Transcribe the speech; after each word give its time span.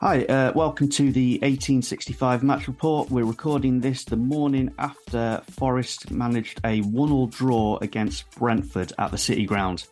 Hi, 0.00 0.26
uh, 0.26 0.52
welcome 0.54 0.90
to 0.90 1.10
the 1.10 1.36
1865 1.36 2.42
match 2.42 2.68
report. 2.68 3.10
We're 3.10 3.24
recording 3.24 3.80
this 3.80 4.04
the 4.04 4.14
morning 4.14 4.70
after 4.78 5.40
Forest 5.52 6.10
managed 6.10 6.60
a 6.66 6.82
one-all 6.82 7.28
draw 7.28 7.78
against 7.80 8.30
Brentford 8.32 8.92
at 8.98 9.10
the 9.10 9.16
City 9.16 9.46
Ground. 9.46 9.86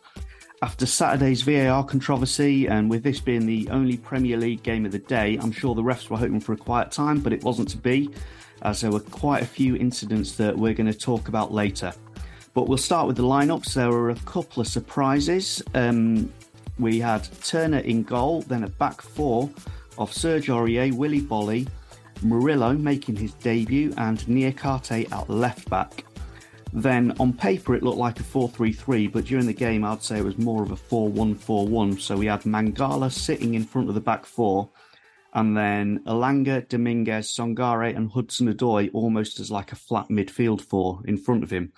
After 0.61 0.85
Saturday's 0.85 1.41
VAR 1.41 1.83
controversy, 1.83 2.67
and 2.67 2.87
with 2.87 3.01
this 3.01 3.19
being 3.19 3.47
the 3.47 3.67
only 3.71 3.97
Premier 3.97 4.37
League 4.37 4.61
game 4.61 4.85
of 4.85 4.91
the 4.91 4.99
day, 4.99 5.39
I'm 5.41 5.51
sure 5.51 5.73
the 5.73 5.81
refs 5.81 6.07
were 6.07 6.17
hoping 6.17 6.39
for 6.39 6.53
a 6.53 6.57
quiet 6.57 6.91
time, 6.91 7.19
but 7.19 7.33
it 7.33 7.43
wasn't 7.43 7.69
to 7.69 7.77
be, 7.77 8.11
as 8.61 8.81
there 8.81 8.91
were 8.91 8.99
quite 8.99 9.41
a 9.41 9.47
few 9.47 9.75
incidents 9.75 10.33
that 10.33 10.55
we're 10.55 10.75
going 10.75 10.85
to 10.85 10.97
talk 10.97 11.29
about 11.29 11.51
later. 11.51 11.91
But 12.53 12.67
we'll 12.67 12.77
start 12.77 13.07
with 13.07 13.17
the 13.17 13.23
lineups. 13.23 13.73
There 13.73 13.89
were 13.89 14.11
a 14.11 14.15
couple 14.17 14.61
of 14.61 14.67
surprises. 14.67 15.63
Um, 15.73 16.31
we 16.77 16.99
had 16.99 17.27
Turner 17.41 17.79
in 17.79 18.03
goal, 18.03 18.43
then 18.43 18.65
a 18.65 18.69
back 18.69 19.01
four 19.01 19.49
of 19.97 20.13
Serge 20.13 20.47
Aurier, 20.47 20.93
Willy 20.93 21.21
Boly, 21.21 21.67
Murillo 22.21 22.73
making 22.73 23.15
his 23.15 23.33
debut, 23.33 23.93
and 23.97 24.19
Niakhaté 24.19 25.11
at 25.11 25.29
left 25.29 25.69
back. 25.69 26.05
Then 26.73 27.15
on 27.19 27.31
paper 27.31 27.73
it 27.75 27.83
looked 27.83 27.97
like 27.97 28.19
a 28.19 28.23
4 28.23 28.49
3 28.49 28.73
3, 28.73 29.07
but 29.07 29.25
during 29.25 29.45
the 29.45 29.53
game 29.53 29.85
I'd 29.85 30.03
say 30.03 30.17
it 30.19 30.25
was 30.25 30.37
more 30.37 30.61
of 30.61 30.71
a 30.71 30.75
4 30.75 31.09
1 31.09 31.35
4 31.35 31.67
1. 31.67 31.99
So 31.99 32.17
we 32.17 32.25
had 32.25 32.41
Mangala 32.41 33.11
sitting 33.11 33.53
in 33.53 33.63
front 33.63 33.87
of 33.87 33.95
the 33.95 34.01
back 34.01 34.25
four, 34.25 34.69
and 35.33 35.55
then 35.55 35.99
Elanga, 36.05 36.67
Dominguez, 36.67 37.29
Sangare, 37.29 37.95
and 37.95 38.11
Hudson 38.11 38.53
Odoi 38.53 38.89
almost 38.93 39.39
as 39.39 39.51
like 39.51 39.71
a 39.71 39.77
flat 39.77 40.07
midfield 40.09 40.61
four 40.61 41.01
in 41.05 41.17
front 41.17 41.43
of 41.43 41.49
him. 41.49 41.71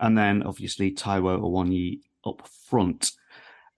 And 0.00 0.16
then 0.16 0.42
obviously 0.42 0.92
Taiwo 0.92 1.40
Awoniyi 1.40 2.00
up 2.24 2.46
front. 2.46 3.12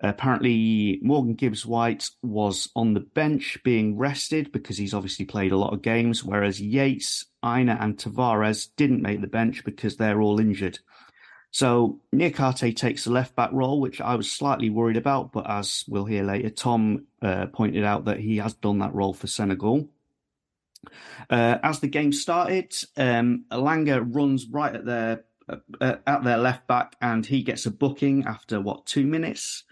Apparently, 0.03 0.99
Morgan 1.03 1.35
Gibbs 1.35 1.67
White 1.67 2.09
was 2.23 2.71
on 2.75 2.95
the 2.95 3.01
bench 3.01 3.59
being 3.63 3.99
rested 3.99 4.51
because 4.51 4.79
he's 4.79 4.95
obviously 4.95 5.27
played 5.27 5.53
a 5.53 5.59
lot 5.59 5.75
of 5.75 5.83
games, 5.83 6.25
whereas 6.25 6.61
Yates, 6.61 7.27
Aina, 7.45 7.77
and 7.79 7.99
Tavares 7.99 8.69
didn't 8.77 9.03
make 9.03 9.21
the 9.21 9.27
bench 9.27 9.63
because 9.63 9.97
they're 9.97 10.23
all 10.23 10.41
injured. 10.41 10.79
So 11.51 12.01
Niakhaté 12.15 12.75
takes 12.75 13.05
the 13.05 13.11
left 13.11 13.35
back 13.35 13.51
role, 13.53 13.81
which 13.81 14.01
I 14.01 14.15
was 14.15 14.31
slightly 14.31 14.71
worried 14.71 14.97
about, 14.97 15.33
but 15.33 15.51
as 15.51 15.85
we'll 15.87 16.05
hear 16.05 16.23
later, 16.23 16.49
Tom 16.49 17.07
uh, 17.21 17.47
pointed 17.47 17.85
out 17.85 18.07
that 18.07 18.21
he 18.21 18.39
has 18.39 18.55
done 18.55 18.79
that 18.79 18.95
role 18.95 19.13
for 19.13 19.27
Senegal. 19.27 19.89
Uh, 21.29 21.59
as 21.63 21.81
the 21.81 21.89
game 21.89 22.13
started, 22.13 22.73
um, 22.97 23.45
Elanga 23.51 24.03
runs 24.15 24.47
right 24.47 24.75
at 24.75 24.87
their 24.87 25.25
uh, 25.49 25.97
at 26.07 26.25
their 26.25 26.39
left 26.39 26.67
back, 26.67 26.97
and 27.03 27.27
he 27.27 27.43
gets 27.43 27.67
a 27.67 27.71
booking 27.71 28.25
after 28.25 28.61
what 28.61 28.87
two 28.87 29.07
minutes. 29.07 29.65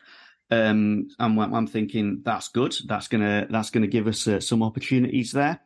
Um, 0.51 1.09
and 1.19 1.41
I'm 1.41 1.67
thinking 1.67 2.23
that's 2.25 2.49
good. 2.49 2.75
That's 2.87 3.09
gonna 3.09 3.47
that's 3.51 3.71
gonna 3.71 3.87
give 3.87 4.07
us 4.07 4.27
uh, 4.27 4.41
some 4.41 4.63
opportunities 4.63 5.33
there. 5.33 5.61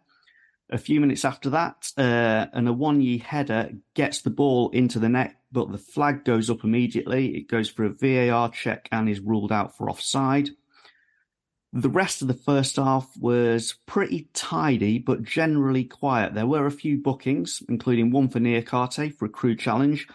A 0.70 0.78
few 0.78 1.00
minutes 1.00 1.24
after 1.24 1.50
that, 1.50 1.92
uh, 1.98 2.46
an 2.52 2.66
Awoniyi 2.66 3.22
header 3.22 3.72
gets 3.94 4.22
the 4.22 4.30
ball 4.30 4.70
into 4.70 4.98
the 4.98 5.08
net, 5.08 5.36
but 5.52 5.70
the 5.70 5.78
flag 5.78 6.24
goes 6.24 6.48
up 6.48 6.64
immediately. 6.64 7.36
It 7.36 7.48
goes 7.48 7.68
for 7.68 7.84
a 7.84 7.90
VAR 7.90 8.48
check 8.48 8.88
and 8.90 9.08
is 9.08 9.20
ruled 9.20 9.52
out 9.52 9.76
for 9.76 9.90
offside. 9.90 10.48
The 11.74 11.90
rest 11.90 12.22
of 12.22 12.28
the 12.28 12.34
first 12.34 12.76
half 12.76 13.08
was 13.18 13.74
pretty 13.86 14.28
tidy, 14.34 14.98
but 14.98 15.22
generally 15.22 15.84
quiet. 15.84 16.34
There 16.34 16.46
were 16.46 16.66
a 16.66 16.70
few 16.70 16.98
bookings, 16.98 17.62
including 17.68 18.10
one 18.10 18.28
for 18.28 18.40
Niakhaté 18.40 19.14
for 19.14 19.26
a 19.26 19.30
crew 19.30 19.56
challenge. 19.56 20.06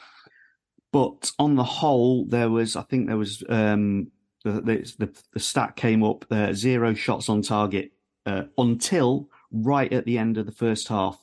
But 0.92 1.32
on 1.38 1.56
the 1.56 1.64
whole, 1.64 2.26
there 2.26 2.50
was, 2.50 2.76
I 2.76 2.84
think 2.84 3.08
there 3.08 3.18
was, 3.18 3.44
um, 3.50 4.12
the, 4.44 4.52
the, 4.52 4.94
the, 5.00 5.22
the 5.34 5.40
stat 5.40 5.76
came 5.76 6.04
up, 6.04 6.26
uh, 6.32 6.54
zero 6.54 6.94
shots 6.94 7.30
on 7.30 7.42
target 7.42 7.92
uh, 8.26 8.44
until 8.58 9.30
right 9.52 9.92
at 9.92 10.06
the 10.06 10.18
end 10.18 10.38
of 10.38 10.46
the 10.46 10.52
first 10.52 10.88
half. 10.88 11.20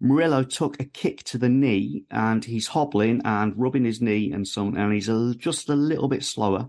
Murillo 0.00 0.42
took 0.42 0.78
a 0.78 0.84
kick 0.84 1.22
to 1.24 1.38
the 1.38 1.48
knee 1.48 2.04
and 2.10 2.44
he's 2.44 2.68
hobbling 2.68 3.22
and 3.24 3.54
rubbing 3.56 3.84
his 3.84 4.02
knee 4.02 4.30
and 4.32 4.46
so 4.46 4.66
on, 4.66 4.76
and 4.76 4.92
he's 4.92 5.08
a, 5.08 5.34
just 5.36 5.68
a 5.70 5.74
little 5.74 6.08
bit 6.08 6.22
slower 6.22 6.68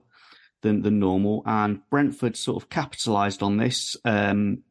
than, 0.62 0.82
than 0.82 1.00
normal. 1.00 1.44
And 1.46 1.82
Brentford 1.90 2.38
sort 2.38 2.62
of 2.62 2.70
capitalised 2.70 3.44
on 3.44 3.58
this. 3.58 3.98
Um, 4.06 4.64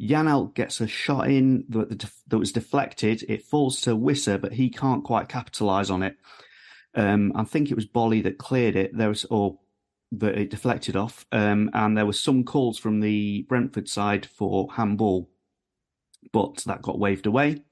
Janelt 0.00 0.54
gets 0.54 0.80
a 0.80 0.86
shot 0.86 1.28
in 1.28 1.64
that, 1.70 2.08
that 2.28 2.38
was 2.38 2.52
deflected. 2.52 3.24
It 3.28 3.42
falls 3.42 3.80
to 3.82 3.96
Wissa, 3.96 4.40
but 4.40 4.52
he 4.52 4.70
can't 4.70 5.04
quite 5.04 5.28
capitalise 5.28 5.90
on 5.90 6.02
it. 6.02 6.16
Um, 6.94 7.32
I 7.34 7.44
think 7.44 7.70
it 7.70 7.74
was 7.74 7.86
Boly 7.86 8.22
that 8.22 8.38
cleared 8.38 8.76
it. 8.76 8.96
There 8.96 9.08
was, 9.08 9.26
or 9.26 9.58
that 10.12 10.38
it 10.38 10.50
deflected 10.50 10.96
off. 10.96 11.26
Um, 11.32 11.70
and 11.74 11.96
there 11.96 12.06
were 12.06 12.12
some 12.12 12.44
calls 12.44 12.78
from 12.78 13.00
the 13.00 13.42
Brentford 13.48 13.88
side 13.88 14.26
for 14.26 14.72
handball, 14.72 15.28
but 16.32 16.62
that 16.66 16.82
got 16.82 16.98
waved 16.98 17.26
away. 17.26 17.62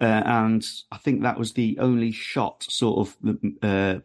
Uh, 0.00 0.22
and 0.24 0.64
I 0.92 0.98
think 0.98 1.22
that 1.22 1.38
was 1.38 1.52
the 1.52 1.78
only 1.80 2.12
shot, 2.12 2.64
sort 2.68 3.08
of 3.08 3.36
uh, 3.62 4.00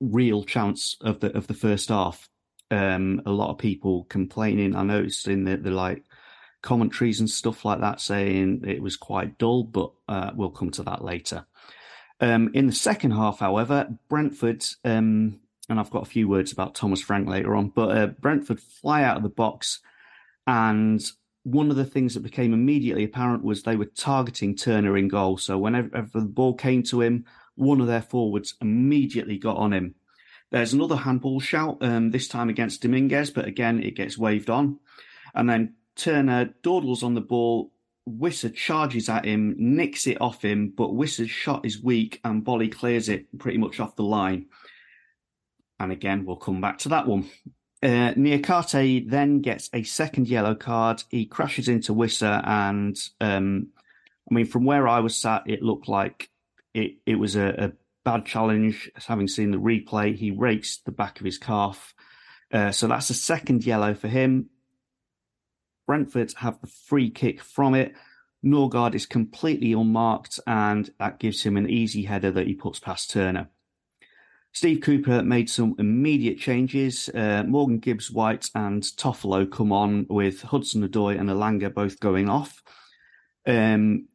real 0.00 0.44
chance 0.44 0.96
of 1.02 1.20
the 1.20 1.36
of 1.36 1.46
the 1.46 1.54
first 1.54 1.90
half. 1.90 2.28
Um, 2.70 3.20
a 3.26 3.30
lot 3.30 3.50
of 3.50 3.58
people 3.58 4.04
complaining. 4.04 4.74
I 4.74 4.84
noticed 4.84 5.28
in 5.28 5.44
the, 5.44 5.56
the 5.56 5.70
like 5.70 6.04
commentaries 6.62 7.20
and 7.20 7.28
stuff 7.28 7.64
like 7.64 7.80
that 7.80 8.00
saying 8.00 8.64
it 8.66 8.82
was 8.82 8.96
quite 8.96 9.38
dull, 9.38 9.64
but 9.64 9.92
uh, 10.08 10.30
we'll 10.34 10.50
come 10.50 10.70
to 10.72 10.82
that 10.84 11.04
later. 11.04 11.46
Um, 12.20 12.50
in 12.54 12.66
the 12.66 12.72
second 12.72 13.12
half, 13.12 13.38
however, 13.40 13.88
Brentford, 14.08 14.64
um, 14.84 15.40
and 15.70 15.78
I've 15.78 15.90
got 15.90 16.02
a 16.02 16.10
few 16.10 16.28
words 16.28 16.52
about 16.52 16.74
Thomas 16.74 17.00
Frank 17.00 17.28
later 17.28 17.54
on, 17.54 17.68
but 17.68 17.96
uh, 17.96 18.06
Brentford 18.08 18.60
fly 18.60 19.04
out 19.04 19.16
of 19.16 19.22
the 19.22 19.28
box. 19.28 19.80
And 20.46 21.00
one 21.44 21.70
of 21.70 21.76
the 21.76 21.84
things 21.84 22.14
that 22.14 22.24
became 22.24 22.52
immediately 22.52 23.04
apparent 23.04 23.44
was 23.44 23.62
they 23.62 23.76
were 23.76 23.86
targeting 23.86 24.56
Turner 24.56 24.96
in 24.96 25.06
goal. 25.06 25.38
So 25.38 25.56
whenever 25.56 26.06
the 26.12 26.22
ball 26.22 26.54
came 26.54 26.82
to 26.84 27.00
him, 27.00 27.24
one 27.54 27.80
of 27.80 27.86
their 27.86 28.02
forwards 28.02 28.54
immediately 28.60 29.38
got 29.38 29.56
on 29.58 29.72
him. 29.72 29.94
There's 30.50 30.72
another 30.72 30.96
handball 30.96 31.38
shout, 31.38 31.78
um, 31.82 32.10
this 32.10 32.26
time 32.26 32.48
against 32.48 32.82
Dominguez, 32.82 33.30
but 33.30 33.44
again, 33.44 33.80
it 33.80 33.94
gets 33.94 34.18
waved 34.18 34.50
on. 34.50 34.80
And 35.34 35.48
then 35.48 35.74
Turner 35.94 36.46
dawdles 36.62 37.04
on 37.04 37.14
the 37.14 37.20
ball. 37.20 37.70
Wissa 38.08 38.52
charges 38.52 39.08
at 39.08 39.24
him, 39.24 39.54
nicks 39.56 40.08
it 40.08 40.20
off 40.20 40.42
him, 40.42 40.72
but 40.76 40.90
Wissa's 40.90 41.30
shot 41.30 41.64
is 41.64 41.80
weak 41.80 42.20
and 42.24 42.44
Boly 42.44 42.72
clears 42.72 43.08
it 43.08 43.38
pretty 43.38 43.58
much 43.58 43.78
off 43.78 43.94
the 43.94 44.02
line. 44.02 44.46
And 45.80 45.90
again, 45.90 46.24
we'll 46.24 46.36
come 46.36 46.60
back 46.60 46.78
to 46.80 46.90
that 46.90 47.08
one. 47.08 47.28
Uh, 47.82 48.12
Niakhaté 48.12 49.08
then 49.08 49.40
gets 49.40 49.70
a 49.72 49.82
second 49.82 50.28
yellow 50.28 50.54
card. 50.54 51.02
He 51.08 51.24
crashes 51.24 51.66
into 51.66 51.94
Wissa, 51.94 52.46
and 52.46 52.96
um, 53.22 53.68
I 54.30 54.34
mean, 54.34 54.44
from 54.44 54.66
where 54.66 54.86
I 54.86 55.00
was 55.00 55.16
sat, 55.16 55.44
it 55.46 55.62
looked 55.62 55.88
like 55.88 56.28
it, 56.74 56.98
it 57.06 57.14
was 57.16 57.36
a, 57.36 57.48
a 57.48 57.72
bad 58.04 58.26
challenge. 58.26 58.90
Having 59.06 59.28
seen 59.28 59.50
the 59.50 59.56
replay, 59.56 60.14
he 60.14 60.30
rakes 60.30 60.78
the 60.84 60.92
back 60.92 61.18
of 61.18 61.24
his 61.24 61.38
calf. 61.38 61.94
Uh, 62.52 62.70
so 62.70 62.86
that's 62.86 63.08
a 63.08 63.14
second 63.14 63.64
yellow 63.64 63.94
for 63.94 64.08
him. 64.08 64.50
Brentford 65.86 66.34
have 66.36 66.60
the 66.60 66.66
free 66.66 67.10
kick 67.10 67.40
from 67.40 67.74
it. 67.74 67.94
Nørgaard 68.44 68.94
is 68.94 69.06
completely 69.06 69.72
unmarked, 69.72 70.38
and 70.46 70.90
that 70.98 71.18
gives 71.18 71.42
him 71.42 71.56
an 71.56 71.68
easy 71.68 72.04
header 72.04 72.30
that 72.30 72.46
he 72.46 72.54
puts 72.54 72.78
past 72.78 73.10
Turner. 73.10 73.48
Steve 74.52 74.80
Cooper 74.80 75.22
made 75.22 75.48
some 75.48 75.74
immediate 75.78 76.38
changes. 76.38 77.08
Uh, 77.14 77.44
Morgan 77.46 77.78
Gibbs 77.78 78.10
White 78.10 78.50
and 78.54 78.82
Toffolo 78.82 79.50
come 79.50 79.72
on 79.72 80.06
with 80.08 80.42
Hudson 80.42 80.86
Odoi 80.86 81.18
and 81.18 81.28
Elanga 81.28 81.72
both 81.72 82.00
going 82.00 82.28
off. 82.28 82.62
Um, 83.46 84.08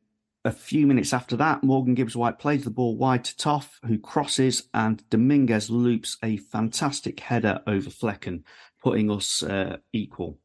a 0.43 0.51
few 0.51 0.85
minutes 0.85 1.13
after 1.13 1.35
that, 1.37 1.63
Morgan 1.63 1.95
Gibbs 1.95 2.15
White 2.15 2.37
plays 2.37 2.63
the 2.63 2.69
ball 2.69 2.97
wide 2.97 3.23
to 3.23 3.35
Toff, 3.35 3.79
who 3.85 3.97
crosses, 3.97 4.69
and 4.73 5.07
Dominguez 5.09 5.71
loops 5.71 6.17
a 6.21 6.37
fantastic 6.37 7.19
header 7.19 7.61
over 7.65 7.89
Flekken, 7.89 8.43
putting 8.83 9.09
us 9.09 9.41
uh, 9.41 9.77
equal 9.91 10.37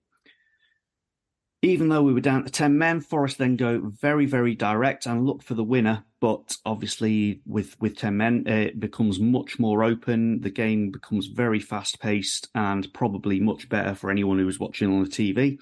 even 1.62 1.90
though 1.90 2.02
we 2.02 2.14
were 2.14 2.20
down 2.20 2.44
to 2.44 2.50
10 2.50 2.78
men, 2.78 3.00
Forest 3.00 3.36
then 3.38 3.56
go 3.56 3.80
very, 3.80 4.24
very 4.24 4.54
direct 4.54 5.04
and 5.04 5.26
look 5.26 5.42
for 5.42 5.54
the 5.54 5.64
winner. 5.64 6.04
But 6.18 6.56
obviously, 6.64 7.42
with, 7.44 7.78
with 7.80 7.98
10 7.98 8.16
men, 8.16 8.46
it 8.46 8.80
becomes 8.80 9.20
much 9.20 9.58
more 9.58 9.84
open. 9.84 10.40
The 10.40 10.50
game 10.50 10.90
becomes 10.90 11.26
very 11.26 11.60
fast 11.60 12.00
paced 12.00 12.48
and 12.54 12.90
probably 12.94 13.40
much 13.40 13.68
better 13.68 13.94
for 13.94 14.10
anyone 14.10 14.38
who 14.38 14.46
was 14.46 14.58
watching 14.58 14.90
on 14.90 15.04
the 15.04 15.10
TV. 15.10 15.58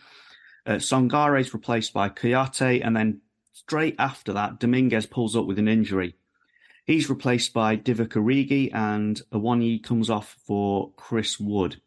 Uh, 0.65 0.75
Sangare 0.75 1.41
is 1.41 1.55
replaced 1.55 1.93
by 1.93 2.09
Kouyaté, 2.09 2.85
and 2.85 2.97
then 2.97 3.21
straight 3.53 3.97
after 3.99 4.33
that, 4.35 4.61
Dominguez 4.61 5.07
pulls 5.07 5.35
up 5.35 5.47
with 5.47 5.59
an 5.59 5.69
injury. 5.69 6.15
He's 6.85 7.11
replaced 7.11 7.53
by 7.53 7.77
Divock 7.77 8.15
Origi, 8.15 8.73
and 8.73 9.21
Awoniyi 9.33 9.83
comes 9.83 10.11
off 10.11 10.37
for 10.47 10.93
Chris 10.97 11.41
Wood 11.41 11.81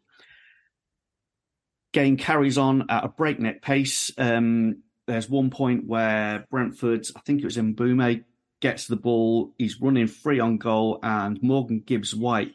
game 1.92 2.16
carries 2.16 2.58
on 2.58 2.86
at 2.88 3.04
a 3.04 3.08
breakneck 3.08 3.62
pace. 3.62 4.10
Um, 4.18 4.82
there's 5.06 5.28
one 5.28 5.50
point 5.50 5.86
where 5.86 6.46
Brentford, 6.50 7.06
I 7.14 7.20
think 7.20 7.40
it 7.40 7.44
was 7.44 7.56
in 7.56 7.74
Mbeumo, 7.74 8.24
gets 8.60 8.86
the 8.86 8.96
ball. 8.96 9.52
He's 9.58 9.80
running 9.80 10.06
free 10.06 10.40
on 10.40 10.58
goal, 10.58 10.98
and 11.02 11.42
Morgan 11.42 11.82
Gibbs 11.84 12.14
White 12.14 12.54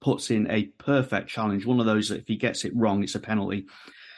puts 0.00 0.30
in 0.30 0.50
a 0.50 0.64
perfect 0.64 1.28
challenge. 1.28 1.64
One 1.64 1.80
of 1.80 1.86
those 1.86 2.08
that 2.08 2.20
if 2.20 2.28
he 2.28 2.36
gets 2.36 2.64
it 2.64 2.72
wrong, 2.74 3.02
it's 3.02 3.14
a 3.14 3.20
penalty. 3.20 3.66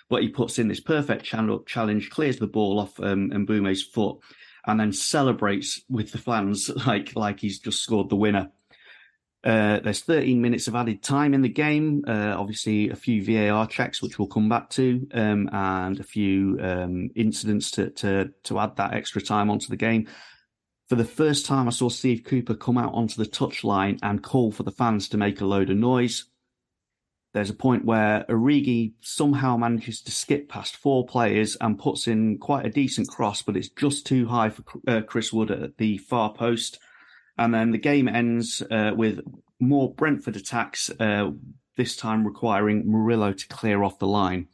But 0.09 0.23
he 0.23 0.29
puts 0.29 0.59
in 0.59 0.69
this 0.69 0.81
perfect 0.81 1.25
challenge, 1.25 2.11
clears 2.11 2.39
the 2.39 2.47
ball 2.47 2.79
off 2.79 2.99
um, 3.01 3.31
Mbeumo's 3.31 3.83
foot, 3.83 4.19
and 4.67 4.79
then 4.79 4.93
celebrates 4.93 5.83
with 5.89 6.13
the 6.13 6.19
fans 6.19 6.71
like 6.87 7.15
like 7.17 7.41
he's 7.41 7.59
just 7.59 7.83
scored 7.83 8.09
the 8.09 8.17
winner. 8.17 8.51
Uh, 9.45 9.79
there's 9.81 10.01
13 10.01 10.41
minutes 10.41 10.67
of 10.67 10.75
added 10.75 11.03
time 11.03 11.33
in 11.33 11.43
the 11.43 11.49
game. 11.49 12.05
Uh, 12.07 12.35
obviously, 12.37 12.91
a 12.91 12.97
few 12.97 13.23
VAR 13.23 13.67
checks, 13.67 14.03
which 14.03 14.19
we'll 14.19 14.27
come 14.27 14.49
back 14.49 14.71
to, 14.71 15.07
um, 15.15 15.49
and 15.53 16.01
a 16.01 16.05
few 16.05 16.59
um, 16.61 17.11
incidents 17.15 17.71
to, 17.73 17.91
to 17.91 18.33
to 18.45 18.59
add 18.59 18.77
that 18.77 18.95
extra 18.95 19.23
time 19.23 19.49
onto 19.51 19.69
the 19.69 19.77
game. 19.77 20.09
For 20.89 20.97
the 20.97 21.05
first 21.05 21.47
time, 21.47 21.67
I 21.67 21.71
saw 21.71 21.89
Steve 21.89 22.23
Cooper 22.25 22.55
come 22.55 22.79
out 22.79 22.95
onto 22.95 23.23
the 23.23 23.29
touchline 23.29 23.99
and 24.03 24.23
call 24.23 24.53
for 24.53 24.63
the 24.63 24.71
fans 24.71 25.09
to 25.11 25.17
make 25.17 25.41
a 25.41 25.47
load 25.47 25.71
of 25.71 25.77
noise. 25.77 26.25
There's 27.35 27.51
a 27.51 27.55
point 27.55 27.85
where 27.85 28.25
Origi 28.29 28.95
somehow 29.01 29.57
manages 29.57 30.01
to 30.03 30.11
skip 30.11 30.49
past 30.49 30.77
four 30.77 31.05
players 31.05 31.57
and 31.61 31.79
puts 31.79 32.07
in 32.07 32.39
quite 32.39 32.65
a 32.65 32.71
decent 32.71 33.09
cross, 33.09 33.43
but 33.43 33.57
it's 33.57 33.69
just 33.69 34.07
too 34.07 34.27
high 34.27 34.49
for 34.49 34.63
uh, 34.89 35.03
Chris 35.03 35.33
Wood 35.33 35.51
at 35.51 35.77
the 35.77 35.99
far 35.99 36.33
post. 36.33 36.79
And 37.39 37.53
then 37.53 37.71
the 37.71 37.79
game 37.79 38.09
ends 38.09 38.63
uh, 38.71 38.93
with 38.97 39.21
more 39.61 39.93
Brentford 39.95 40.37
attacks, 40.37 40.91
uh, 41.01 41.31
this 41.77 41.97
time 41.97 42.27
requiring 42.27 42.91
Murillo 42.91 43.33
to 43.33 43.49
clear 43.49 43.83
off 43.83 43.99
the 43.99 44.07
line. 44.07 44.49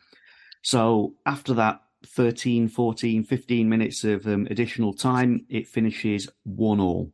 So 0.63 1.15
after 1.27 1.55
that 1.55 1.81
13, 2.07 2.69
14, 2.69 3.25
15 3.25 3.69
minutes 3.69 4.05
of 4.05 4.27
um, 4.27 4.47
additional 4.51 4.93
time, 4.93 5.47
it 5.49 5.69
finishes 5.69 6.29
1 6.45 6.81
all. 6.81 7.13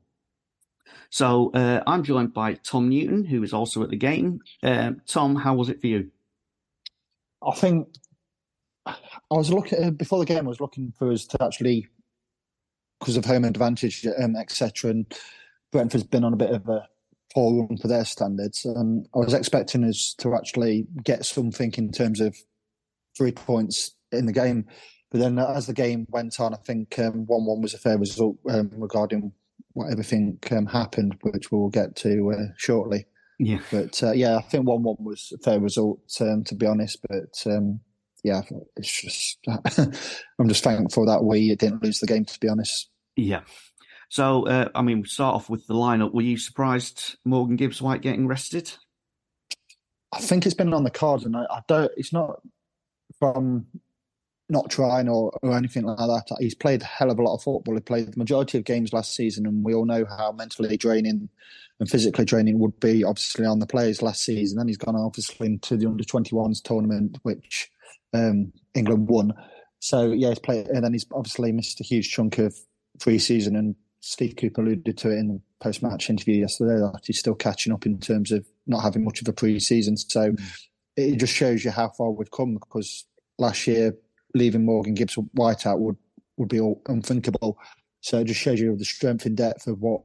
So 1.10 1.50
uh, 1.52 1.82
I'm 1.86 2.02
joined 2.02 2.34
by 2.34 2.54
Tom 2.54 2.88
Newton, 2.88 3.24
who 3.24 3.42
is 3.42 3.52
also 3.52 3.82
at 3.82 3.90
the 3.90 3.96
game. 3.96 4.40
Uh, 4.62 4.92
Tom, 5.06 5.36
how 5.36 5.54
was 5.54 5.68
it 5.68 5.80
for 5.80 5.86
you? 5.86 6.10
I 7.46 7.54
think 7.54 7.88
I 8.86 8.94
was 9.30 9.52
looking 9.52 9.92
before 9.92 10.18
the 10.18 10.26
game. 10.26 10.46
I 10.46 10.48
was 10.48 10.60
looking 10.60 10.92
for 10.98 11.12
us 11.12 11.26
to 11.26 11.42
actually, 11.42 11.88
because 13.00 13.16
of 13.16 13.24
home 13.24 13.44
advantage, 13.44 14.06
um, 14.18 14.36
etc. 14.36 14.90
And 14.90 15.14
Brentford's 15.72 16.04
been 16.04 16.24
on 16.24 16.32
a 16.32 16.36
bit 16.36 16.50
of 16.50 16.68
a 16.68 16.88
poor 17.32 17.62
run 17.62 17.76
for 17.76 17.88
their 17.88 18.04
standards. 18.04 18.64
Um, 18.64 19.04
I 19.14 19.18
was 19.18 19.34
expecting 19.34 19.84
us 19.84 20.14
to 20.18 20.34
actually 20.34 20.86
get 21.04 21.24
something 21.24 21.72
in 21.76 21.92
terms 21.92 22.20
of 22.20 22.36
three 23.16 23.32
points 23.32 23.94
in 24.12 24.26
the 24.26 24.32
game. 24.32 24.66
But 25.10 25.20
then 25.20 25.38
as 25.38 25.66
the 25.66 25.72
game 25.72 26.06
went 26.10 26.38
on, 26.40 26.54
I 26.54 26.58
think 26.58 26.98
um, 26.98 27.26
1 27.26 27.44
1 27.46 27.60
was 27.60 27.74
a 27.74 27.78
fair 27.78 27.98
result 27.98 28.36
um, 28.48 28.70
regarding 28.76 29.32
what 29.72 29.90
everything 29.90 30.38
um, 30.50 30.66
happened, 30.66 31.16
which 31.22 31.50
we'll 31.50 31.70
get 31.70 31.96
to 31.96 32.32
uh, 32.32 32.52
shortly. 32.56 33.06
Yeah. 33.38 33.60
But 33.70 34.02
uh, 34.02 34.12
yeah, 34.12 34.36
I 34.36 34.42
think 34.42 34.66
1 34.66 34.82
1 34.82 34.96
was 35.00 35.32
a 35.34 35.38
fair 35.38 35.60
result, 35.60 36.00
um, 36.20 36.44
to 36.44 36.54
be 36.54 36.66
honest. 36.66 36.98
But 37.08 37.50
um, 37.50 37.80
yeah, 38.22 38.42
it's 38.76 39.02
just, 39.02 39.38
I'm 40.38 40.48
just 40.48 40.64
thankful 40.64 41.06
that 41.06 41.24
we 41.24 41.54
didn't 41.54 41.82
lose 41.82 42.00
the 42.00 42.06
game, 42.06 42.24
to 42.26 42.40
be 42.40 42.48
honest. 42.48 42.90
Yeah. 43.16 43.40
So, 44.08 44.46
uh, 44.46 44.68
I 44.74 44.82
mean, 44.82 45.02
we 45.02 45.08
start 45.08 45.34
off 45.34 45.50
with 45.50 45.66
the 45.66 45.74
lineup. 45.74 46.14
Were 46.14 46.22
you 46.22 46.38
surprised 46.38 47.16
Morgan 47.24 47.56
Gibbs 47.56 47.82
White 47.82 48.00
getting 48.00 48.26
rested? 48.26 48.72
I 50.12 50.20
think 50.20 50.46
it's 50.46 50.54
been 50.54 50.72
on 50.72 50.84
the 50.84 50.90
cards, 50.90 51.24
and 51.24 51.36
I, 51.36 51.44
I 51.50 51.60
don't. 51.68 51.92
It's 51.96 52.12
not 52.12 52.40
from 53.18 53.66
not 54.48 54.70
trying 54.70 55.08
or, 55.08 55.30
or 55.42 55.56
anything 55.56 55.84
like 55.84 55.98
that. 55.98 56.36
He's 56.40 56.54
played 56.54 56.80
a 56.80 56.86
hell 56.86 57.10
of 57.10 57.18
a 57.18 57.22
lot 57.22 57.34
of 57.34 57.42
football. 57.42 57.74
He 57.74 57.80
played 57.80 58.12
the 58.12 58.18
majority 58.18 58.56
of 58.56 58.64
games 58.64 58.94
last 58.94 59.14
season, 59.14 59.46
and 59.46 59.62
we 59.62 59.74
all 59.74 59.84
know 59.84 60.06
how 60.06 60.32
mentally 60.32 60.78
draining 60.78 61.28
and 61.78 61.90
physically 61.90 62.24
draining 62.24 62.58
would 62.58 62.80
be, 62.80 63.04
obviously, 63.04 63.44
on 63.44 63.58
the 63.58 63.66
players 63.66 64.00
last 64.00 64.24
season. 64.24 64.56
Then 64.56 64.68
he's 64.68 64.78
gone 64.78 64.96
obviously 64.96 65.46
into 65.46 65.76
the 65.76 65.86
under 65.86 66.02
21s 66.02 66.62
tournament, 66.62 67.18
which 67.22 67.70
um, 68.14 68.52
England 68.74 69.08
won. 69.08 69.34
So 69.80 70.12
yeah, 70.12 70.30
he's 70.30 70.38
played, 70.38 70.68
and 70.68 70.82
then 70.82 70.94
he's 70.94 71.06
obviously 71.12 71.52
missed 71.52 71.80
a 71.80 71.84
huge 71.84 72.10
chunk 72.10 72.38
of 72.38 72.56
pre-season 73.00 73.54
and 73.54 73.76
Steve 74.00 74.36
Cooper 74.36 74.62
alluded 74.62 74.96
to 74.98 75.10
it 75.10 75.18
in 75.18 75.28
the 75.28 75.40
post 75.60 75.82
match 75.82 76.08
interview 76.08 76.36
yesterday 76.36 76.78
that 76.78 77.00
he's 77.04 77.18
still 77.18 77.34
catching 77.34 77.72
up 77.72 77.86
in 77.86 77.98
terms 77.98 78.32
of 78.32 78.46
not 78.66 78.82
having 78.82 79.04
much 79.04 79.20
of 79.20 79.28
a 79.28 79.32
pre 79.32 79.58
season. 79.58 79.96
So 79.96 80.32
mm. 80.32 80.58
it 80.96 81.16
just 81.16 81.34
shows 81.34 81.64
you 81.64 81.70
how 81.70 81.88
far 81.90 82.10
we've 82.10 82.30
come 82.30 82.54
because 82.54 83.06
last 83.38 83.66
year 83.66 83.94
leaving 84.34 84.64
Morgan 84.64 84.94
Gibbs 84.94 85.14
White 85.32 85.66
out 85.66 85.80
would, 85.80 85.96
would 86.36 86.48
be 86.48 86.60
unthinkable. 86.86 87.58
So 88.00 88.20
it 88.20 88.24
just 88.24 88.40
shows 88.40 88.60
you 88.60 88.76
the 88.76 88.84
strength 88.84 89.26
and 89.26 89.36
depth 89.36 89.66
of 89.66 89.80
what 89.80 90.02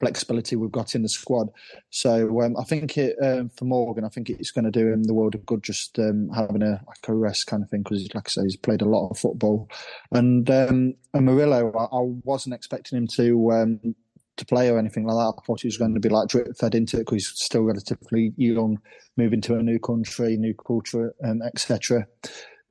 flexibility 0.00 0.56
we've 0.56 0.72
got 0.72 0.94
in 0.94 1.02
the 1.02 1.08
squad. 1.08 1.48
So 1.90 2.40
um, 2.42 2.56
I 2.56 2.64
think 2.64 2.96
it 2.96 3.16
um, 3.22 3.48
for 3.50 3.64
Morgan, 3.64 4.04
I 4.04 4.08
think 4.08 4.30
it's 4.30 4.50
going 4.50 4.64
to 4.64 4.70
do 4.70 4.92
him 4.92 5.04
the 5.04 5.14
world 5.14 5.34
of 5.34 5.46
good 5.46 5.62
just 5.62 5.98
um, 5.98 6.30
having 6.34 6.62
a 6.62 6.80
like 6.86 7.08
a 7.08 7.14
rest 7.14 7.46
kind 7.46 7.62
of 7.62 7.70
thing 7.70 7.82
because, 7.82 8.08
like 8.14 8.28
I 8.28 8.30
say, 8.30 8.42
he's 8.42 8.56
played 8.56 8.82
a 8.82 8.88
lot 8.88 9.10
of 9.10 9.18
football. 9.18 9.68
And 10.12 10.48
um, 10.50 10.94
and 11.14 11.26
Murillo, 11.26 11.72
I, 11.72 11.84
I, 11.84 12.00
wasn't 12.24 12.54
expecting 12.54 12.98
him 12.98 13.06
to. 13.08 13.52
Um, 13.52 13.94
to 14.36 14.46
play 14.46 14.70
or 14.70 14.78
anything 14.78 15.04
like 15.04 15.16
that. 15.16 15.40
I 15.42 15.44
thought 15.44 15.62
he 15.62 15.66
was 15.66 15.78
going 15.78 15.94
to 15.94 16.00
be 16.00 16.08
like 16.08 16.28
drip 16.28 16.56
fed 16.56 16.76
into 16.76 16.96
it 16.96 17.00
because 17.00 17.14
he's 17.14 17.32
still 17.40 17.62
relatively 17.62 18.32
young, 18.36 18.78
moving 19.16 19.40
to 19.40 19.56
a 19.56 19.62
new 19.64 19.80
country, 19.80 20.36
new 20.36 20.54
culture, 20.54 21.12
um, 21.24 21.42
etc. 21.42 22.06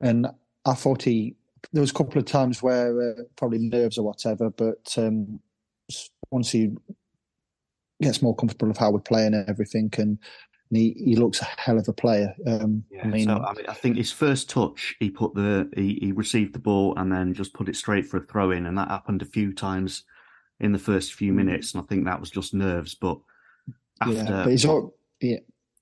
And 0.00 0.28
I 0.64 0.72
thought 0.72 1.02
he 1.02 1.36
there 1.72 1.80
was 1.80 1.90
a 1.90 1.94
couple 1.94 2.18
of 2.18 2.24
times 2.24 2.62
where 2.62 3.10
uh, 3.10 3.22
probably 3.36 3.58
nerves 3.58 3.98
or 3.98 4.04
whatever, 4.04 4.48
but 4.50 4.94
um, 4.96 5.40
once 6.30 6.50
he 6.50 6.70
gets 8.00 8.22
more 8.22 8.34
comfortable 8.34 8.70
of 8.70 8.76
how 8.76 8.90
we're 8.90 9.00
playing 9.00 9.34
and 9.34 9.48
everything, 9.48 9.90
and, 9.98 10.18
and 10.70 10.76
he, 10.76 10.94
he 11.04 11.16
looks 11.16 11.40
a 11.40 11.44
hell 11.44 11.78
of 11.78 11.88
a 11.88 11.92
player. 11.92 12.34
Um, 12.46 12.84
yeah, 12.90 13.04
I 13.04 13.06
mean, 13.08 13.26
so, 13.26 13.38
I 13.38 13.54
mean, 13.54 13.66
I 13.68 13.74
think 13.74 13.96
his 13.96 14.12
first 14.12 14.48
touch, 14.50 14.94
he 15.00 15.10
put 15.10 15.34
the 15.34 15.70
he, 15.74 15.98
he 16.00 16.12
received 16.12 16.54
the 16.54 16.58
ball 16.60 16.94
and 16.96 17.10
then 17.10 17.34
just 17.34 17.54
put 17.54 17.68
it 17.68 17.76
straight 17.76 18.06
for 18.06 18.18
a 18.18 18.26
throw 18.26 18.50
in, 18.50 18.66
and 18.66 18.76
that 18.78 18.88
happened 18.88 19.22
a 19.22 19.26
few 19.26 19.52
times 19.52 20.04
in 20.60 20.72
the 20.72 20.78
first 20.78 21.14
few 21.14 21.32
mm. 21.32 21.36
minutes, 21.36 21.74
and 21.74 21.82
I 21.82 21.86
think 21.86 22.04
that 22.04 22.20
was 22.20 22.30
just 22.30 22.54
nerves. 22.54 22.94
But 22.94 23.18
after, 24.00 24.14
yeah, 24.14 24.42
but 24.44 24.50
he's 24.50 24.64
all, 24.64 24.94
yeah. 25.20 25.38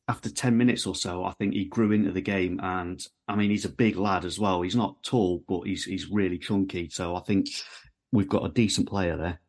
After 0.08 0.30
ten 0.30 0.56
minutes 0.56 0.87
or 0.87 0.94
so, 0.94 1.25
I 1.25 1.32
think 1.32 1.54
he 1.54 1.64
grew 1.64 1.90
into 1.92 2.12
the 2.12 2.20
game, 2.20 2.61
and 2.62 3.04
I 3.26 3.35
mean, 3.35 3.50
he's 3.50 3.64
a 3.64 3.70
big 3.70 3.96
lad 3.96 4.25
as 4.25 4.38
well. 4.38 4.62
He's 4.62 4.76
not 4.76 5.02
tall, 5.02 5.42
but 5.49 5.62
he's 5.62 5.85
he's 5.85 6.08
really 6.08 6.38
chunky. 6.38 6.88
So 6.90 7.16
I 7.16 7.20
think 7.20 7.49
we've 8.12 8.28
got 8.28 8.46
a 8.46 8.52
decent 8.52 8.88
player 8.88 9.16
there. 9.16 9.40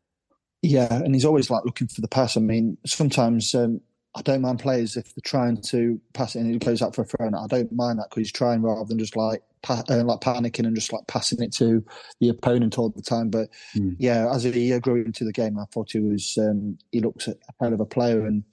Yeah, 0.67 0.93
and 0.93 1.15
he's 1.15 1.25
always 1.25 1.49
like 1.49 1.63
looking 1.63 1.87
for 1.87 2.01
the 2.01 2.07
pass. 2.09 2.35
I 2.35 2.41
mean, 2.41 2.77
sometimes 2.85 3.55
um, 3.55 3.79
I 4.15 4.21
don't 4.21 4.41
mind 4.41 4.59
players 4.59 4.97
if 4.97 5.15
they're 5.15 5.21
trying 5.23 5.61
to 5.61 5.99
pass 6.13 6.35
it 6.35 6.39
and 6.39 6.53
it 6.53 6.65
goes 6.65 6.81
out 6.81 6.93
for 6.93 7.03
a 7.03 7.05
throw. 7.05 7.27
I 7.27 7.47
don't 7.47 7.71
mind 7.71 7.99
that 7.99 8.09
because 8.09 8.21
he's 8.21 8.31
trying 8.31 8.63
rather 8.63 8.83
than 8.83 8.99
just 8.99 9.15
like 9.15 9.43
pa- 9.61 9.83
uh, 9.89 10.03
like 10.03 10.19
panicking 10.19 10.65
and 10.65 10.75
just 10.75 10.91
like 10.91 11.07
passing 11.07 11.41
it 11.41 11.53
to 11.53 11.85
the 12.19 12.27
opponent 12.27 12.77
all 12.77 12.89
the 12.89 13.01
time. 13.01 13.29
But 13.29 13.49
mm. 13.75 13.95
yeah, 13.97 14.29
as 14.33 14.43
he 14.43 14.77
grew 14.79 15.03
into 15.03 15.23
the 15.23 15.31
game, 15.31 15.57
I 15.57 15.65
thought 15.71 15.91
he 15.91 15.99
was 15.99 16.37
um, 16.37 16.77
he 16.91 16.99
looks 16.99 17.29
a 17.29 17.35
hell 17.61 17.73
of 17.73 17.79
a 17.79 17.85
player, 17.85 18.25
and, 18.25 18.43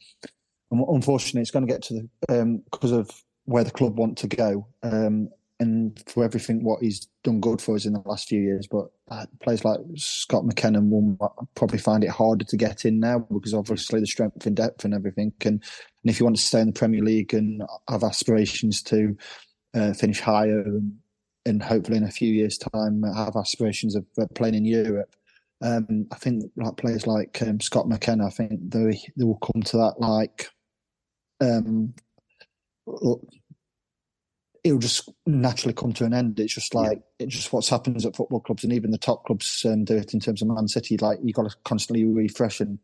and 0.70 0.84
unfortunately, 0.88 1.40
it's 1.40 1.50
going 1.50 1.66
to 1.66 1.72
get 1.72 1.82
to 1.84 2.08
the 2.28 2.40
um, 2.40 2.62
because 2.70 2.92
of 2.92 3.10
where 3.46 3.64
the 3.64 3.70
club 3.72 3.98
want 3.98 4.18
to 4.18 4.28
go. 4.28 4.68
Um, 4.84 5.30
and 5.60 6.02
for 6.06 6.24
everything 6.24 6.64
what 6.64 6.82
he's 6.82 7.06
done 7.22 7.40
good 7.40 7.60
for 7.60 7.76
us 7.76 7.86
in 7.86 7.92
the 7.92 8.02
last 8.06 8.28
few 8.28 8.40
years. 8.40 8.66
But 8.66 8.86
uh, 9.10 9.26
players 9.40 9.64
like 9.64 9.78
Scott 9.96 10.44
McKenna 10.44 10.80
will 10.80 11.16
probably 11.54 11.78
find 11.78 12.02
it 12.02 12.10
harder 12.10 12.44
to 12.44 12.56
get 12.56 12.84
in 12.84 13.00
now 13.00 13.20
because 13.20 13.54
obviously 13.54 14.00
the 14.00 14.06
strength 14.06 14.46
and 14.46 14.56
depth 14.56 14.84
and 14.84 14.94
everything. 14.94 15.32
And, 15.44 15.62
and 15.62 16.10
if 16.10 16.18
you 16.18 16.24
want 16.24 16.36
to 16.36 16.42
stay 16.42 16.60
in 16.60 16.68
the 16.68 16.72
Premier 16.72 17.02
League 17.02 17.34
and 17.34 17.62
have 17.88 18.02
aspirations 18.02 18.82
to 18.84 19.16
uh, 19.74 19.92
finish 19.92 20.20
higher 20.20 20.60
and, 20.60 20.96
and, 21.46 21.62
hopefully 21.62 21.98
in 21.98 22.04
a 22.04 22.10
few 22.10 22.32
years' 22.32 22.58
time 22.58 23.02
have 23.02 23.36
aspirations 23.36 23.96
of 23.96 24.06
playing 24.34 24.54
in 24.54 24.64
Europe. 24.64 25.14
Um, 25.62 26.06
I 26.12 26.16
think 26.16 26.44
like 26.56 26.76
players 26.76 27.06
like 27.06 27.40
um, 27.42 27.60
Scott 27.60 27.88
McKenna, 27.88 28.26
I 28.26 28.30
think 28.30 28.70
they 28.70 29.00
they 29.16 29.24
will 29.24 29.38
come 29.38 29.62
to 29.62 29.76
that 29.78 29.94
like 29.98 30.48
um, 31.40 31.94
it'll 34.64 34.78
just 34.78 35.10
naturally 35.26 35.74
come 35.74 35.92
to 35.92 36.04
an 36.04 36.14
end. 36.14 36.40
It's 36.40 36.54
just 36.54 36.74
like 36.74 36.98
yeah. 36.98 37.26
it's 37.26 37.36
just 37.36 37.52
what's 37.52 37.68
happens 37.68 38.04
at 38.04 38.16
football 38.16 38.40
clubs, 38.40 38.64
and 38.64 38.72
even 38.72 38.90
the 38.90 38.98
top 38.98 39.24
clubs 39.26 39.64
um, 39.66 39.84
do 39.84 39.96
it 39.96 40.14
in 40.14 40.20
terms 40.20 40.42
of 40.42 40.48
Man 40.48 40.66
City. 40.66 40.96
Like 40.96 41.18
you 41.22 41.32
got 41.32 41.48
to 41.48 41.56
constantly 41.64 42.04
refresh, 42.04 42.60
and 42.60 42.78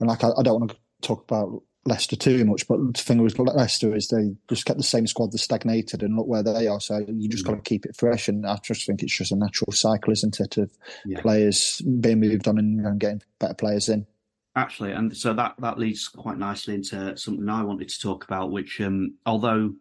and 0.00 0.08
like 0.08 0.24
I, 0.24 0.30
I, 0.38 0.42
don't 0.42 0.60
want 0.60 0.70
to 0.70 0.78
talk 1.02 1.24
about 1.24 1.62
Leicester 1.84 2.16
too 2.16 2.44
much, 2.44 2.68
but 2.68 2.78
the 2.78 3.02
thing 3.02 3.20
with 3.20 3.38
Leicester 3.38 3.94
is 3.94 4.08
they 4.08 4.30
just 4.48 4.64
kept 4.64 4.78
the 4.78 4.84
same 4.84 5.06
squad 5.08 5.32
that 5.32 5.38
stagnated, 5.38 6.02
and 6.02 6.16
look 6.16 6.28
where 6.28 6.44
they 6.44 6.68
are. 6.68 6.80
So 6.80 7.04
you 7.08 7.28
just 7.28 7.44
got 7.44 7.56
to 7.56 7.60
keep 7.62 7.84
it 7.84 7.96
fresh, 7.96 8.28
and 8.28 8.46
I 8.46 8.56
just 8.62 8.86
think 8.86 9.02
it's 9.02 9.16
just 9.16 9.32
a 9.32 9.36
natural 9.36 9.72
cycle, 9.72 10.12
isn't 10.12 10.38
it, 10.38 10.56
of 10.56 10.70
yeah. 11.04 11.20
players 11.20 11.82
being 12.00 12.20
moved 12.20 12.46
on 12.46 12.58
and, 12.58 12.86
and 12.86 13.00
getting 13.00 13.22
better 13.40 13.54
players 13.54 13.88
in. 13.88 14.06
Actually, 14.54 14.92
and 14.92 15.16
so 15.16 15.34
that 15.34 15.54
that 15.58 15.78
leads 15.78 16.06
quite 16.06 16.38
nicely 16.38 16.74
into 16.74 17.16
something 17.16 17.48
I 17.48 17.64
wanted 17.64 17.88
to 17.88 18.00
talk 18.00 18.24
about, 18.24 18.52
which 18.52 18.80
um, 18.80 19.14
although 19.26 19.72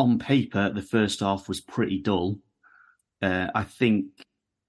on 0.00 0.18
paper, 0.18 0.70
the 0.70 0.82
first 0.82 1.20
half 1.20 1.46
was 1.46 1.60
pretty 1.60 1.98
dull. 1.98 2.38
Uh, 3.22 3.48
I 3.54 3.64
think 3.64 4.06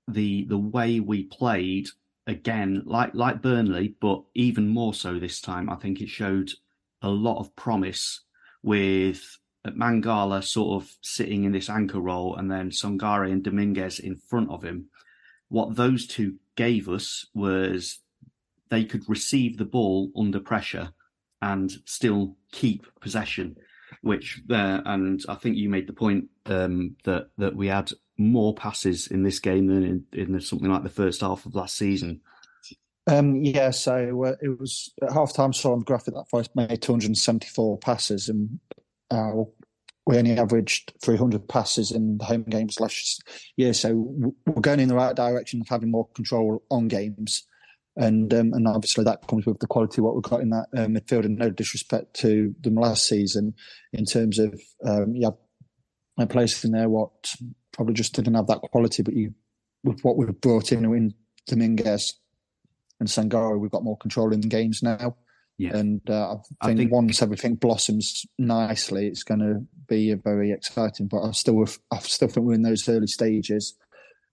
the 0.08 0.46
the 0.46 0.58
way 0.58 1.00
we 1.00 1.24
played 1.24 1.88
again, 2.28 2.84
like 2.86 3.16
like 3.16 3.42
Burnley, 3.42 3.96
but 4.02 4.24
even 4.36 4.68
more 4.68 4.94
so 4.94 5.18
this 5.18 5.40
time, 5.40 5.70
I 5.70 5.76
think 5.76 6.02
it 6.02 6.10
showed 6.10 6.52
a 7.02 7.10
lot 7.10 7.40
of 7.40 7.56
promise 7.56 8.22
with 8.62 9.38
Mangala 9.66 10.44
sort 10.44 10.84
of 10.84 10.92
sitting 11.02 11.46
in 11.46 11.54
this 11.54 11.70
anchor 11.70 12.02
role, 12.02 12.36
and 12.36 12.52
then 12.52 12.70
Sangare 12.70 13.32
and 13.32 13.44
Dominguez 13.44 14.00
in 14.00 14.18
front 14.18 14.52
of 14.52 14.64
him. 14.64 14.90
What 15.48 15.76
those 15.76 16.08
two 16.08 16.36
gave 16.56 16.90
us 16.90 17.26
was 17.34 18.00
they 18.70 18.84
could 18.84 19.08
receive 19.08 19.58
the 19.58 19.66
ball 19.66 20.12
under 20.16 20.40
pressure 20.40 20.92
and 21.42 21.72
still 21.86 22.36
keep 22.52 22.86
possession 23.00 23.56
which 24.02 24.42
there, 24.48 24.82
and 24.86 25.24
I 25.30 25.36
think 25.36 25.58
you 25.58 25.70
made 25.70 25.88
the 25.88 25.94
point 25.94 26.26
um, 26.48 26.96
that 27.04 27.30
that 27.38 27.56
we 27.56 27.68
had 27.68 27.92
more 28.18 28.54
passes 28.54 29.08
in 29.08 29.24
this 29.24 29.40
game 29.40 29.68
than 29.68 30.06
in, 30.14 30.34
in 30.34 30.40
something 30.42 30.70
like 30.70 30.84
the 30.84 30.90
first 30.90 31.22
half 31.22 31.46
of 31.46 31.56
last 31.56 31.78
season. 31.78 32.22
Um, 33.08 33.44
yeah, 33.44 33.72
so 33.72 34.26
uh, 34.26 34.36
it 34.42 34.60
was 34.60 34.94
at 35.02 35.12
half 35.12 35.34
time. 35.34 35.54
Saw 35.54 35.74
on 35.74 35.80
the 35.80 35.86
graphic 35.86 36.14
that 36.14 36.30
Forest 36.30 36.52
made 36.56 36.82
274 36.82 37.78
passes, 37.80 38.30
and 38.30 38.60
uh, 39.10 39.32
we 40.06 40.18
only 40.18 40.38
averaged 40.38 40.94
300 41.04 41.48
passes 41.48 41.92
in 41.92 42.18
the 42.18 42.26
home 42.26 42.44
games 42.44 42.80
last 42.80 43.24
year. 43.58 43.74
So 43.74 43.94
we're 44.46 44.62
going 44.62 44.80
in 44.80 44.88
the 44.88 44.96
right 44.96 45.16
direction 45.16 45.62
of 45.62 45.68
having 45.68 45.92
more 45.92 46.08
control 46.10 46.64
on 46.70 46.88
games 46.88 47.48
and 47.98 48.34
um, 48.34 48.54
and 48.54 48.68
obviously 48.68 49.04
that 49.04 49.28
comes 49.28 49.46
with 49.46 49.60
the 49.60 49.68
quality 49.68 50.00
of 50.00 50.06
what 50.06 50.16
we've 50.16 50.24
got 50.24 50.42
in 50.42 50.50
that 50.50 50.68
uh, 50.76 50.86
midfield. 50.86 51.26
And 51.26 51.38
no 51.38 51.50
disrespect 51.50 52.14
to 52.22 52.56
them 52.62 52.76
last 52.76 53.08
season 53.08 53.54
in 53.94 54.06
terms 54.06 54.40
of 54.40 54.60
um, 54.86 55.14
yeah, 55.16 55.32
I 56.18 56.26
placed 56.26 56.64
in 56.64 56.72
there 56.72 56.90
what 56.90 57.12
probably 57.72 57.94
just 57.94 58.14
didn't 58.14 58.36
have 58.36 58.48
that 58.48 58.62
quality, 58.72 59.04
but 59.04 59.14
you 59.14 59.34
with 59.84 60.02
what 60.04 60.18
we've 60.18 60.40
brought 60.42 60.72
in 60.72 60.86
in 60.86 61.14
Dominguez 61.48 62.14
and 63.00 63.10
Sangare, 63.10 63.60
we've 63.60 63.72
got 63.72 63.84
more 63.84 63.98
control 63.98 64.32
in 64.32 64.42
the 64.42 64.48
games 64.48 64.84
now. 64.84 65.16
Yeah. 65.58 65.78
And 65.78 66.02
uh, 66.10 66.34
I, 66.34 66.36
think 66.36 66.48
I, 66.62 66.76
think 66.76 66.92
once 66.92 67.22
everything 67.22 67.56
blossoms 67.56 68.26
nicely, 68.40 69.08
it's 69.08 69.24
going 69.24 69.42
to 69.42 69.66
be 69.88 70.14
very 70.14 70.52
exciting. 70.52 71.08
But 71.08 71.24
I 71.24 71.32
still, 71.32 71.64
I 71.92 72.00
still 72.00 72.28
think 72.28 72.46
we're 72.46 72.54
in 72.54 72.64
those 72.64 72.88
early 72.90 73.08
stages 73.08 73.78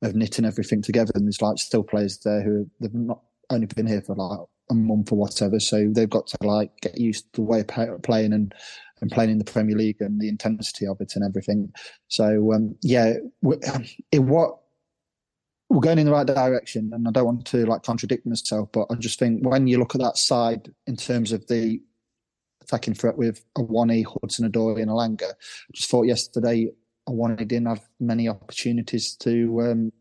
of 0.00 0.14
knitting 0.14 0.44
everything 0.44 0.80
together. 0.80 1.12
And 1.14 1.26
there's 1.26 1.42
like 1.42 1.58
still 1.58 1.82
players 1.82 2.18
there 2.24 2.42
who 2.42 2.70
they've 2.80 2.94
not 2.94 3.20
only 3.50 3.66
been 3.66 3.86
here 3.86 4.02
for 4.02 4.14
like 4.14 4.40
a 4.70 4.74
month 4.74 5.12
or 5.12 5.18
whatever, 5.18 5.60
so 5.60 5.88
they've 5.90 6.10
got 6.10 6.26
to 6.28 6.38
like 6.42 6.70
get 6.80 6.98
used 6.98 7.32
to 7.32 7.40
the 7.40 7.46
way 7.46 7.60
of 7.60 8.02
playing 8.02 8.32
and 8.32 8.54
and 9.00 9.12
playing 9.12 9.30
in 9.30 9.38
the 9.38 9.44
Premier 9.44 9.76
League 9.76 10.00
and 10.00 10.20
the 10.20 10.28
intensity 10.28 10.86
of 10.86 11.00
it 11.00 11.12
and 11.14 11.24
everything. 11.24 11.72
So 12.08 12.52
um, 12.52 12.76
yeah, 12.82 13.14
in 14.12 14.28
what 14.28 14.58
we're 15.70 15.80
going 15.80 15.98
in 15.98 16.06
the 16.06 16.12
right 16.12 16.26
direction, 16.26 16.90
and 16.92 17.06
I 17.06 17.10
don't 17.10 17.26
want 17.26 17.46
to 17.46 17.66
like 17.66 17.82
contradict 17.82 18.26
myself, 18.26 18.70
but 18.72 18.86
I 18.90 18.94
just 18.94 19.18
think 19.18 19.46
when 19.46 19.66
you 19.66 19.78
look 19.78 19.94
at 19.94 20.00
that 20.00 20.16
side 20.16 20.72
in 20.86 20.96
terms 20.96 21.32
of 21.32 21.46
the 21.46 21.80
attacking 22.62 22.94
threat 22.94 23.16
with 23.16 23.44
a 23.56 23.62
one 23.62 23.90
E 23.90 24.02
Hudson 24.02 24.46
a 24.46 24.50
Odoi, 24.50 24.80
and 24.80 24.90
Elanga, 24.90 25.30
I 25.30 25.72
just 25.72 25.90
thought 25.90 26.06
yesterday 26.06 26.70
Awoniyi 27.08 27.48
didn't 27.48 27.66
have 27.66 27.86
many 28.00 28.28
opportunities 28.28 29.16
to 29.16 29.60
um, 29.62 29.92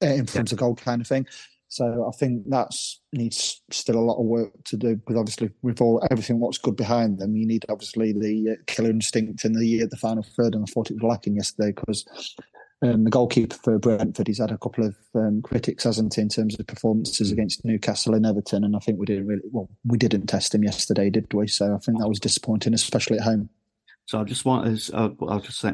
in 0.00 0.26
front 0.26 0.50
yeah. 0.50 0.54
of 0.54 0.58
goal 0.58 0.76
kind 0.76 1.00
of 1.00 1.06
thing. 1.06 1.26
So 1.74 2.06
I 2.06 2.16
think 2.16 2.44
that's 2.46 3.00
needs 3.12 3.60
still 3.72 3.96
a 3.96 4.06
lot 4.06 4.20
of 4.20 4.26
work 4.26 4.52
to 4.66 4.76
do 4.76 4.94
because 4.94 5.16
obviously 5.16 5.50
with 5.62 5.80
all 5.80 6.06
everything 6.08 6.38
what's 6.38 6.56
good 6.56 6.76
behind 6.76 7.18
them, 7.18 7.34
you 7.34 7.44
need 7.44 7.66
obviously 7.68 8.12
the 8.12 8.52
uh, 8.52 8.62
killer 8.68 8.90
instinct 8.90 9.44
in 9.44 9.54
the 9.54 9.82
uh, 9.82 9.86
the 9.90 9.96
final 9.96 10.22
third, 10.22 10.54
and 10.54 10.62
I 10.62 10.70
thought 10.70 10.92
it 10.92 11.02
was 11.02 11.02
lacking 11.02 11.34
yesterday 11.34 11.72
because 11.72 12.06
um, 12.82 13.02
the 13.02 13.10
goalkeeper 13.10 13.56
for 13.56 13.76
Brentford, 13.80 14.28
he's 14.28 14.38
had 14.38 14.52
a 14.52 14.58
couple 14.58 14.86
of 14.86 14.94
um, 15.16 15.42
critics, 15.42 15.82
hasn't 15.82 16.14
he, 16.14 16.20
in 16.20 16.28
terms 16.28 16.56
of 16.56 16.64
performances 16.68 17.32
against 17.32 17.64
Newcastle 17.64 18.14
and 18.14 18.24
Everton, 18.24 18.62
and 18.62 18.76
I 18.76 18.78
think 18.78 19.00
we 19.00 19.06
didn't 19.06 19.26
really 19.26 19.42
well, 19.50 19.68
we 19.84 19.98
didn't 19.98 20.28
test 20.28 20.54
him 20.54 20.62
yesterday, 20.62 21.10
did 21.10 21.34
we? 21.34 21.48
So 21.48 21.74
I 21.74 21.78
think 21.78 21.98
that 21.98 22.08
was 22.08 22.20
disappointing, 22.20 22.74
especially 22.74 23.18
at 23.18 23.24
home. 23.24 23.48
So 24.06 24.20
I 24.20 24.22
just 24.22 24.44
want 24.44 24.78
to, 24.78 24.96
uh, 24.96 25.10
I'll 25.26 25.40
just 25.40 25.58
say 25.58 25.72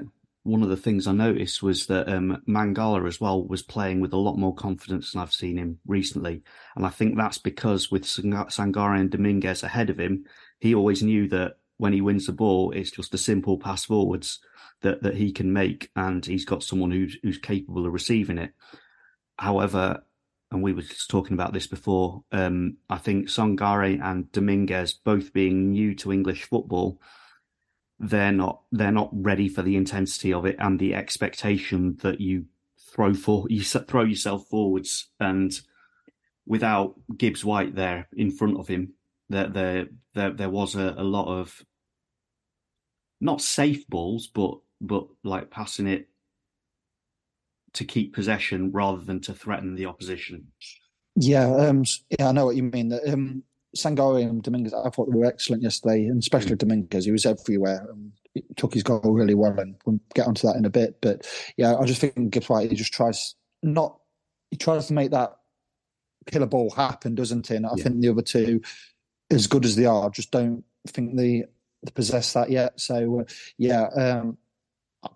one 0.51 0.63
of 0.63 0.69
the 0.69 0.77
things 0.77 1.07
I 1.07 1.13
noticed 1.13 1.63
was 1.63 1.87
that 1.87 2.09
um, 2.09 2.43
Mangala 2.49 3.07
as 3.07 3.21
well 3.21 3.47
was 3.47 3.63
playing 3.63 4.01
with 4.01 4.13
a 4.13 4.19
lot 4.19 4.37
more 4.37 4.55
confidence 4.55 5.13
than 5.13 5.23
I've 5.23 5.33
seen 5.33 5.57
him 5.57 5.79
recently, 5.87 6.43
and 6.75 6.85
I 6.85 6.91
think 6.91 7.17
that's 7.17 7.39
because 7.39 7.91
with 7.91 8.03
Sangare 8.05 8.99
and 8.99 9.11
Dominguez 9.11 9.63
ahead 9.63 9.91
of 9.91 10.01
him, 10.01 10.25
he 10.59 10.75
always 10.75 11.03
knew 11.03 11.29
that 11.29 11.59
when 11.77 11.93
he 11.93 12.01
wins 12.01 12.27
the 12.27 12.33
ball, 12.33 12.73
it's 12.73 12.91
just 12.91 13.15
a 13.15 13.19
simple 13.19 13.59
pass 13.59 13.85
forwards 13.85 14.41
that 14.83 15.03
that 15.03 15.15
he 15.15 15.33
can 15.33 15.53
make, 15.53 15.91
and 15.95 16.27
he's 16.27 16.45
got 16.45 16.63
someone 16.63 16.91
who's 16.91 17.17
who's 17.23 17.39
capable 17.39 17.87
of 17.87 17.93
receiving 17.93 18.39
it. 18.39 18.53
However, 19.39 20.03
and 20.51 20.63
we 20.63 20.73
were 20.73 20.83
just 20.83 21.09
talking 21.09 21.35
about 21.35 21.53
this 21.53 21.69
before, 21.69 22.25
um, 22.33 22.77
I 22.89 22.99
think 22.99 23.29
Sangare 23.29 24.03
and 24.03 24.31
Dominguez 24.33 24.95
both 24.95 25.33
being 25.33 25.71
new 25.71 25.95
to 25.97 26.13
English 26.13 26.45
football 26.45 27.01
they're 28.01 28.33
not 28.33 28.63
they're 28.73 28.91
not 28.91 29.11
ready 29.13 29.47
for 29.47 29.61
the 29.61 29.77
intensity 29.77 30.33
of 30.33 30.47
it 30.47 30.57
and 30.59 30.81
the 30.81 30.95
expectation 30.95 31.99
that 32.01 32.19
you 32.19 32.47
throw 32.91 33.13
for 33.13 33.47
you 33.51 33.63
throw 33.63 34.03
yourself 34.03 34.47
forwards 34.49 35.11
and 35.21 35.61
without 36.47 36.95
Gibbs 37.17 37.45
White 37.45 37.77
there 37.77 38.09
in 38.17 38.31
front 38.31 38.59
of 38.59 38.67
him 38.67 38.95
there 39.29 39.49
there 39.49 39.87
there, 40.15 40.31
there 40.31 40.51
was 40.51 40.75
a, 40.75 40.95
a 40.97 41.05
lot 41.05 41.29
of 41.29 41.63
not 43.21 43.43
safe 43.43 43.87
balls 43.87 44.27
but 44.27 44.55
but 44.81 45.07
like 45.23 45.51
passing 45.51 45.87
it 45.87 46.09
to 47.75 47.85
keep 47.85 48.15
possession 48.15 48.73
rather 48.73 49.03
than 49.03 49.21
to 49.21 49.35
threaten 49.35 49.75
the 49.75 49.87
opposition. 49.87 50.47
Yeah 51.17 51.55
um 51.55 51.85
yeah 52.19 52.31
i 52.31 52.33
know 52.33 52.47
what 52.47 52.57
you 52.57 52.63
mean. 52.63 52.89
That 52.89 53.07
um 53.13 53.43
Sangare 53.77 54.29
and 54.29 54.43
Dominguez, 54.43 54.75
I 54.75 54.91
thought 54.91 55.11
they 55.11 55.19
were 55.19 55.25
excellent 55.25 55.63
yesterday, 55.63 56.07
and 56.07 56.19
especially 56.19 56.55
mm. 56.55 56.59
Dominguez. 56.59 57.05
He 57.05 57.13
was 57.13 57.27
everywhere 57.27 57.87
and 57.91 58.13
he 58.35 58.45
took 58.57 58.75
his 58.75 58.83
goal 58.83 59.01
really 59.01 59.35
well, 59.35 59.59
and 59.59 59.77
we'll 59.85 60.01
get 60.15 60.27
onto 60.27 60.47
that 60.47 60.57
in 60.57 60.65
a 60.65 60.71
bit. 60.71 61.01
But 61.01 61.27
yeah, 61.57 61.77
I 61.77 61.85
just 61.85 62.01
think 62.01 62.31
Gibbs 62.31 62.49
White, 62.49 62.71
he 62.71 62.77
just 62.77 62.93
tries 62.93 63.35
not, 63.63 63.99
he 64.51 64.57
tries 64.57 64.87
to 64.87 64.93
make 64.93 65.11
that 65.11 65.37
killer 66.27 66.47
ball 66.47 66.71
happen, 66.71 67.15
doesn't 67.15 67.47
he? 67.47 67.57
And 67.57 67.67
I 67.67 67.71
yeah. 67.77 67.85
think 67.85 68.01
the 68.01 68.09
other 68.09 68.23
two, 68.23 68.61
as 69.31 69.47
good 69.47 69.65
as 69.65 69.77
they 69.77 69.87
are, 69.87 70.11
just 70.11 70.31
don't 70.31 70.65
think 70.89 71.17
they, 71.17 71.45
they 71.83 71.93
possess 71.93 72.33
that 72.33 72.51
yet. 72.51 72.81
So 72.81 73.21
uh, 73.21 73.25
yeah, 73.59 73.87
um, 73.97 74.39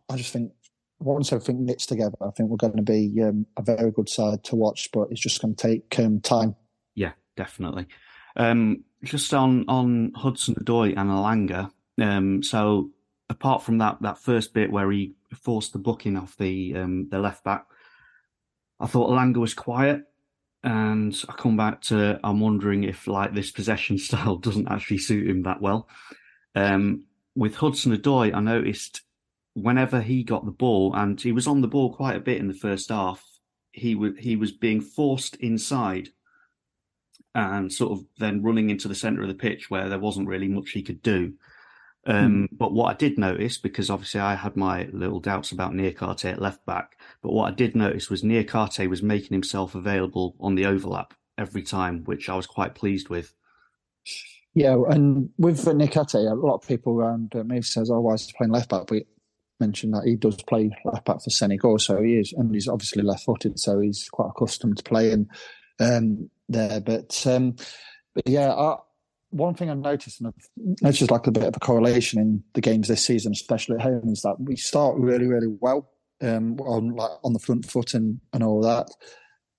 I 0.09 0.17
just 0.17 0.33
think 0.33 0.53
once 1.01 1.33
everything 1.33 1.67
knits 1.67 1.87
together, 1.87 2.17
I 2.21 2.31
think 2.31 2.49
we're 2.49 2.57
going 2.57 2.77
to 2.77 2.83
be 2.83 3.21
um, 3.23 3.47
a 3.57 3.63
very 3.63 3.91
good 3.91 4.09
side 4.09 4.43
to 4.45 4.57
watch, 4.57 4.89
but 4.93 5.09
it's 5.11 5.21
just 5.21 5.41
going 5.43 5.55
to 5.55 5.63
take 5.69 5.99
um, 5.99 6.21
time. 6.21 6.57
Yeah, 6.95 7.13
definitely. 7.37 7.87
Um, 8.37 8.85
just 9.03 9.33
on 9.35 9.65
on 9.69 10.13
Hudson 10.15 10.55
Odoi 10.55 10.97
and 10.97 11.11
Elanga. 11.11 11.71
Um, 12.01 12.43
so 12.43 12.91
apart 13.29 13.63
from 13.63 13.79
that 13.79 13.99
that 14.03 14.19
first 14.19 14.55
bit 14.55 14.71
where 14.71 14.91
he 14.91 15.15
forced 15.35 15.73
the 15.73 15.79
booking 15.79 16.17
off 16.17 16.37
the 16.37 16.75
um, 16.77 17.09
the 17.11 17.19
left 17.19 17.45
back, 17.45 17.67
I 18.81 18.87
thought 18.87 19.11
Elanga 19.11 19.37
was 19.37 19.55
quiet. 19.55 20.05
And 20.63 21.15
I 21.29 21.35
come 21.35 21.59
back 21.59 21.83
to 21.83 22.19
I'm 22.25 22.41
wondering 22.41 22.85
if 22.85 23.07
like 23.07 23.35
this 23.35 23.51
possession 23.51 23.99
style 24.07 24.37
doesn't 24.37 24.71
actually 24.71 24.99
suit 24.99 25.29
him 25.29 25.43
that 25.43 25.61
well. 25.61 25.89
Um, 26.55 27.07
with 27.37 27.57
Hudson 27.57 27.95
Odoi, 27.97 28.35
I 28.35 28.41
noticed 28.41 29.03
whenever 29.55 30.01
he 30.01 30.23
got 30.23 30.45
the 30.45 30.53
ball, 30.53 30.95
and 30.95 31.21
he 31.21 31.33
was 31.33 31.47
on 31.47 31.61
the 31.61 31.69
ball 31.69 31.95
quite 31.95 32.17
a 32.17 32.21
bit 32.21 32.39
in 32.39 32.49
the 32.49 32.55
first 32.55 32.89
half, 32.89 33.25
he 33.73 33.95
w- 33.95 34.17
he 34.17 34.37
was 34.37 34.53
being 34.53 34.81
forced 34.81 35.37
inside 35.37 36.11
and 37.35 37.73
sort 37.73 37.93
of 37.93 38.05
then 38.19 38.43
running 38.43 38.71
into 38.71 38.89
the 38.89 38.95
centre 38.95 39.23
of 39.23 39.29
the 39.29 39.35
pitch 39.35 39.71
where 39.71 39.89
there 39.89 39.99
wasn't 39.99 40.29
really 40.29 40.49
much 40.49 40.71
he 40.71 40.83
could 40.83 41.03
do. 41.03 41.35
Um, 42.07 42.49
mm. 42.53 42.57
But 42.57 42.73
what 42.73 42.95
I 42.95 42.97
did 42.97 43.19
notice, 43.19 43.59
because 43.59 43.91
obviously 43.91 44.21
I 44.21 44.35
had 44.35 44.57
my 44.57 44.89
little 44.93 45.21
doubts 45.21 45.53
about 45.53 45.73
Niakhaté 45.73 46.33
at 46.33 46.43
left 46.43 46.65
back, 46.67 46.99
but 47.23 47.33
what 47.33 47.51
I 47.51 47.55
did 47.55 47.75
notice 47.75 48.11
was 48.11 48.23
Niakhaté 48.23 48.89
was 48.89 49.03
making 49.03 49.35
himself 49.35 49.75
available 49.75 50.37
on 50.39 50.55
the 50.55 50.67
overlap 50.67 51.15
every 51.39 51.63
time, 51.63 52.05
which 52.05 52.29
I 52.29 52.37
was 52.37 52.47
quite 52.47 52.75
pleased 52.75 53.09
with. 53.09 53.35
Yeah, 54.55 54.77
and 54.89 55.31
with 55.39 55.65
Niakhaté, 55.65 56.31
a 56.31 56.35
lot 56.35 56.57
of 56.57 56.69
people 56.69 56.93
around 57.01 57.35
uh, 57.35 57.43
me 57.43 57.63
says, 57.63 57.91
"Oh, 57.91 58.01
why 58.01 58.15
is 58.15 58.27
he 58.27 58.35
playing 58.37 58.53
left 58.53 58.71
back?" 58.71 58.89
We 58.91 59.07
mentioned 59.59 59.95
that 59.95 60.05
he 60.05 60.15
does 60.15 60.41
play 60.43 60.71
left 60.85 61.07
back 61.07 61.23
for 61.23 61.31
Senegal, 61.31 61.79
so 61.79 62.01
he 62.03 62.19
is, 62.19 62.33
and 62.37 62.55
he's 62.55 62.69
obviously 62.69 63.03
left-footed, 63.03 63.59
so 63.59 63.81
he's 63.81 64.09
quite 64.09 64.29
accustomed 64.29 64.77
to 64.77 64.83
playing 64.85 65.29
um, 65.81 66.31
there. 66.49 66.81
But, 66.81 67.27
um, 67.27 67.57
but 68.15 68.29
yeah, 68.29 68.53
I, 68.53 68.77
one 69.31 69.55
thing 69.55 69.69
I've 69.69 69.79
noticed, 69.79 70.21
and 70.21 70.33
it's 70.83 70.99
just 70.99 71.11
like 71.11 71.27
a 71.27 71.33
bit 71.33 71.45
of 71.45 71.57
a 71.57 71.61
correlation 71.61 72.21
in 72.21 72.45
the 72.55 72.61
games 72.61 72.89
this 72.89 73.05
season, 73.05 73.33
especially 73.33 73.77
at 73.77 73.83
home, 73.83 74.09
is 74.09 74.23
that 74.23 74.37
we 74.39 74.57
start 74.57 74.97
really, 74.97 75.27
really 75.27 75.49
well 75.61 75.91
um, 76.23 76.59
on 76.61 76.95
like 76.95 77.11
on 77.25 77.33
the 77.33 77.39
front 77.41 77.69
foot 77.69 77.95
and, 77.95 78.21
and 78.33 78.43
all 78.43 78.61
that. 78.63 78.89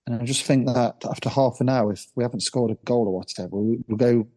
And 0.08 0.22
I 0.22 0.25
just 0.25 0.44
think 0.44 0.68
that 0.68 1.04
after 1.10 1.30
half 1.30 1.60
an 1.60 1.70
hour, 1.70 1.92
if 1.92 2.06
we 2.15 2.24
haven't 2.24 2.42
scored 2.42 2.72
a 2.72 2.75
goal 2.86 3.08
or 3.08 3.15
whatever, 3.18 3.58
we, 3.58 3.80
will 3.88 3.98
go 3.98 4.27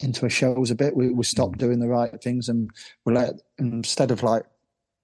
into 0.00 0.26
a 0.26 0.30
shows 0.30 0.70
a 0.70 0.74
bit. 0.74 0.96
We, 0.96 1.10
we 1.10 1.24
stop 1.24 1.50
mm. 1.50 1.58
doing 1.58 1.80
the 1.80 1.88
right 1.88 2.20
things 2.22 2.48
and 2.48 2.70
we'll 3.04 3.16
let 3.16 3.34
instead 3.58 4.10
of 4.10 4.22
like 4.22 4.44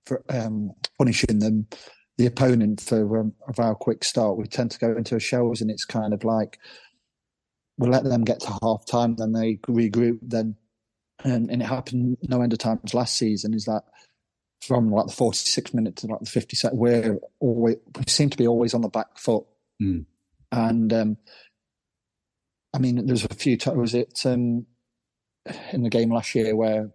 for, 0.07 0.23
um, 0.29 0.73
punishing 0.99 1.39
them, 1.39 1.67
the 2.21 2.27
opponent 2.27 2.83
for 2.83 3.19
um, 3.19 3.33
of 3.49 3.59
our 3.59 3.75
quick 3.75 4.05
start, 4.05 4.37
we 4.37 4.45
tend 4.45 4.71
to 4.71 4.79
go 4.79 4.95
into 4.95 5.17
a 5.17 5.21
shows 5.21 5.63
and 5.63 5.71
it's 5.71 5.87
kind 5.87 6.13
of 6.13 6.23
like 6.23 6.59
we 7.79 7.89
let 7.89 8.05
them 8.05 8.25
get 8.25 8.41
to 8.41 8.59
half 8.63 8.85
time, 8.85 9.17
then 9.17 9.33
they 9.33 9.55
regroup, 9.67 10.19
then 10.21 10.57
and, 11.25 11.51
and 11.51 11.63
it 11.63 11.65
happened 11.65 12.19
no 12.21 12.43
end 12.43 12.53
of 12.53 12.59
times 12.59 12.93
last 12.93 13.17
season. 13.17 13.55
Is 13.55 13.65
that 13.65 13.85
from 14.61 14.91
like 14.91 15.07
the 15.07 15.15
forty 15.15 15.39
six 15.39 15.73
minute 15.73 15.97
to 15.97 16.09
like 16.09 16.21
the 16.21 16.27
fifty 16.27 16.57
second, 16.57 16.79
we're 16.79 17.19
always 17.39 17.77
we 17.97 18.05
seem 18.07 18.29
to 18.29 18.37
be 18.37 18.47
always 18.47 18.75
on 18.75 18.83
the 18.83 18.91
back 18.91 19.17
foot, 19.17 19.47
mm. 19.83 20.05
and 20.53 20.93
um, 20.93 21.17
I 22.75 22.81
mean, 22.81 23.07
there's 23.07 23.25
a 23.25 23.35
few 23.35 23.57
times. 23.57 23.79
Was 23.79 23.95
it 23.95 24.21
um, 24.27 24.67
in 25.73 25.85
the 25.85 25.89
game 25.89 26.13
last 26.13 26.35
year 26.35 26.55
where 26.55 26.91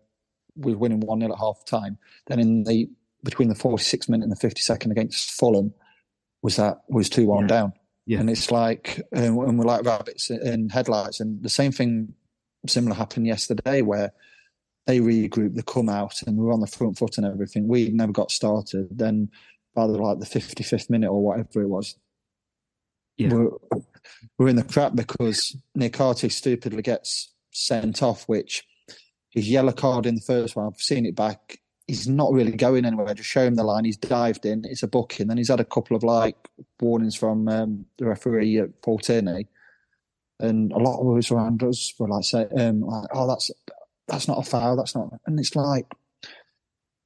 we 0.56 0.74
were 0.74 0.78
winning 0.78 1.00
one 1.00 1.22
0 1.22 1.34
at 1.34 1.40
half 1.40 1.66
time? 1.66 1.98
Then 2.28 2.40
in 2.40 2.64
the 2.64 2.90
between 3.26 3.50
the 3.50 3.56
forty 3.56 3.84
six 3.84 4.08
minute 4.08 4.24
and 4.24 4.32
the 4.32 4.38
fifty 4.38 4.62
second 4.62 4.92
against 4.92 5.32
Fulham, 5.32 5.74
was 6.42 6.56
that 6.56 6.84
was 6.88 7.10
two 7.10 7.26
one 7.26 7.44
yeah. 7.44 7.48
down. 7.48 7.74
Yeah. 8.06 8.20
And 8.20 8.30
it's 8.30 8.52
like, 8.52 9.02
um, 9.16 9.40
and 9.40 9.58
we're 9.58 9.66
like 9.66 9.84
rabbits 9.84 10.30
in 10.30 10.70
headlights. 10.70 11.20
And 11.20 11.42
the 11.42 11.50
same 11.50 11.72
thing, 11.72 12.14
similar 12.68 12.96
happened 12.96 13.26
yesterday 13.26 13.82
where 13.82 14.14
they 14.86 15.00
regroup, 15.00 15.56
they 15.56 15.64
come 15.64 15.90
out, 15.90 16.22
and 16.26 16.38
we're 16.38 16.54
on 16.54 16.62
the 16.62 16.68
front 16.68 16.98
foot 16.98 17.18
and 17.18 17.26
everything. 17.26 17.68
We 17.68 17.90
never 17.90 18.12
got 18.12 18.32
started. 18.32 18.90
Then 18.92 19.32
by 19.74 19.88
the 19.88 19.94
like 19.94 20.20
the 20.20 20.26
55th 20.26 20.90
minute 20.90 21.10
or 21.12 21.24
whatever 21.24 21.64
it 21.64 21.68
was, 21.68 21.96
yeah. 23.18 23.34
we're, 23.34 23.50
we're 24.38 24.50
in 24.50 24.56
the 24.56 24.64
crap 24.64 24.96
because 24.96 25.58
Niakhaté 25.78 26.32
stupidly 26.32 26.84
gets 26.84 27.34
sent 27.52 28.04
off, 28.04 28.26
which 28.30 28.64
his 29.32 29.50
yellow 29.50 29.74
card 29.74 30.06
in 30.06 30.16
the 30.16 30.22
first 30.22 30.56
one, 30.56 30.68
I've 30.68 30.80
seen 30.80 31.06
it 31.06 31.16
back 31.16 31.58
he's 31.88 32.08
not 32.08 32.32
really 32.32 32.52
going 32.52 32.86
anywhere. 32.86 33.14
Just 33.14 33.30
show 33.30 33.46
him 33.46 33.56
the 33.56 33.64
line. 33.64 33.86
He's 33.86 33.98
dived 33.98 34.46
in. 34.46 34.64
It's 34.66 34.84
a 34.84 34.88
booking. 34.88 35.28
Then 35.28 35.38
he's 35.38 35.50
had 35.50 35.60
a 35.60 35.66
couple 35.66 35.96
of 35.96 36.04
like 36.04 36.36
warnings 36.80 37.16
from 37.16 37.48
um, 37.48 37.86
the 37.98 38.06
referee 38.06 38.60
at 38.60 38.82
Paul 38.82 39.00
Tierney, 39.00 39.48
and 40.40 40.72
a 40.72 40.78
lot 40.78 41.00
of 41.00 41.18
us 41.18 41.32
around 41.32 41.64
us 41.64 41.94
were 42.00 42.08
like, 42.08 42.24
say, 42.24 42.48
um, 42.58 42.82
like, 42.82 43.08
"Oh, 43.14 43.28
that's 43.28 43.52
that's 44.08 44.28
not 44.28 44.40
a 44.40 44.44
foul. 44.44 44.76
That's 44.76 44.96
not." 44.96 45.10
And 45.26 45.40
it's 45.40 45.56
like 45.56 45.86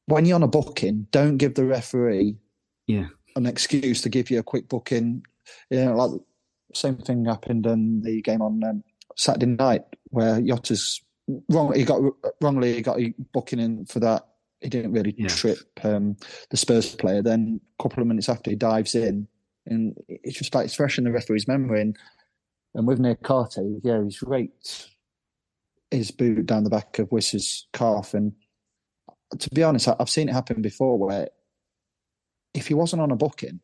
when 0.06 0.26
you're 0.26 0.36
on 0.36 0.44
a 0.44 0.48
booking, 0.48 1.08
don't 1.12 1.38
give 1.38 1.56
the 1.56 1.66
referee 1.66 2.38
yeah 2.88 3.08
an 3.36 3.46
excuse 3.46 4.02
to 4.02 4.10
give 4.10 4.32
you 4.32 4.40
a 4.40 4.44
quick 4.44 4.68
booking. 4.70 5.24
You 5.70 5.86
know, 5.86 5.96
like 5.96 6.22
same 6.74 6.98
thing 6.98 7.26
happened 7.26 7.66
in 7.66 8.02
the 8.02 8.22
game 8.22 8.42
on 8.42 8.64
um, 8.64 8.84
Saturday 9.16 9.48
night 9.48 9.84
where 10.06 10.40
Jota's 10.42 11.02
wrong. 11.50 11.74
He 11.76 11.84
got 11.84 12.02
wrongly 12.42 12.76
he 12.76 12.82
got 12.82 13.00
a 13.00 13.14
booking 13.34 13.60
in 13.60 13.86
for 13.86 14.00
that 14.00 14.29
he 14.62 14.70
didn't 14.70 14.92
really 14.92 15.16
yeah. 15.18 15.28
trip 15.28 15.60
um, 15.84 16.18
the 16.50 16.58
Spurs 16.58 16.96
player. 16.96 17.22
Then 17.22 17.62
a 17.80 17.84
couple 17.84 18.02
of 18.02 18.08
minutes 18.08 18.30
after 18.30 18.50
he 18.50 18.56
dives 18.56 18.96
in, 18.96 19.28
and 19.66 19.96
it's 20.08 20.38
just 20.38 20.54
like 20.54 20.66
it's 20.66 20.76
fresh 20.76 20.98
in 20.98 21.04
the 21.04 21.12
referee's 21.12 21.48
memory. 21.48 21.82
And, 21.82 21.98
and 22.76 22.88
with 22.88 23.00
Niakhaté, 23.00 23.80
yeah, 23.84 24.04
he's 24.04 24.22
raked 24.22 24.90
his 25.92 26.12
boot 26.12 26.46
down 26.46 26.64
the 26.64 26.70
back 26.70 27.00
of 27.00 27.12
Wiss's 27.12 27.68
calf. 27.74 28.14
And 28.14 28.34
to 29.38 29.50
be 29.50 29.64
honest, 29.64 29.88
I've 29.88 30.10
seen 30.10 30.30
it 30.30 30.34
happen 30.34 30.62
before 30.62 30.98
where 30.98 31.30
if 32.54 32.68
he 32.68 32.74
wasn't 32.74 33.02
on 33.02 33.12
a 33.12 33.16
booking, 33.16 33.60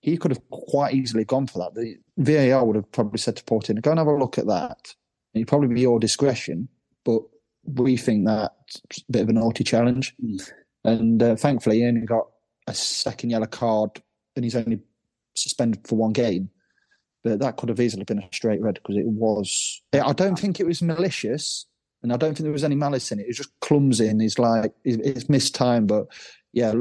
he 0.00 0.16
could 0.16 0.30
have 0.30 0.50
quite 0.50 0.94
easily 0.94 1.24
gone 1.24 1.46
for 1.46 1.58
that. 1.60 1.74
The 1.74 1.96
VAR 2.18 2.64
would 2.64 2.76
have 2.76 2.92
probably 2.92 3.18
said 3.18 3.36
to 3.36 3.44
Portin, 3.44 3.80
go 3.80 3.90
and 3.90 3.98
have 3.98 4.06
a 4.06 4.14
look 4.14 4.36
at 4.36 4.46
that. 4.46 4.94
And 5.32 5.40
it'd 5.40 5.48
probably 5.48 5.74
be 5.74 5.80
your 5.80 5.98
discretion, 5.98 6.68
but 7.04 7.22
we 7.66 7.96
think 7.96 8.26
that's 8.26 8.80
a 8.98 9.12
bit 9.12 9.22
of 9.22 9.28
a 9.28 9.32
naughty 9.32 9.64
challenge. 9.64 10.14
Mm. 10.22 10.50
And 10.84 11.22
uh, 11.22 11.36
thankfully, 11.36 11.78
he 11.78 11.86
only 11.86 12.02
got 12.02 12.26
a 12.66 12.74
second 12.74 13.30
yellow 13.30 13.46
card 13.46 14.02
and 14.36 14.44
he's 14.44 14.56
only 14.56 14.80
suspended 15.34 15.86
for 15.86 15.96
one 15.96 16.12
game. 16.12 16.50
But 17.22 17.38
that 17.38 17.56
could 17.56 17.70
have 17.70 17.80
easily 17.80 18.04
been 18.04 18.18
a 18.18 18.28
straight 18.32 18.60
red 18.60 18.74
because 18.74 18.96
it 18.96 19.06
was. 19.06 19.82
I 19.94 20.12
don't 20.12 20.38
think 20.38 20.60
it 20.60 20.66
was 20.66 20.82
malicious, 20.82 21.64
and 22.02 22.12
I 22.12 22.18
don't 22.18 22.34
think 22.34 22.44
there 22.44 22.52
was 22.52 22.64
any 22.64 22.74
malice 22.74 23.10
in 23.12 23.18
it. 23.18 23.22
It 23.22 23.28
was 23.28 23.38
just 23.38 23.60
clumsy 23.60 24.08
and 24.08 24.20
it's 24.20 24.38
like 24.38 24.74
it's 24.84 25.28
missed 25.30 25.54
time. 25.54 25.86
But 25.86 26.08
yeah, 26.52 26.74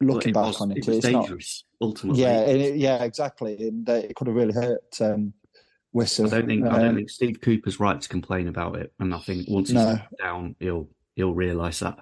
looking 0.00 0.32
back 0.32 0.46
was, 0.46 0.60
on 0.60 0.70
it, 0.70 0.78
it 0.78 0.86
was 0.86 1.00
dangerous. 1.00 1.64
Not, 1.80 1.86
ultimately, 1.88 2.22
yeah, 2.22 2.40
it, 2.42 2.76
yeah, 2.76 3.02
exactly, 3.02 3.56
and 3.66 3.88
uh, 3.88 3.94
it 3.94 4.14
could 4.14 4.28
have 4.28 4.36
really 4.36 4.54
hurt 4.54 5.00
um, 5.00 5.32
Whistle. 5.92 6.26
I 6.26 6.30
don't 6.30 6.46
think 6.46 6.66
um, 6.66 6.74
I 6.74 6.78
don't 6.78 6.94
think 6.94 7.10
Steve 7.10 7.40
Cooper's 7.40 7.80
right 7.80 8.00
to 8.00 8.08
complain 8.08 8.48
about 8.48 8.76
it, 8.76 8.92
and 8.98 9.14
I 9.14 9.18
think 9.18 9.46
once 9.48 9.68
he's 9.68 9.74
no. 9.74 9.98
down, 10.18 10.56
he'll 10.60 10.88
he'll 11.16 11.34
realise 11.34 11.80
that. 11.80 11.98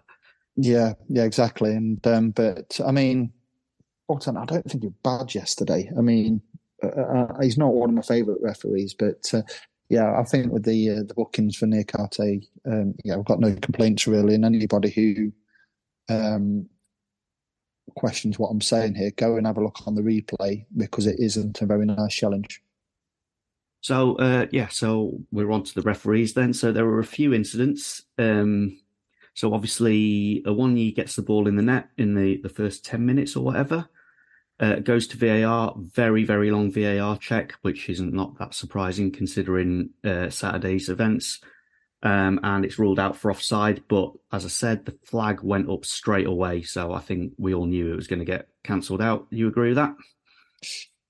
Yeah, 0.56 0.94
yeah, 1.08 1.24
exactly. 1.24 1.74
And 1.74 2.04
um, 2.06 2.30
but 2.30 2.80
I 2.84 2.90
mean, 2.90 3.32
Bolton, 4.06 4.36
I 4.36 4.44
don't 4.44 4.68
think 4.68 4.82
he 4.82 4.90
bad 5.02 5.34
yesterday. 5.34 5.90
I 5.96 6.00
mean, 6.00 6.42
uh, 6.82 6.88
uh, 6.88 7.40
he's 7.40 7.58
not 7.58 7.72
one 7.72 7.90
of 7.90 7.94
my 7.94 8.02
favourite 8.02 8.40
referees, 8.42 8.94
but 8.94 9.32
uh, 9.32 9.42
yeah, 9.88 10.18
I 10.18 10.24
think 10.24 10.52
with 10.52 10.64
the 10.64 10.90
uh, 10.90 11.02
the 11.06 11.14
bookings 11.14 11.56
for 11.56 11.66
Niakhaté, 11.66 12.46
um, 12.66 12.94
yeah, 13.04 13.16
I've 13.16 13.24
got 13.24 13.40
no 13.40 13.54
complaints 13.54 14.06
really. 14.06 14.34
And 14.34 14.44
anybody 14.44 14.90
who 14.90 15.32
um, 16.14 16.68
questions 17.94 18.38
what 18.38 18.48
I'm 18.48 18.60
saying 18.60 18.94
here, 18.94 19.12
go 19.16 19.36
and 19.36 19.46
have 19.46 19.56
a 19.56 19.62
look 19.62 19.86
on 19.86 19.94
the 19.94 20.02
replay 20.02 20.66
because 20.76 21.06
it 21.06 21.18
isn't 21.18 21.60
a 21.62 21.66
very 21.66 21.86
nice 21.86 22.14
challenge. 22.14 22.62
So 23.80 24.16
uh, 24.16 24.46
yeah, 24.50 24.68
so 24.68 25.18
we're 25.30 25.52
on 25.52 25.62
to 25.64 25.74
the 25.74 25.82
referees 25.82 26.34
then. 26.34 26.52
So 26.52 26.72
there 26.72 26.86
were 26.86 26.98
a 26.98 27.04
few 27.04 27.32
incidents. 27.32 28.02
Um, 28.18 28.80
so 29.34 29.54
obviously, 29.54 30.42
Awoniyi 30.46 30.94
gets 30.94 31.14
the 31.14 31.22
ball 31.22 31.46
in 31.46 31.56
the 31.56 31.62
net 31.62 31.88
in 31.96 32.14
the, 32.14 32.40
the 32.42 32.48
first 32.48 32.84
ten 32.84 33.06
minutes 33.06 33.36
or 33.36 33.44
whatever. 33.44 33.88
Uh, 34.60 34.80
goes 34.80 35.06
to 35.06 35.16
VAR, 35.16 35.72
very 35.76 36.24
very 36.24 36.50
long 36.50 36.72
VAR 36.72 37.16
check, 37.18 37.54
which 37.62 37.88
isn't 37.88 38.12
not 38.12 38.36
that 38.38 38.54
surprising 38.54 39.12
considering 39.12 39.90
uh, 40.04 40.28
Saturday's 40.28 40.88
events. 40.88 41.40
Um, 42.00 42.38
and 42.44 42.64
it's 42.64 42.78
ruled 42.78 43.00
out 43.00 43.16
for 43.16 43.30
offside. 43.30 43.82
But 43.88 44.12
as 44.32 44.44
I 44.44 44.48
said, 44.48 44.84
the 44.84 44.96
flag 45.04 45.42
went 45.42 45.68
up 45.68 45.84
straight 45.84 46.26
away, 46.26 46.62
so 46.62 46.92
I 46.92 47.00
think 47.00 47.32
we 47.38 47.54
all 47.54 47.66
knew 47.66 47.92
it 47.92 47.96
was 47.96 48.06
going 48.06 48.20
to 48.20 48.24
get 48.24 48.48
cancelled 48.64 49.02
out. 49.02 49.26
You 49.30 49.48
agree 49.48 49.68
with 49.68 49.76
that? 49.76 49.94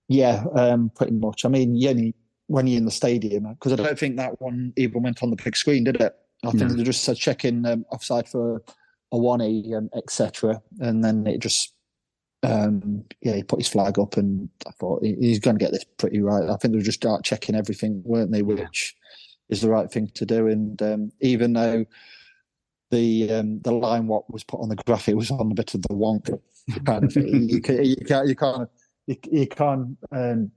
Yeah, 0.08 0.44
um, 0.54 0.90
pretty 0.94 1.12
much. 1.12 1.44
I 1.44 1.48
mean, 1.48 1.78
Yenny 1.78 2.14
when 2.48 2.66
you're 2.66 2.78
in 2.78 2.84
the 2.84 2.90
stadium 2.90 3.44
because 3.52 3.72
I 3.72 3.76
don't 3.76 3.98
think 3.98 4.16
that 4.16 4.40
one 4.40 4.72
even 4.76 5.02
went 5.02 5.22
on 5.22 5.30
the 5.30 5.36
big 5.36 5.56
screen, 5.56 5.84
did 5.84 6.00
it? 6.00 6.16
I 6.44 6.50
think 6.50 6.70
no. 6.70 6.76
they 6.76 6.82
just 6.82 7.04
said 7.04 7.16
checking 7.16 7.64
um, 7.66 7.84
offside 7.90 8.28
for 8.28 8.62
a 9.12 9.18
one 9.18 9.42
e 9.42 9.74
um, 9.74 9.90
etc. 9.94 10.60
And 10.80 11.04
then 11.04 11.26
it 11.26 11.40
just, 11.40 11.74
um, 12.42 13.04
yeah, 13.20 13.34
he 13.34 13.42
put 13.42 13.60
his 13.60 13.68
flag 13.68 13.98
up, 13.98 14.16
and 14.16 14.48
I 14.66 14.70
thought 14.72 15.04
he's 15.04 15.40
going 15.40 15.58
to 15.58 15.64
get 15.64 15.72
this 15.72 15.84
pretty 15.98 16.20
right. 16.20 16.48
I 16.48 16.56
think 16.56 16.72
they 16.72 16.78
were 16.78 16.84
just 16.84 17.00
start 17.00 17.24
checking 17.24 17.54
everything, 17.54 18.02
weren't 18.04 18.32
they? 18.32 18.42
Which 18.42 18.94
is 19.48 19.60
the 19.60 19.70
right 19.70 19.90
thing 19.90 20.08
to 20.14 20.24
do. 20.24 20.46
And 20.46 20.80
um, 20.82 21.12
even 21.20 21.52
though 21.52 21.84
the 22.90 23.32
um, 23.32 23.60
the 23.60 23.72
line 23.72 24.06
what 24.06 24.30
was 24.32 24.44
put 24.44 24.60
on 24.60 24.68
the 24.68 24.76
graphic 24.86 25.16
was 25.16 25.30
on 25.30 25.50
a 25.50 25.54
bit 25.54 25.74
of 25.74 25.82
the 25.82 25.94
wonk 25.94 26.38
kind 26.86 27.04
of 27.04 27.14
you, 27.16 27.60
can, 27.62 27.84
you 27.84 27.96
can't 27.96 28.28
you 28.28 28.36
can't 28.36 28.70
you, 29.06 29.16
you 29.30 29.46
can't 29.46 29.98
um, 30.12 30.50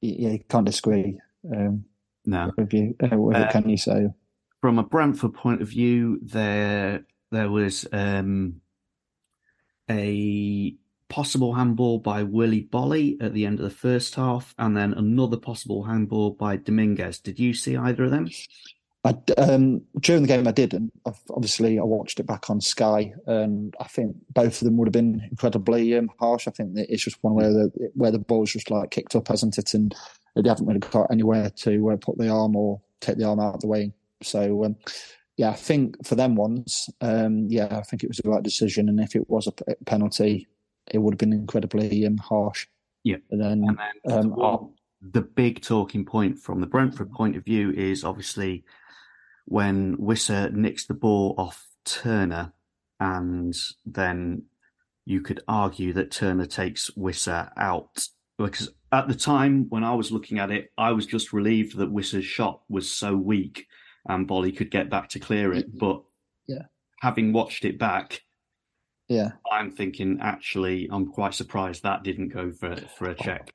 you, 0.00 0.30
you, 0.30 0.38
can't 0.48 0.66
disagree. 0.66 1.18
Um, 1.50 1.84
no, 2.26 2.52
with 2.56 2.72
you, 2.72 2.94
uh, 3.02 3.16
with 3.16 3.36
uh, 3.36 3.50
can 3.50 3.68
you 3.68 3.76
say? 3.76 4.08
From 4.60 4.78
a 4.78 4.82
Brentford 4.82 5.34
point 5.34 5.62
of 5.62 5.68
view, 5.68 6.18
there 6.22 7.04
there 7.30 7.50
was 7.50 7.86
um, 7.92 8.60
a 9.90 10.74
possible 11.08 11.54
handball 11.54 11.98
by 11.98 12.22
Willy 12.22 12.62
Boly 12.62 13.22
at 13.22 13.34
the 13.34 13.46
end 13.46 13.58
of 13.58 13.64
the 13.64 13.70
first 13.70 14.14
half, 14.14 14.54
and 14.58 14.76
then 14.76 14.94
another 14.94 15.36
possible 15.36 15.84
handball 15.84 16.30
by 16.30 16.56
Dominguez. 16.56 17.18
Did 17.18 17.38
you 17.38 17.54
see 17.54 17.76
either 17.76 18.04
of 18.04 18.10
them? 18.10 18.28
I, 19.02 19.14
um, 19.38 19.80
during 20.00 20.22
the 20.22 20.28
game, 20.28 20.46
I 20.46 20.52
did, 20.52 20.74
and 20.74 20.90
obviously 21.30 21.78
I 21.78 21.82
watched 21.82 22.20
it 22.20 22.26
back 22.26 22.50
on 22.50 22.60
Sky, 22.60 23.14
and 23.26 23.74
I 23.80 23.84
think 23.84 24.14
both 24.34 24.60
of 24.60 24.66
them 24.66 24.76
would 24.76 24.88
have 24.88 24.92
been 24.92 25.26
incredibly 25.30 25.96
um, 25.96 26.10
harsh. 26.20 26.46
I 26.46 26.50
think 26.50 26.72
it's 26.76 27.04
just 27.04 27.22
one 27.22 27.34
where 27.34 27.50
the 27.50 27.90
where 27.94 28.10
the 28.10 28.18
ball's 28.18 28.52
just 28.52 28.70
like 28.70 28.90
kicked 28.90 29.16
up, 29.16 29.28
hasn't 29.28 29.56
it? 29.56 29.72
And 29.72 29.94
they 30.36 30.48
haven't 30.48 30.66
really 30.66 30.80
got 30.80 31.10
anywhere 31.10 31.50
to 31.50 31.90
uh, 31.90 31.96
put 31.96 32.18
the 32.18 32.28
arm 32.28 32.56
or 32.56 32.80
take 33.00 33.16
the 33.16 33.24
arm 33.24 33.40
out 33.40 33.54
of 33.54 33.60
the 33.60 33.66
way. 33.66 33.92
So, 34.22 34.64
um, 34.64 34.76
yeah, 35.36 35.50
I 35.50 35.54
think 35.54 36.04
for 36.06 36.14
them 36.14 36.34
ones, 36.34 36.90
um, 37.00 37.46
yeah, 37.48 37.68
I 37.70 37.82
think 37.82 38.04
it 38.04 38.08
was 38.08 38.18
the 38.18 38.28
right 38.28 38.42
decision. 38.42 38.88
And 38.88 39.00
if 39.00 39.16
it 39.16 39.28
was 39.30 39.46
a 39.46 39.74
penalty, 39.86 40.46
it 40.90 40.98
would 40.98 41.14
have 41.14 41.18
been 41.18 41.32
incredibly 41.32 42.06
um, 42.06 42.18
harsh. 42.18 42.66
Yeah. 43.02 43.16
And 43.30 43.40
then, 43.40 43.64
and 43.66 43.78
then 44.04 44.32
um, 44.42 44.74
the 45.00 45.22
big 45.22 45.62
talking 45.62 46.04
point 46.04 46.38
from 46.38 46.60
the 46.60 46.66
Brentford 46.66 47.10
point 47.12 47.36
of 47.36 47.44
view 47.44 47.70
is 47.70 48.04
obviously 48.04 48.64
when 49.50 49.96
Wissa 49.96 50.52
nicks 50.52 50.86
the 50.86 50.94
ball 50.94 51.34
off 51.36 51.66
Turner, 51.84 52.52
and 53.00 53.52
then 53.84 54.44
you 55.04 55.20
could 55.22 55.42
argue 55.48 55.92
that 55.94 56.12
Turner 56.12 56.46
takes 56.46 56.88
Wissa 56.90 57.50
out. 57.56 58.06
Because 58.38 58.72
at 58.92 59.08
the 59.08 59.14
time 59.14 59.66
when 59.68 59.82
I 59.82 59.92
was 59.94 60.12
looking 60.12 60.38
at 60.38 60.52
it, 60.52 60.70
I 60.78 60.92
was 60.92 61.04
just 61.04 61.32
relieved 61.32 61.76
that 61.78 61.92
Wissa's 61.92 62.24
shot 62.24 62.60
was 62.68 62.92
so 62.92 63.16
weak 63.16 63.66
and 64.08 64.28
Boly 64.28 64.56
could 64.56 64.70
get 64.70 64.88
back 64.88 65.08
to 65.10 65.18
clear 65.18 65.52
it. 65.52 65.76
But 65.76 66.00
yeah, 66.46 66.66
having 67.00 67.32
watched 67.32 67.64
it 67.64 67.76
back, 67.76 68.22
yeah, 69.08 69.32
I'm 69.50 69.72
thinking 69.72 70.18
actually 70.20 70.88
I'm 70.92 71.08
quite 71.08 71.34
surprised 71.34 71.82
that 71.82 72.04
didn't 72.04 72.28
go 72.28 72.52
for 72.52 72.76
for 72.76 73.08
a 73.08 73.16
oh. 73.18 73.24
check. 73.24 73.52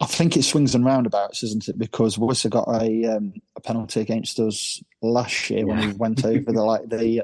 I 0.00 0.06
think 0.06 0.36
it 0.36 0.42
swings 0.42 0.74
and 0.74 0.84
roundabouts, 0.84 1.42
isn't 1.42 1.68
it? 1.68 1.78
Because 1.78 2.18
Worcester 2.18 2.50
got 2.50 2.68
a 2.68 3.16
um, 3.16 3.34
a 3.56 3.60
penalty 3.60 4.00
against 4.00 4.38
us 4.38 4.82
last 5.00 5.48
year 5.48 5.60
yeah. 5.60 5.64
when 5.64 5.80
we 5.80 5.92
went 5.94 6.24
over 6.24 6.52
the 6.52 6.62
like 6.62 6.88
the 6.88 7.22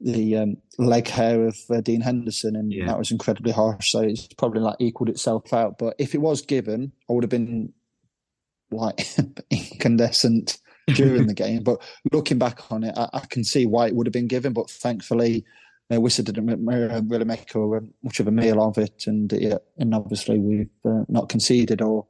the 0.00 0.36
um, 0.36 0.56
leg 0.76 1.08
hair 1.08 1.46
of 1.46 1.56
uh, 1.70 1.80
Dean 1.80 2.02
Henderson, 2.02 2.56
and 2.56 2.72
yeah. 2.72 2.86
that 2.86 2.98
was 2.98 3.10
incredibly 3.10 3.52
harsh. 3.52 3.90
So 3.90 4.00
it's 4.00 4.26
probably 4.36 4.60
like 4.60 4.76
equaled 4.80 5.08
itself 5.08 5.52
out. 5.54 5.78
But 5.78 5.94
if 5.98 6.14
it 6.14 6.20
was 6.20 6.42
given, 6.42 6.92
I 7.08 7.14
would 7.14 7.24
have 7.24 7.30
been 7.30 7.72
like 8.70 9.06
incandescent 9.50 10.58
during 10.88 11.26
the 11.26 11.34
game. 11.44 11.62
But 11.62 11.80
looking 12.12 12.38
back 12.38 12.70
on 12.70 12.84
it, 12.84 12.94
I, 12.98 13.08
I, 13.14 13.20
can 13.20 13.44
see 13.44 13.66
why 13.66 13.86
it 13.86 13.94
would 13.94 14.06
have 14.06 14.12
been 14.12 14.28
given. 14.28 14.52
But 14.52 14.68
thankfully, 14.68 15.44
uh, 15.90 15.98
didn't 15.98 17.08
really 17.08 17.24
make 17.24 17.54
a, 17.54 17.60
um, 17.60 17.92
much 18.02 18.20
of 18.20 18.26
a 18.26 18.30
meal 18.30 18.62
of 18.62 18.78
it, 18.78 19.04
and 19.06 19.32
yeah, 19.32 19.58
and 19.78 19.94
obviously 19.94 20.38
we've 20.38 20.70
uh, 20.84 21.04
not 21.08 21.28
conceded 21.28 21.82
or 21.82 22.06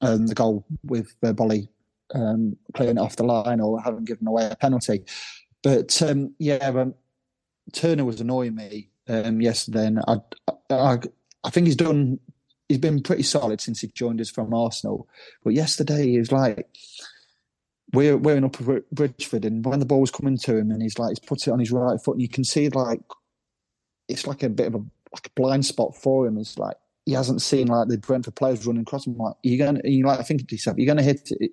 um, 0.00 0.26
the 0.26 0.34
goal 0.34 0.64
with 0.82 1.14
uh, 1.22 1.32
Boly 1.32 1.68
um, 2.14 2.56
playing 2.74 2.96
it 2.96 3.00
off 3.00 3.16
the 3.16 3.24
line 3.24 3.60
or 3.60 3.80
having 3.80 4.04
given 4.04 4.26
away 4.26 4.48
a 4.50 4.56
penalty. 4.56 5.04
But 5.62 6.00
um, 6.02 6.34
yeah, 6.38 6.56
um, 6.56 6.94
Turner 7.72 8.04
was 8.04 8.20
annoying 8.20 8.54
me 8.54 8.90
um, 9.08 9.40
yesterday, 9.40 9.86
and 9.86 10.00
I, 10.06 10.16
I, 10.70 10.98
I 11.44 11.50
think 11.50 11.66
he's 11.66 11.76
done. 11.76 12.18
He's 12.68 12.78
been 12.78 13.02
pretty 13.02 13.22
solid 13.22 13.60
since 13.60 13.80
he 13.80 13.88
joined 13.88 14.20
us 14.20 14.30
from 14.30 14.52
Arsenal. 14.52 15.08
But 15.44 15.54
yesterday 15.54 16.08
he 16.08 16.18
was 16.18 16.32
like 16.32 16.68
we're 17.96 18.16
we're 18.16 18.36
in 18.36 18.44
Upper 18.44 18.82
Bridgford, 18.92 19.44
and 19.44 19.64
when 19.64 19.80
the 19.80 19.86
ball's 19.86 20.10
coming 20.10 20.36
to 20.38 20.56
him, 20.56 20.70
and 20.70 20.82
he's 20.82 20.98
like 20.98 21.10
he's 21.10 21.18
put 21.18 21.46
it 21.46 21.50
on 21.50 21.58
his 21.58 21.72
right 21.72 21.98
foot, 22.00 22.12
and 22.12 22.22
you 22.22 22.28
can 22.28 22.44
see 22.44 22.68
like 22.68 23.00
it's 24.08 24.26
like 24.26 24.42
a 24.42 24.48
bit 24.50 24.68
of 24.68 24.74
a 24.74 24.78
like 24.78 25.26
a 25.26 25.30
blind 25.34 25.64
spot 25.64 25.96
for 25.96 26.26
him. 26.26 26.38
It's 26.38 26.58
like 26.58 26.76
he 27.06 27.12
hasn't 27.12 27.40
seen 27.40 27.68
like 27.68 27.88
the 27.88 27.98
Brentford 27.98 28.34
players 28.36 28.66
running 28.66 28.82
across 28.82 29.06
him. 29.06 29.16
Like 29.16 29.34
you're 29.42 29.64
gonna, 29.64 29.80
you 29.84 30.04
like 30.04 30.24
thinking 30.26 30.46
to 30.46 30.54
yourself, 30.54 30.76
you're 30.76 30.86
gonna 30.86 31.02
hit 31.02 31.30
it. 31.40 31.52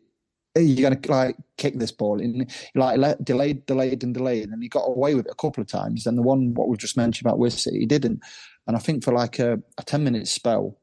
You're 0.56 0.90
gonna 0.90 1.02
like 1.08 1.38
kick 1.58 1.80
this 1.80 1.92
ball, 1.92 2.20
and 2.20 2.52
like 2.76 3.00
delayed, 3.24 3.66
delayed, 3.66 4.04
and 4.04 4.14
delayed, 4.14 4.50
and 4.50 4.62
he 4.62 4.70
got 4.70 4.86
away 4.86 5.16
with 5.16 5.26
it 5.26 5.32
a 5.32 5.42
couple 5.42 5.62
of 5.62 5.68
times. 5.68 6.06
And 6.06 6.18
the 6.18 6.22
one 6.22 6.54
what 6.54 6.68
we've 6.68 6.78
just 6.78 6.98
mentioned 6.98 7.26
about 7.26 7.40
Wissy, 7.40 7.80
he 7.80 7.86
didn't. 7.86 8.22
And 8.68 8.76
I 8.76 8.80
think 8.80 9.04
for 9.04 9.14
like 9.14 9.40
a, 9.40 9.60
a 9.80 9.84
ten 9.84 10.04
minute 10.04 10.28
spell, 10.28 10.78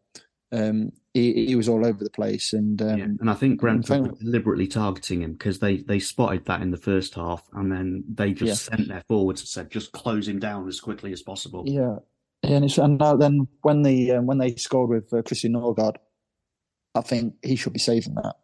um, 0.52 0.90
he, 1.14 1.46
he, 1.46 1.56
was 1.56 1.68
all 1.68 1.84
over 1.84 2.04
the 2.04 2.10
place. 2.10 2.52
And 2.52 2.80
um, 2.82 2.98
yeah, 2.98 3.04
and 3.04 3.30
I 3.30 3.34
think 3.34 3.60
Brentford 3.60 4.02
were 4.02 4.18
deliberately 4.18 4.66
targeting 4.66 5.22
him 5.22 5.32
because 5.32 5.58
they 5.58 5.78
they 5.78 5.98
spotted 5.98 6.44
that 6.46 6.62
in 6.62 6.70
the 6.70 6.76
first 6.76 7.14
half, 7.14 7.42
and 7.52 7.70
then 7.70 8.04
they 8.08 8.32
just 8.32 8.68
yeah. 8.70 8.76
sent 8.76 8.88
their 8.88 9.02
forwards 9.08 9.40
and 9.40 9.48
said 9.48 9.70
just 9.70 9.92
close 9.92 10.28
him 10.28 10.38
down 10.38 10.68
as 10.68 10.80
quickly 10.80 11.12
as 11.12 11.22
possible. 11.22 11.64
Yeah, 11.66 11.96
yeah 12.42 12.56
and, 12.56 12.78
and 12.78 12.98
now 12.98 13.16
then 13.16 13.48
when 13.62 13.82
the 13.82 14.12
um, 14.12 14.26
when 14.26 14.38
they 14.38 14.54
scored 14.54 14.90
with 14.90 15.12
uh, 15.12 15.22
Christian 15.22 15.54
Nørgaard, 15.54 15.96
I 16.94 17.00
think 17.00 17.34
he 17.42 17.56
should 17.56 17.72
be 17.72 17.78
saving 17.78 18.14
that. 18.14 18.36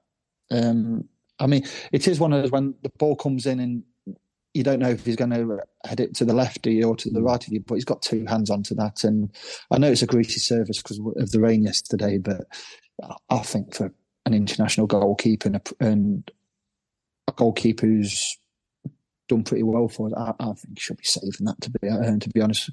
Um, 0.51 1.09
I 1.39 1.47
mean, 1.47 1.65
it 1.93 2.09
is 2.09 2.19
one 2.19 2.33
of 2.33 2.43
those 2.43 2.51
when 2.51 2.75
the 2.83 2.91
ball 2.99 3.17
comes 3.17 3.47
in 3.47 3.61
and 3.61 3.83
you 4.57 4.65
don't 4.65 4.79
know 4.79 4.91
if 4.91 5.05
he's 5.05 5.17
going 5.17 5.31
to 5.31 5.59
head 5.85 6.01
it 6.01 6.15
to 6.17 6.25
the 6.25 6.35
left 6.35 6.67
or 6.67 6.97
to 6.97 7.11
the 7.11 7.21
mm. 7.21 7.27
right 7.27 7.47
of 7.47 7.53
you, 7.53 7.61
but 7.61 7.75
he's 7.75 7.85
got 7.85 8.03
two 8.03 8.25
hands 8.27 8.51
onto 8.51 8.75
that. 8.75 9.05
And 9.05 9.31
I 9.71 9.79
know 9.79 9.91
it's 9.91 10.03
a 10.03 10.07
greasy 10.07 10.41
surface 10.41 10.83
because 10.83 10.99
of 10.99 11.31
the 11.31 11.41
rain 11.41 11.63
yesterday, 11.63 12.19
but 12.19 12.47
I 13.29 13.39
think 13.41 13.75
for 13.75 13.93
an 14.25 14.35
international 14.35 14.87
goalkeeper 14.87 15.49
and 15.49 15.57
a, 15.57 15.85
and 15.85 16.31
a 17.29 17.33
goalkeeper 17.33 17.87
who's 17.87 18.39
done 19.29 19.45
pretty 19.45 19.63
well 19.63 19.89
for 19.89 20.09
us, 20.09 20.15
I, 20.17 20.33
I 20.41 20.53
think 20.55 20.79
he 20.79 20.81
should 20.81 20.97
be 20.97 21.05
saving 21.05 21.47
that. 21.47 21.61
To 21.61 21.71
be 21.71 21.89
uh, 21.89 22.19
to 22.19 22.31
be 22.31 22.41
honest, 22.41 22.71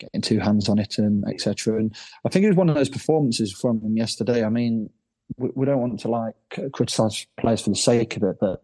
getting 0.00 0.20
two 0.20 0.40
hands 0.40 0.68
on 0.68 0.78
it 0.78 0.98
and 0.98 1.24
etc. 1.28 1.78
And 1.78 1.94
I 2.26 2.28
think 2.28 2.44
it 2.44 2.48
was 2.48 2.56
one 2.56 2.68
of 2.68 2.74
those 2.74 2.88
performances 2.88 3.52
from 3.52 3.80
him 3.80 3.96
yesterday. 3.96 4.44
I 4.44 4.48
mean, 4.48 4.90
we, 5.36 5.50
we 5.54 5.66
don't 5.66 5.80
want 5.80 6.00
to 6.00 6.08
like 6.08 6.34
criticise 6.72 7.26
players 7.38 7.62
for 7.62 7.70
the 7.70 7.76
sake 7.76 8.16
of 8.16 8.24
it, 8.24 8.36
but 8.40 8.62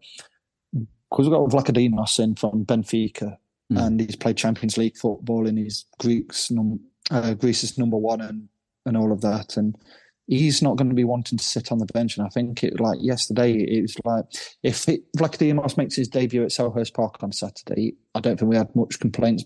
because 1.09 1.29
we've 1.29 1.37
got 1.37 1.49
Vlachodimos 1.49 2.19
in 2.19 2.35
from 2.35 2.65
Benfica, 2.65 3.37
mm. 3.71 3.85
and 3.85 3.99
he's 3.99 4.15
played 4.15 4.37
Champions 4.37 4.77
League 4.77 4.97
football 4.97 5.47
and 5.47 5.57
he's 5.57 5.85
Greece's, 5.99 6.51
num- 6.51 6.81
uh, 7.11 7.33
Greece's 7.33 7.77
number 7.77 7.97
one 7.97 8.21
and, 8.21 8.49
and 8.85 8.97
all 8.97 9.11
of 9.11 9.21
that. 9.21 9.57
And 9.57 9.75
he's 10.27 10.61
not 10.61 10.75
going 10.75 10.89
to 10.89 10.95
be 10.95 11.03
wanting 11.03 11.37
to 11.37 11.43
sit 11.43 11.71
on 11.71 11.79
the 11.79 11.85
bench. 11.85 12.17
And 12.17 12.25
I 12.25 12.29
think 12.29 12.63
it 12.63 12.79
like 12.79 12.99
yesterday, 13.01 13.53
it 13.53 13.81
was 13.81 13.97
like 14.03 14.25
if 14.63 14.87
it, 14.89 15.01
Vlachodimos 15.17 15.77
makes 15.77 15.95
his 15.95 16.07
debut 16.07 16.43
at 16.43 16.49
Selhurst 16.49 16.93
Park 16.93 17.23
on 17.23 17.31
Saturday, 17.31 17.95
I 18.13 18.19
don't 18.19 18.37
think 18.37 18.49
we 18.49 18.57
had 18.57 18.75
much 18.75 18.99
complaints 18.99 19.45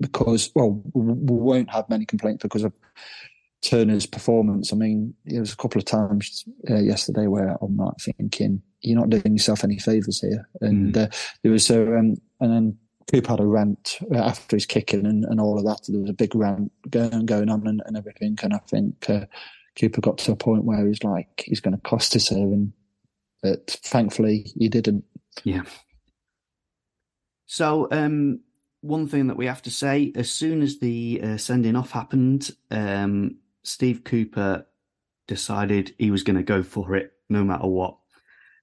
because, 0.00 0.50
well, 0.54 0.82
we 0.92 1.36
won't 1.36 1.70
have 1.70 1.88
many 1.88 2.04
complaints 2.04 2.42
because 2.42 2.64
of 2.64 2.72
Turner's 3.68 4.06
performance. 4.06 4.72
I 4.72 4.76
mean, 4.76 5.14
there 5.24 5.40
was 5.40 5.52
a 5.52 5.56
couple 5.56 5.78
of 5.78 5.84
times 5.84 6.44
uh, 6.70 6.76
yesterday 6.76 7.26
where 7.26 7.56
I'm 7.60 7.76
not 7.76 8.00
thinking 8.00 8.62
you're 8.80 8.98
not 8.98 9.10
doing 9.10 9.34
yourself 9.34 9.64
any 9.64 9.78
favors 9.78 10.20
here. 10.20 10.48
And 10.60 10.94
mm. 10.94 11.04
uh, 11.04 11.08
there 11.42 11.52
was 11.52 11.68
a, 11.70 11.98
um, 11.98 12.16
and 12.40 12.52
then 12.52 12.78
Cooper 13.10 13.30
had 13.30 13.40
a 13.40 13.46
rant 13.46 13.98
after 14.14 14.56
his 14.56 14.66
kicking 14.66 15.06
and, 15.06 15.24
and 15.24 15.40
all 15.40 15.58
of 15.58 15.64
that. 15.64 15.80
There 15.88 16.00
was 16.00 16.10
a 16.10 16.14
big 16.14 16.34
rant 16.34 16.72
going 16.90 17.26
going 17.26 17.48
on 17.48 17.66
and, 17.66 17.82
and 17.86 17.96
everything. 17.96 18.38
And 18.42 18.54
I 18.54 18.58
think 18.58 19.08
uh, 19.08 19.26
Cooper 19.78 20.00
got 20.00 20.18
to 20.18 20.32
a 20.32 20.36
point 20.36 20.64
where 20.64 20.86
he's 20.86 21.04
like, 21.04 21.44
he's 21.46 21.60
going 21.60 21.74
to 21.76 21.82
cost 21.82 22.16
us 22.16 22.28
here, 22.28 22.38
and 22.38 22.72
but 23.42 23.78
thankfully 23.82 24.46
he 24.58 24.68
didn't. 24.68 25.04
Yeah. 25.44 25.62
So 27.46 27.88
um, 27.92 28.40
one 28.80 29.06
thing 29.06 29.28
that 29.28 29.36
we 29.36 29.46
have 29.46 29.62
to 29.62 29.70
say, 29.70 30.12
as 30.16 30.30
soon 30.30 30.62
as 30.62 30.78
the 30.78 31.20
uh, 31.22 31.36
sending 31.36 31.76
off 31.76 31.92
happened, 31.92 32.50
um, 32.70 33.36
Steve 33.66 34.04
Cooper 34.04 34.66
decided 35.26 35.94
he 35.98 36.10
was 36.10 36.22
going 36.22 36.36
to 36.36 36.42
go 36.42 36.62
for 36.62 36.94
it 36.96 37.12
no 37.28 37.42
matter 37.42 37.66
what. 37.66 37.96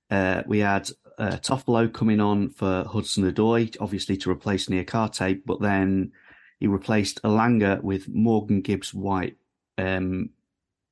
Uh, 0.09 0.43
we 0.47 0.59
had 0.59 0.89
uh, 1.17 1.37
Toffolo 1.37 1.91
coming 1.91 2.19
on 2.19 2.49
for 2.49 2.85
Hudson 2.85 3.29
Odoi, 3.29 3.75
obviously 3.79 4.17
to 4.17 4.31
replace 4.31 4.67
Niakhaté, 4.67 5.41
but 5.45 5.61
then 5.61 6.11
he 6.59 6.67
replaced 6.67 7.21
Elanga 7.23 7.81
with 7.81 8.07
Morgan 8.07 8.61
Gibbs 8.61 8.93
White, 8.93 9.37
um, 9.77 10.29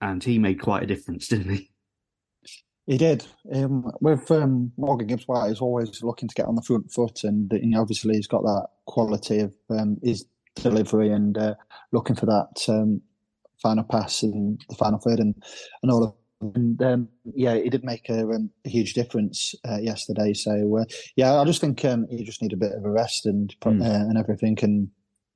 and 0.02 0.24
he 0.24 0.38
made 0.40 0.60
quite 0.60 0.84
a 0.84 0.88
difference, 0.88 1.28
didn't 1.30 1.54
he? 1.54 1.72
He 2.88 2.98
did. 2.98 3.26
Um, 3.54 3.92
with 4.02 4.30
um, 4.32 4.74
Morgan 4.76 5.08
Gibbs 5.08 5.28
White, 5.28 5.50
he's 5.50 5.62
always 5.62 6.04
looking 6.04 6.28
to 6.28 6.36
get 6.36 6.48
on 6.48 6.56
the 6.56 6.62
front 6.62 6.92
foot, 6.92 7.24
and 7.24 7.50
know, 7.50 7.82
obviously 7.82 8.16
he's 8.16 8.28
got 8.28 8.44
that 8.44 8.68
quality 8.86 9.40
of 9.40 9.54
um, 9.70 9.98
his 10.04 10.26
delivery 10.56 11.12
and 11.12 11.38
uh, 11.38 11.56
looking 11.92 12.16
for 12.16 12.26
that 12.26 12.66
um, 12.68 13.02
final 13.62 13.84
pass 13.84 14.24
and 14.24 14.62
the 14.70 14.76
final 14.76 15.00
third 15.00 15.20
and, 15.20 15.36
and 15.82 15.92
all 15.92 16.04
of 16.04 16.14
And 16.56 16.82
um, 16.82 17.10
yeah, 17.36 17.54
it 17.54 17.70
did 17.70 17.84
make 17.84 18.10
a, 18.10 18.22
um, 18.22 18.50
a 18.66 18.70
huge 18.70 18.94
difference 18.94 19.54
uh, 19.68 19.78
yesterday. 19.78 20.34
So 20.34 20.80
uh, 20.80 20.86
yeah, 21.16 21.40
I 21.40 21.46
just 21.46 21.62
think 21.62 21.86
um, 21.86 22.08
you 22.10 22.26
just 22.26 22.42
need 22.42 22.54
a 22.54 22.58
bit 22.58 22.74
of 22.74 22.84
a 22.84 22.90
rest 22.90 23.26
and 23.26 23.56
mm. 23.62 23.82
uh, 23.82 24.10
and 24.10 24.18
everything. 24.18 24.58
And 24.62 24.90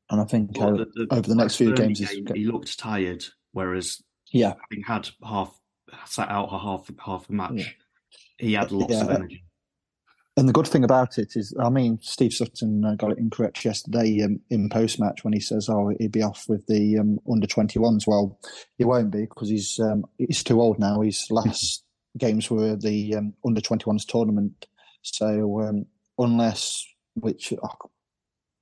and 0.09 0.21
I 0.21 0.25
think 0.25 0.57
well, 0.57 0.77
the, 0.77 0.85
the, 0.93 1.07
over 1.11 1.27
the 1.27 1.35
next 1.35 1.57
few 1.57 1.73
games, 1.73 1.99
game, 1.99 2.25
he 2.33 2.45
looked 2.45 2.77
tired. 2.79 3.23
Whereas 3.51 4.01
yeah, 4.31 4.53
having 4.69 4.83
had 4.83 5.09
half 5.23 5.57
sat 6.05 6.29
out 6.29 6.49
a 6.51 6.59
half 6.59 6.89
half 7.03 7.29
a 7.29 7.31
match, 7.31 7.53
yeah. 7.55 7.65
he 8.38 8.53
had 8.53 8.71
lots 8.71 8.93
yeah. 8.93 9.01
of 9.01 9.09
energy. 9.11 9.44
And 10.38 10.50
the 10.50 10.54
good 10.54 10.67
thing 10.67 10.84
about 10.84 11.17
it 11.17 11.38
is, 11.38 11.56
I 11.60 11.69
mean, 11.69 11.98
Steve 12.02 12.34
Sutton 12.34 12.84
uh, 12.84 12.95
got 12.95 13.12
it 13.12 13.17
incorrect 13.17 13.63
yesterday 13.63 14.21
um, 14.21 14.41
in 14.50 14.69
post 14.69 15.00
match 15.00 15.24
when 15.24 15.32
he 15.32 15.39
says, 15.39 15.69
"Oh, 15.69 15.93
he'd 15.98 16.12
be 16.12 16.24
off 16.24 16.45
with 16.50 16.65
the 16.67 16.98
um, 17.00 17.19
under 17.32 17.48
21s." 17.48 18.06
Well, 18.06 18.38
he 18.78 18.84
won't 18.84 19.12
be 19.12 19.21
because 19.21 19.50
he's 19.50 19.80
um, 19.80 20.06
he's 20.17 20.43
too 20.43 20.60
old 20.60 20.78
now. 20.78 21.00
His 21.02 21.26
last 21.30 21.86
games 22.17 22.52
were 22.52 22.76
the 22.76 23.15
um, 23.15 23.34
under 23.45 23.62
21s 23.62 24.06
tournament. 24.06 24.67
So 25.04 25.62
um, 25.62 25.86
unless, 26.17 26.86
which 27.13 27.54
I 27.54 27.69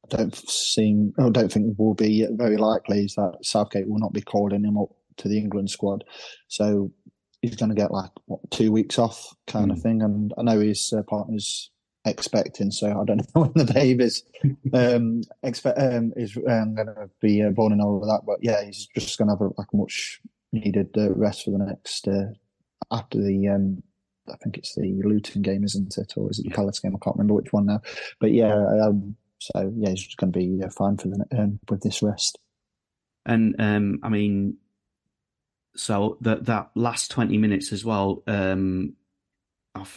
don't 0.09 0.35
seem, 0.35 1.13
I 1.17 1.29
don't 1.29 1.51
think 1.51 1.79
will 1.79 1.95
be 1.95 2.27
very 2.31 2.57
likely, 2.57 3.05
is 3.05 3.15
that 3.15 3.39
Southgate 3.41 3.87
will 3.87 3.99
not 3.99 4.13
be 4.13 4.21
calling 4.21 4.63
him 4.63 4.77
up 4.77 4.89
to 5.17 5.27
the 5.27 5.37
England 5.39 5.71
squad. 5.71 6.03
So 6.49 6.91
he's 7.43 7.57
going 7.57 7.69
to 7.69 7.75
get 7.75 7.91
like 7.91 8.09
what 8.25 8.39
two 8.49 8.71
weeks 8.71 8.97
off 8.97 9.35
kind 9.47 9.67
mm. 9.69 9.73
of 9.73 9.77
hmm. 9.77 9.81
thing. 9.83 10.01
And 10.01 10.33
I 10.37 10.43
know 10.43 10.59
his 10.59 10.91
uh, 10.97 11.03
partner's 11.03 11.69
expecting, 12.05 12.71
so 12.71 12.87
I 12.87 13.03
don't 13.05 13.17
know 13.35 13.41
when 13.41 13.51
the 13.53 13.71
baby 13.71 14.05
is 14.05 14.23
um, 14.73 15.21
expect 15.43 15.77
um, 15.77 16.13
is 16.15 16.35
um, 16.37 16.73
going 16.73 16.87
to 16.87 17.09
be 17.21 17.43
uh, 17.43 17.49
born 17.49 17.73
and 17.73 17.81
all 17.81 18.01
of 18.01 18.07
that. 18.07 18.21
But 18.25 18.39
yeah, 18.41 18.63
he's 18.63 18.87
just 18.97 19.17
going 19.17 19.27
to 19.27 19.33
have 19.33 19.41
a, 19.41 19.49
like 19.57 19.73
much 19.73 20.21
needed 20.53 20.89
uh, 20.97 21.13
rest 21.13 21.43
for 21.43 21.51
the 21.51 21.59
next 21.59 22.07
uh, 22.07 22.31
after 22.89 23.19
the. 23.19 23.49
Um, 23.49 23.83
I 24.31 24.37
think 24.37 24.57
it's 24.57 24.73
the 24.75 25.01
Luton 25.03 25.41
game, 25.41 25.65
isn't 25.65 25.97
it, 25.97 26.13
or 26.15 26.31
is 26.31 26.39
it 26.39 26.43
the 26.43 26.55
Palace 26.55 26.79
game? 26.79 26.95
I 26.95 27.03
can't 27.03 27.17
remember 27.17 27.33
which 27.33 27.51
one 27.51 27.65
now. 27.65 27.81
But 28.21 28.31
yeah, 28.31 28.55
um, 28.55 29.17
so 29.39 29.69
yeah, 29.75 29.89
he's 29.89 30.01
just 30.01 30.15
going 30.15 30.31
to 30.31 30.39
be 30.39 30.61
uh, 30.63 30.69
fine 30.69 30.95
for 30.95 31.09
the 31.09 31.25
um, 31.37 31.59
with 31.69 31.81
this 31.81 32.01
rest. 32.01 32.39
And 33.25 33.53
um, 33.59 33.99
I 34.01 34.07
mean, 34.07 34.57
so 35.75 36.17
that 36.21 36.45
that 36.45 36.69
last 36.75 37.11
twenty 37.11 37.37
minutes 37.37 37.71
as 37.71 37.83
well. 37.83 38.23
Um, 38.27 38.93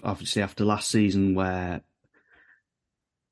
obviously, 0.02 0.42
after 0.42 0.64
last 0.64 0.90
season, 0.90 1.34
where 1.34 1.82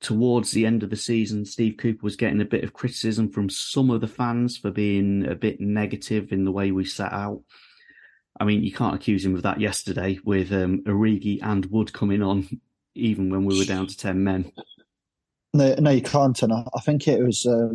towards 0.00 0.50
the 0.50 0.66
end 0.66 0.82
of 0.82 0.90
the 0.90 0.96
season, 0.96 1.46
Steve 1.46 1.76
Cooper 1.78 2.02
was 2.02 2.16
getting 2.16 2.42
a 2.42 2.44
bit 2.44 2.62
of 2.62 2.74
criticism 2.74 3.30
from 3.30 3.48
some 3.48 3.90
of 3.90 4.02
the 4.02 4.08
fans 4.08 4.58
for 4.58 4.70
being 4.70 5.26
a 5.26 5.34
bit 5.34 5.60
negative 5.60 6.30
in 6.30 6.44
the 6.44 6.52
way 6.52 6.70
we 6.70 6.84
set 6.84 7.12
out. 7.12 7.42
I 8.38 8.44
mean, 8.44 8.62
you 8.62 8.72
can't 8.72 8.96
accuse 8.96 9.24
him 9.24 9.34
of 9.34 9.42
that 9.42 9.60
yesterday 9.60 10.18
with 10.24 10.52
um, 10.52 10.82
Origi 10.86 11.38
and 11.42 11.64
Wood 11.66 11.92
coming 11.92 12.22
on, 12.22 12.60
even 12.94 13.30
when 13.30 13.44
we 13.44 13.58
were 13.58 13.64
down 13.64 13.86
to 13.86 13.96
ten 13.96 14.22
men. 14.22 14.52
No, 15.54 15.74
no, 15.78 15.90
you 15.90 16.02
can't. 16.02 16.42
And 16.42 16.52
I, 16.52 16.66
I 16.74 16.80
think 16.80 17.06
it 17.06 17.22
was 17.22 17.46
uh, 17.46 17.68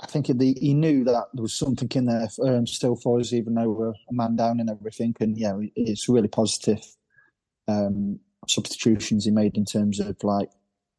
I 0.00 0.06
think 0.06 0.26
the, 0.26 0.54
he 0.60 0.74
knew 0.74 1.02
that 1.04 1.26
there 1.34 1.42
was 1.42 1.54
something 1.54 1.88
in 1.94 2.06
there 2.06 2.28
for, 2.28 2.56
um, 2.56 2.66
still 2.66 2.94
for 2.94 3.18
us, 3.18 3.32
even 3.32 3.54
though 3.54 3.70
we're 3.70 3.90
a 3.90 4.12
man 4.12 4.36
down 4.36 4.60
and 4.60 4.70
everything. 4.70 5.14
And 5.18 5.36
yeah, 5.36 5.56
it's 5.74 6.08
really 6.08 6.28
positive 6.28 6.84
um, 7.66 8.20
substitutions 8.46 9.24
he 9.24 9.32
made 9.32 9.56
in 9.56 9.64
terms 9.64 9.98
of 9.98 10.16
like 10.22 10.50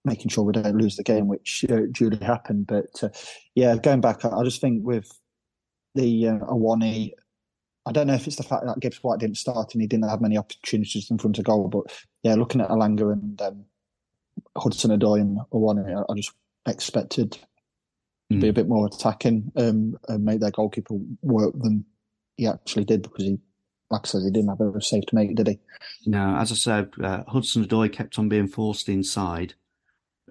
making 0.03 0.29
sure 0.29 0.43
we 0.43 0.53
don't 0.53 0.75
lose 0.75 0.97
the 0.97 1.03
game, 1.03 1.27
which 1.27 1.65
uh, 1.69 1.81
duly 1.91 2.17
happened. 2.17 2.67
But 2.67 3.01
uh, 3.01 3.09
yeah, 3.55 3.75
going 3.77 4.01
back, 4.01 4.25
I, 4.25 4.43
just 4.43 4.59
think 4.59 4.85
with 4.85 5.09
the 5.95 6.27
uh, 6.27 6.37
Awoniyi, 6.39 7.11
I 7.85 7.91
don't 7.93 8.07
know 8.07 8.15
if 8.15 8.27
it's 8.27 8.35
the 8.35 8.43
fact 8.43 8.65
that 8.65 8.79
Gibbs 8.81 9.01
White 9.01 9.19
didn't 9.19 9.37
start 9.37 9.73
and 9.73 9.81
he 9.81 9.87
didn't 9.87 10.09
have 10.09 10.21
many 10.21 10.37
opportunities 10.37 11.09
in 11.09 11.17
front 11.17 11.39
of 11.39 11.45
goal, 11.45 11.69
but 11.69 11.85
yeah, 12.23 12.35
looking 12.35 12.59
at 12.59 12.69
Elanga 12.69 13.13
and 13.13 13.41
um, 13.41 13.65
Hudson 14.57 14.91
Odoi 14.91 15.21
and 15.21 15.39
Awoniyi, 15.53 15.97
I, 15.97 16.11
I 16.11 16.15
just 16.15 16.33
expected 16.67 17.37
mm. 18.37 18.41
be 18.41 18.49
a 18.49 18.53
bit 18.53 18.67
more 18.67 18.87
attacking 18.87 19.51
um, 19.55 19.97
and 20.07 20.25
make 20.25 20.39
their 20.39 20.51
goalkeeper 20.51 20.95
work 21.21 21.53
than 21.59 21.85
he 22.37 22.47
actually 22.47 22.85
did 22.85 23.03
because 23.03 23.25
he, 23.25 23.39
like 23.89 24.01
I 24.05 24.07
said, 24.07 24.21
he 24.23 24.31
didn't 24.31 24.49
have 24.49 24.61
a 24.61 24.81
save 24.81 25.05
to 25.07 25.15
make, 25.15 25.35
did 25.35 25.47
he? 25.47 25.59
No, 26.05 26.35
as 26.37 26.51
I 26.51 26.55
said, 26.55 26.91
uh, 27.03 27.23
Hudson 27.27 27.65
Odoi 27.65 27.91
kept 27.91 28.19
on 28.19 28.29
being 28.29 28.47
forced 28.47 28.89
inside. 28.89 29.55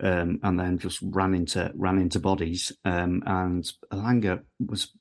Um, 0.01 0.39
and 0.45 0.61
then 0.61 0.79
just 0.79 1.01
ran 1.03 1.35
into 1.35 1.73
ran 1.75 1.99
into 1.99 2.21
bodies. 2.21 2.71
Um, 2.85 3.21
and 3.27 3.69
Elanga 3.93 4.45
was. 4.65 4.93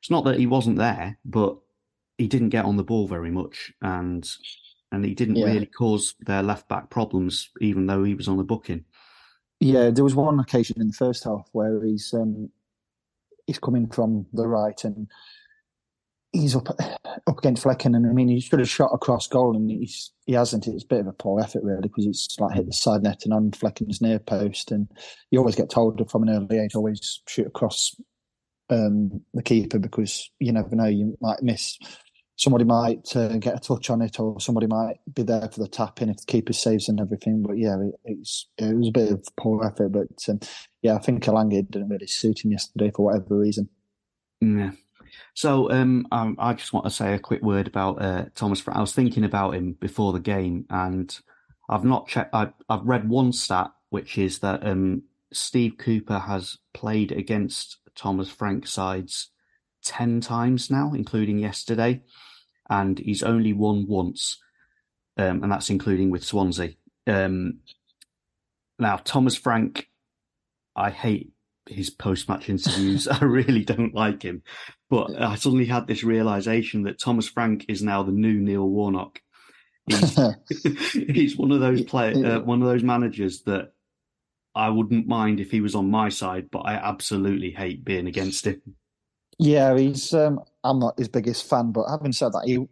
It's 0.00 0.10
not 0.10 0.26
that 0.26 0.38
he 0.38 0.46
wasn't 0.46 0.76
there, 0.76 1.16
but 1.24 1.56
he 2.18 2.26
didn't 2.26 2.50
get 2.50 2.66
on 2.66 2.76
the 2.76 2.84
ball 2.84 3.06
very 3.06 3.30
much, 3.30 3.72
and 3.80 4.28
and 4.90 5.04
he 5.04 5.14
didn't 5.14 5.36
yeah. 5.36 5.46
really 5.46 5.66
cause 5.66 6.14
their 6.20 6.42
left 6.42 6.68
back 6.68 6.90
problems, 6.90 7.50
even 7.60 7.86
though 7.86 8.04
he 8.04 8.14
was 8.14 8.28
on 8.28 8.36
the 8.36 8.44
booking. 8.44 8.84
Yeah, 9.60 9.90
there 9.90 10.04
was 10.04 10.14
one 10.14 10.38
occasion 10.38 10.80
in 10.80 10.88
the 10.88 10.92
first 10.92 11.24
half 11.24 11.48
where 11.52 11.82
he's 11.84 12.14
um, 12.14 12.50
he's 13.46 13.58
coming 13.58 13.88
from 13.88 14.26
the 14.32 14.46
right 14.46 14.82
and 14.84 15.08
he's 16.32 16.54
up 16.54 16.68
up 17.26 17.38
against 17.38 17.64
Flekken, 17.64 17.96
and 17.96 18.06
I 18.06 18.12
mean 18.12 18.28
he 18.28 18.40
should 18.40 18.60
have 18.60 18.68
shot 18.68 18.90
across 18.92 19.26
goal, 19.26 19.56
and 19.56 19.70
he's 19.70 20.12
he 20.26 20.34
hasn't. 20.34 20.66
It's 20.66 20.84
a 20.84 20.86
bit 20.86 21.00
of 21.00 21.06
a 21.08 21.12
poor 21.12 21.40
effort 21.40 21.62
really 21.64 21.82
because 21.82 22.06
it's 22.06 22.36
like 22.38 22.54
hit 22.54 22.66
the 22.66 22.72
side 22.72 23.02
net 23.02 23.22
and 23.24 23.34
on 23.34 23.50
Flekken's 23.50 24.00
near 24.00 24.18
post, 24.18 24.70
and 24.70 24.88
you 25.30 25.38
always 25.38 25.56
get 25.56 25.70
told 25.70 26.08
from 26.10 26.22
an 26.22 26.30
early 26.30 26.60
age 26.60 26.74
always 26.74 27.20
shoot 27.26 27.46
across 27.46 27.96
um, 28.70 29.22
the 29.34 29.42
keeper 29.42 29.78
because 29.78 30.30
you 30.38 30.52
never 30.52 30.74
know 30.76 30.86
you 30.86 31.16
might 31.20 31.42
miss 31.42 31.78
somebody 32.38 32.64
might 32.64 33.14
uh, 33.16 33.36
get 33.36 33.56
a 33.56 33.58
touch 33.58 33.90
on 33.90 34.00
it, 34.00 34.18
or 34.18 34.40
somebody 34.40 34.66
might 34.66 35.00
be 35.12 35.22
there 35.22 35.48
for 35.52 35.60
the 35.60 35.68
tap 35.68 36.00
in 36.00 36.08
if 36.08 36.18
the 36.18 36.26
keeper 36.26 36.52
saves 36.52 36.88
and 36.88 37.00
everything. 37.00 37.42
But 37.42 37.58
yeah, 37.58 37.76
it, 37.80 37.94
it's 38.04 38.48
it 38.56 38.74
was 38.74 38.88
a 38.88 38.92
bit 38.92 39.12
of 39.12 39.28
poor 39.36 39.66
effort. 39.66 39.90
But 39.90 40.28
um, 40.28 40.40
yeah, 40.80 40.94
I 40.94 40.98
think 40.98 41.24
Elanga 41.24 41.68
didn't 41.68 41.88
really 41.88 42.06
suit 42.06 42.44
him 42.44 42.52
yesterday 42.52 42.90
for 42.94 43.06
whatever 43.06 43.36
reason. 43.36 43.68
Yeah. 44.40 44.70
So 45.34 45.70
um, 45.70 46.06
um, 46.12 46.36
I 46.38 46.54
just 46.54 46.72
want 46.72 46.86
to 46.86 46.90
say 46.90 47.12
a 47.14 47.18
quick 47.18 47.42
word 47.42 47.66
about 47.66 48.00
uh, 48.00 48.26
Thomas. 48.34 48.62
I 48.68 48.80
was 48.80 48.94
thinking 48.94 49.24
about 49.24 49.54
him 49.54 49.72
before 49.72 50.12
the 50.12 50.20
game, 50.20 50.64
and 50.70 51.16
I've 51.68 51.84
not 51.84 52.08
checked. 52.08 52.34
I've, 52.34 52.52
I've 52.68 52.84
read 52.84 53.08
one 53.08 53.32
stat, 53.32 53.72
which 53.90 54.16
is 54.16 54.38
that 54.40 54.64
um, 54.64 55.02
Steve 55.32 55.76
Cooper 55.76 56.20
has 56.20 56.58
played 56.72 57.10
against 57.10 57.78
Thomas 57.96 58.30
Frank 58.30 58.66
sides 58.66 59.30
ten 59.88 60.20
times 60.20 60.70
now, 60.70 60.92
including 60.94 61.38
yesterday 61.38 62.02
and 62.68 62.98
he's 62.98 63.22
only 63.22 63.52
won 63.52 63.86
once, 63.86 64.38
um, 65.16 65.42
and 65.42 65.50
that's 65.50 65.70
including 65.70 66.10
with 66.10 66.24
Swansea. 66.24 66.74
Um, 67.06 67.60
now, 68.78 68.96
Thomas 68.96 69.36
Frank, 69.36 69.88
I 70.76 70.90
hate 70.90 71.32
his 71.66 71.90
post-match 71.90 72.48
interviews. 72.48 73.08
I 73.10 73.24
really 73.24 73.64
don't 73.64 73.94
like 73.94 74.22
him, 74.22 74.42
but 74.90 75.20
I 75.20 75.34
suddenly 75.36 75.66
had 75.66 75.86
this 75.86 76.04
realization 76.04 76.82
that 76.84 77.00
Thomas 77.00 77.28
Frank 77.28 77.64
is 77.68 77.82
now 77.82 78.02
the 78.02 78.12
new 78.12 78.34
Neil 78.34 78.68
Warnock. 78.68 79.20
He's, 79.86 80.18
he's 80.92 81.36
one 81.36 81.52
of 81.52 81.60
those 81.60 81.82
play, 81.82 82.12
uh, 82.12 82.40
one 82.40 82.60
of 82.62 82.68
those 82.68 82.84
managers 82.84 83.42
that 83.42 83.72
I 84.54 84.68
wouldn't 84.68 85.06
mind 85.06 85.40
if 85.40 85.50
he 85.50 85.60
was 85.60 85.74
on 85.74 85.90
my 85.90 86.10
side, 86.10 86.50
but 86.50 86.60
I 86.60 86.74
absolutely 86.74 87.50
hate 87.50 87.84
being 87.84 88.06
against 88.06 88.46
him. 88.46 88.60
Yeah, 89.38 89.76
he's. 89.76 90.12
Um, 90.12 90.40
I'm 90.64 90.80
not 90.80 90.98
his 90.98 91.08
biggest 91.08 91.48
fan, 91.48 91.72
but 91.72 91.88
having 91.88 92.12
said 92.12 92.32
that, 92.32 92.44
he 92.46 92.66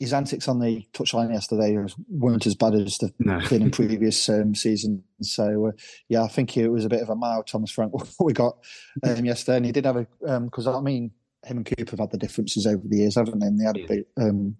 his 0.00 0.12
antics 0.12 0.48
on 0.48 0.58
the 0.58 0.84
touchline 0.92 1.32
yesterday 1.32 1.78
weren't 2.08 2.44
as 2.44 2.56
bad 2.56 2.74
as 2.74 2.98
they've 2.98 3.12
no. 3.20 3.38
been 3.48 3.62
in 3.62 3.70
previous 3.70 4.28
um, 4.28 4.52
seasons. 4.52 5.04
So 5.20 5.68
uh, 5.68 5.72
yeah, 6.08 6.24
I 6.24 6.28
think 6.28 6.56
it 6.56 6.68
was 6.68 6.84
a 6.84 6.88
bit 6.88 7.02
of 7.02 7.08
a 7.08 7.14
mild 7.14 7.46
Thomas 7.46 7.70
Frank 7.70 7.92
what 7.94 8.08
we 8.18 8.32
got 8.32 8.56
um, 9.04 9.24
yesterday, 9.24 9.58
and 9.58 9.66
he 9.66 9.72
did 9.72 9.86
have 9.86 9.96
a 9.96 10.40
because 10.40 10.66
um, 10.66 10.76
I 10.76 10.80
mean 10.80 11.12
him 11.44 11.58
and 11.58 11.66
Cooper 11.66 11.92
have 11.92 12.00
had 12.00 12.10
the 12.10 12.18
differences 12.18 12.66
over 12.66 12.82
the 12.84 12.98
years, 12.98 13.14
haven't 13.16 13.38
they? 13.38 13.46
And 13.46 13.60
they 13.60 13.64
had 13.64 13.76
a 13.76 13.86
bit 13.86 14.08
um, 14.20 14.56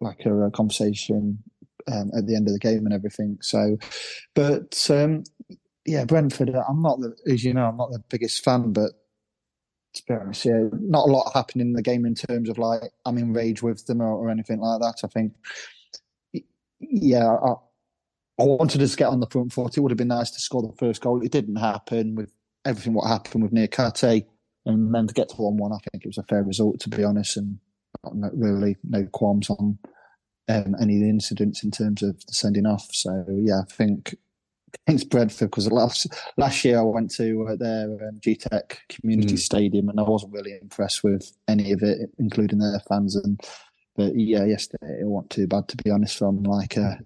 like 0.00 0.24
a, 0.24 0.34
a 0.34 0.50
conversation 0.50 1.38
um, 1.90 2.10
at 2.16 2.26
the 2.26 2.36
end 2.36 2.48
of 2.48 2.52
the 2.52 2.60
game 2.60 2.84
and 2.84 2.92
everything. 2.92 3.38
So, 3.40 3.76
but 4.34 4.84
um, 4.90 5.24
yeah, 5.84 6.04
Brentford. 6.04 6.50
I'm 6.50 6.82
not 6.82 7.00
the, 7.00 7.14
as 7.30 7.44
you 7.44 7.54
know, 7.54 7.66
I'm 7.66 7.76
not 7.76 7.90
the 7.90 8.02
biggest 8.08 8.44
fan, 8.44 8.72
but 8.72 8.90
to 9.94 10.02
be 10.06 10.14
honest, 10.14 10.44
yeah, 10.44 10.68
not 10.72 11.08
a 11.08 11.12
lot 11.12 11.32
happened 11.34 11.62
in 11.62 11.72
the 11.72 11.82
game 11.82 12.06
in 12.06 12.14
terms 12.14 12.48
of 12.48 12.58
like 12.58 12.92
I'm 13.04 13.18
enraged 13.18 13.62
with 13.62 13.86
them 13.86 14.00
or, 14.00 14.12
or 14.12 14.30
anything 14.30 14.60
like 14.60 14.80
that. 14.80 14.96
I 15.04 15.08
think, 15.08 15.34
yeah, 16.80 17.26
I, 17.26 17.52
I, 18.40 18.44
wanted 18.44 18.82
us 18.82 18.92
to 18.92 18.96
get 18.96 19.08
on 19.08 19.20
the 19.20 19.26
front 19.26 19.52
foot. 19.52 19.76
It 19.76 19.80
would 19.80 19.90
have 19.90 19.98
been 19.98 20.08
nice 20.08 20.30
to 20.30 20.40
score 20.40 20.62
the 20.62 20.76
first 20.78 21.02
goal. 21.02 21.22
It 21.22 21.32
didn't 21.32 21.56
happen 21.56 22.14
with 22.14 22.32
everything 22.64 22.94
what 22.94 23.08
happened 23.08 23.42
with 23.42 23.52
Niakhaté, 23.52 24.24
and 24.64 24.94
then 24.94 25.06
to 25.06 25.14
get 25.14 25.28
to 25.30 25.36
one-one. 25.36 25.72
I 25.72 25.78
think 25.90 26.04
it 26.04 26.08
was 26.08 26.18
a 26.18 26.24
fair 26.24 26.42
result, 26.42 26.80
to 26.80 26.88
be 26.88 27.04
honest, 27.04 27.36
and 27.36 27.58
not 28.12 28.36
really 28.36 28.76
no 28.82 29.06
qualms 29.12 29.50
on 29.50 29.78
um, 30.48 30.74
any 30.80 30.96
of 30.96 31.02
the 31.02 31.08
incidents 31.08 31.62
in 31.62 31.70
terms 31.70 32.02
of 32.02 32.24
the 32.26 32.32
sending 32.32 32.66
off. 32.66 32.88
So 32.92 33.24
yeah, 33.28 33.60
I 33.60 33.72
think 33.72 34.16
against 34.86 35.10
Brentford 35.10 35.50
because 35.50 35.70
last 35.70 36.06
last 36.36 36.64
year 36.64 36.78
I 36.78 36.82
went 36.82 37.10
to 37.12 37.46
uh, 37.48 37.56
their 37.56 37.86
um, 38.08 38.20
Tech 38.22 38.80
Community 38.88 39.34
mm. 39.34 39.38
Stadium 39.38 39.88
and 39.88 40.00
I 40.00 40.02
wasn't 40.02 40.32
really 40.32 40.58
impressed 40.60 41.04
with 41.04 41.32
any 41.48 41.72
of 41.72 41.82
it, 41.82 42.10
including 42.18 42.58
their 42.58 42.80
fans. 42.88 43.16
And 43.16 43.40
but 43.96 44.16
yeah, 44.16 44.44
yesterday 44.44 45.00
it 45.00 45.06
wasn't 45.06 45.30
too 45.30 45.46
bad 45.46 45.68
to 45.68 45.76
be 45.78 45.90
honest. 45.90 46.18
From 46.18 46.42
like 46.42 46.76
uh, 46.76 46.96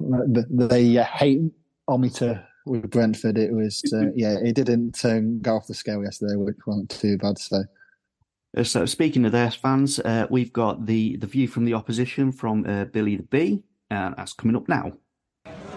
they 0.00 0.98
uh, 0.98 1.04
hate 1.04 1.40
on 1.88 2.00
me 2.00 2.10
to 2.10 2.46
with 2.66 2.90
Brentford. 2.90 3.38
It 3.38 3.52
was 3.52 3.82
uh, 3.92 4.10
yeah, 4.14 4.36
it 4.42 4.54
didn't 4.54 5.04
um, 5.04 5.40
go 5.40 5.56
off 5.56 5.66
the 5.66 5.74
scale 5.74 6.02
yesterday, 6.02 6.36
which 6.36 6.58
wasn't 6.66 6.90
too 6.90 7.18
bad. 7.18 7.38
So. 7.38 7.64
Uh, 8.54 8.62
so 8.62 8.84
speaking 8.84 9.24
of 9.24 9.32
their 9.32 9.50
fans, 9.50 9.98
uh, 10.00 10.26
we've 10.28 10.52
got 10.52 10.84
the 10.84 11.16
the 11.16 11.26
view 11.26 11.48
from 11.48 11.64
the 11.64 11.72
opposition 11.72 12.30
from 12.30 12.66
uh, 12.66 12.84
Billy 12.84 13.16
the 13.16 13.22
Bee. 13.22 13.62
Uh, 13.90 14.12
that's 14.16 14.34
coming 14.34 14.56
up 14.56 14.68
now. 14.68 14.92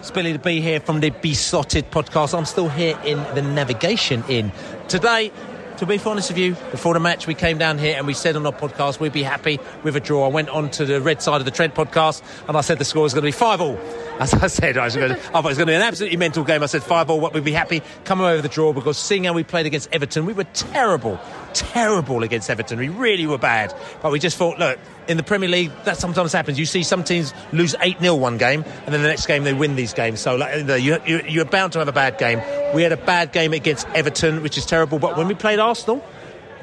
It's 0.06 0.12
Billy 0.12 0.32
the 0.32 0.38
Bee 0.38 0.60
here 0.60 0.78
from 0.78 1.00
the 1.00 1.10
Beesotted 1.10 1.90
podcast. 1.90 2.38
I'm 2.38 2.44
still 2.44 2.68
here 2.68 2.96
in 3.04 3.18
the 3.34 3.42
Navigation 3.42 4.22
Inn. 4.28 4.52
Today, 4.86 5.32
to 5.78 5.84
be 5.84 5.98
honest 5.98 6.30
with 6.30 6.38
you, 6.38 6.54
before 6.70 6.94
the 6.94 7.00
match, 7.00 7.26
we 7.26 7.34
came 7.34 7.58
down 7.58 7.76
here 7.76 7.96
and 7.96 8.06
we 8.06 8.14
said 8.14 8.36
on 8.36 8.46
our 8.46 8.52
podcast 8.52 9.00
we'd 9.00 9.12
be 9.12 9.24
happy 9.24 9.58
with 9.82 9.96
a 9.96 10.00
draw. 10.00 10.24
I 10.24 10.28
went 10.28 10.48
on 10.48 10.70
to 10.70 10.84
the 10.84 11.00
red 11.00 11.22
side 11.22 11.40
of 11.40 11.44
the 11.44 11.50
Trent 11.50 11.74
podcast 11.74 12.22
and 12.46 12.56
I 12.56 12.60
said 12.60 12.78
the 12.78 12.84
score 12.84 13.02
was 13.02 13.14
going 13.14 13.22
to 13.22 13.26
be 13.26 13.32
5 13.32 13.60
all. 13.60 13.76
As 14.20 14.32
I 14.32 14.46
said, 14.46 14.78
I, 14.78 14.84
was 14.84 14.94
going 14.94 15.08
to, 15.08 15.16
I 15.16 15.18
thought 15.18 15.44
it 15.44 15.48
was 15.48 15.58
going 15.58 15.66
to 15.66 15.72
be 15.72 15.74
an 15.74 15.82
absolutely 15.82 16.18
mental 16.18 16.44
game. 16.44 16.62
I 16.62 16.66
said 16.66 16.84
5 16.84 17.10
all, 17.10 17.18
what 17.18 17.34
we'd 17.34 17.42
be 17.42 17.50
happy 17.50 17.82
coming 18.04 18.26
over 18.26 18.40
the 18.40 18.48
draw 18.48 18.72
because 18.72 18.96
seeing 18.96 19.24
how 19.24 19.32
we 19.32 19.42
played 19.42 19.66
against 19.66 19.88
Everton, 19.92 20.24
we 20.24 20.34
were 20.34 20.44
terrible, 20.54 21.18
terrible 21.56 22.22
against 22.22 22.50
Everton. 22.50 22.78
We 22.78 22.88
really 22.88 23.26
were 23.26 23.38
bad. 23.38 23.74
But 24.02 24.12
we 24.12 24.18
just 24.18 24.36
thought, 24.36 24.58
look, 24.58 24.78
in 25.08 25.16
the 25.16 25.22
Premier 25.22 25.48
League, 25.48 25.72
that 25.84 25.96
sometimes 25.96 26.32
happens. 26.32 26.58
You 26.58 26.66
see 26.66 26.82
some 26.82 27.02
teams 27.02 27.32
lose 27.52 27.74
8 27.80 27.98
0 28.00 28.14
one 28.16 28.38
game, 28.38 28.64
and 28.84 28.94
then 28.94 29.02
the 29.02 29.08
next 29.08 29.26
game 29.26 29.44
they 29.44 29.54
win 29.54 29.76
these 29.76 29.94
games. 29.94 30.20
So 30.20 30.36
like, 30.36 30.66
you, 30.82 30.98
you, 31.06 31.22
you're 31.28 31.44
bound 31.44 31.72
to 31.72 31.78
have 31.78 31.88
a 31.88 31.92
bad 31.92 32.18
game. 32.18 32.40
We 32.74 32.82
had 32.82 32.92
a 32.92 32.96
bad 32.96 33.32
game 33.32 33.52
against 33.52 33.88
Everton, 33.88 34.42
which 34.42 34.58
is 34.58 34.66
terrible. 34.66 34.98
But 34.98 35.16
when 35.16 35.28
we 35.28 35.34
played 35.34 35.58
Arsenal, 35.58 36.04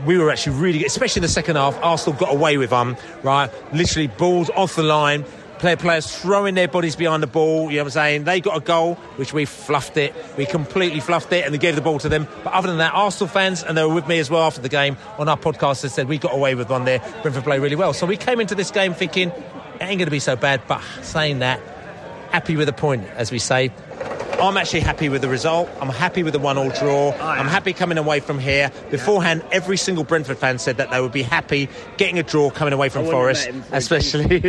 we 0.06 0.17
were 0.17 0.32
actually 0.32 0.58
really 0.58 0.86
especially 0.86 1.19
in 1.19 1.23
the 1.23 1.29
second 1.29 1.56
half. 1.56 1.77
Arsenal 1.82 2.17
got 2.19 2.34
away 2.34 2.58
with 2.58 2.69
them, 2.69 2.97
right? 3.23 3.49
Literally 3.73 4.08
balls 4.08 4.49
off 4.51 4.75
the 4.75 4.84
line. 4.84 5.25
Player 5.63 5.78
players 5.78 6.13
throwing 6.13 6.56
their 6.56 6.67
bodies 6.67 6.97
behind 6.97 7.23
the 7.23 7.28
ball. 7.28 7.71
You 7.71 7.78
know 7.78 7.84
what 7.84 7.88
I'm 7.88 7.91
saying? 7.91 8.23
They 8.26 8.41
got 8.41 8.58
a 8.58 8.60
goal, 8.60 8.95
which 9.15 9.32
we 9.32 9.45
fluffed 9.45 9.95
it. 9.95 10.13
We 10.38 10.45
completely 10.45 10.99
fluffed 10.99 11.32
it, 11.32 11.45
and 11.45 11.54
they 11.54 11.58
gave 11.58 11.76
the 11.76 11.82
ball 11.82 11.99
to 11.99 12.10
them. 12.10 12.28
But 12.43 12.52
other 12.52 12.67
than 12.67 12.80
that, 12.80 12.93
Arsenal 12.93 13.30
fans, 13.30 13.63
and 13.63 13.78
they 13.78 13.82
were 13.82 13.93
with 13.93 14.06
me 14.06 14.19
as 14.19 14.30
well 14.30 14.43
after 14.43 14.60
the 14.60 14.67
game 14.67 14.97
on 15.17 15.30
our 15.30 15.38
podcast, 15.38 15.82
they 15.82 15.88
said 15.88 16.10
we 16.10 16.17
got 16.17 16.34
away 16.34 16.54
with 16.54 16.69
one 16.69 16.84
there. 16.84 16.99
Brentford 17.21 17.45
played 17.45 17.62
really 17.62 17.78
well. 17.78 17.93
So 17.93 18.06
we 18.06 18.17
came 18.17 18.41
into 18.41 18.56
this 18.56 18.71
game 18.71 18.93
thinking 18.93 19.30
it 19.30 19.36
ain't 19.80 19.99
going 19.99 19.99
to 19.99 20.12
be 20.12 20.19
so 20.19 20.36
bad. 20.36 20.63
But 20.67 20.82
saying 21.02 21.39
that, 21.39 21.62
happy 22.34 22.56
with 22.56 22.67
a 22.67 22.74
point, 22.74 23.06
as 23.15 23.32
we 23.32 23.38
say. 23.38 23.72
I'm 24.41 24.58
actually 24.58 24.80
happy 24.80 25.08
with 25.08 25.22
the 25.22 25.30
result. 25.30 25.69
I'm 25.80 25.89
happy 25.89 26.24
with 26.24 26.34
the 26.34 26.39
one-all 26.39 26.72
draw. 26.72 27.12
I'm 27.22 27.48
happy 27.48 27.74
coming 27.74 28.00
away 28.00 28.22
from 28.22 28.39
here. 28.39 28.72
Beforehand, 28.89 29.43
every 29.52 29.78
single 29.78 30.04
Brentford 30.04 30.39
fan 30.39 30.58
said 30.58 30.78
that 30.78 30.89
they 30.89 31.00
would 31.00 31.12
be 31.12 31.22
happy 31.22 31.69
getting 31.98 32.17
a 32.17 32.24
draw 32.24 32.50
coming 32.50 32.74
away 32.74 32.89
from 32.89 33.06
Forest, 33.06 33.52
especially, 33.72 34.43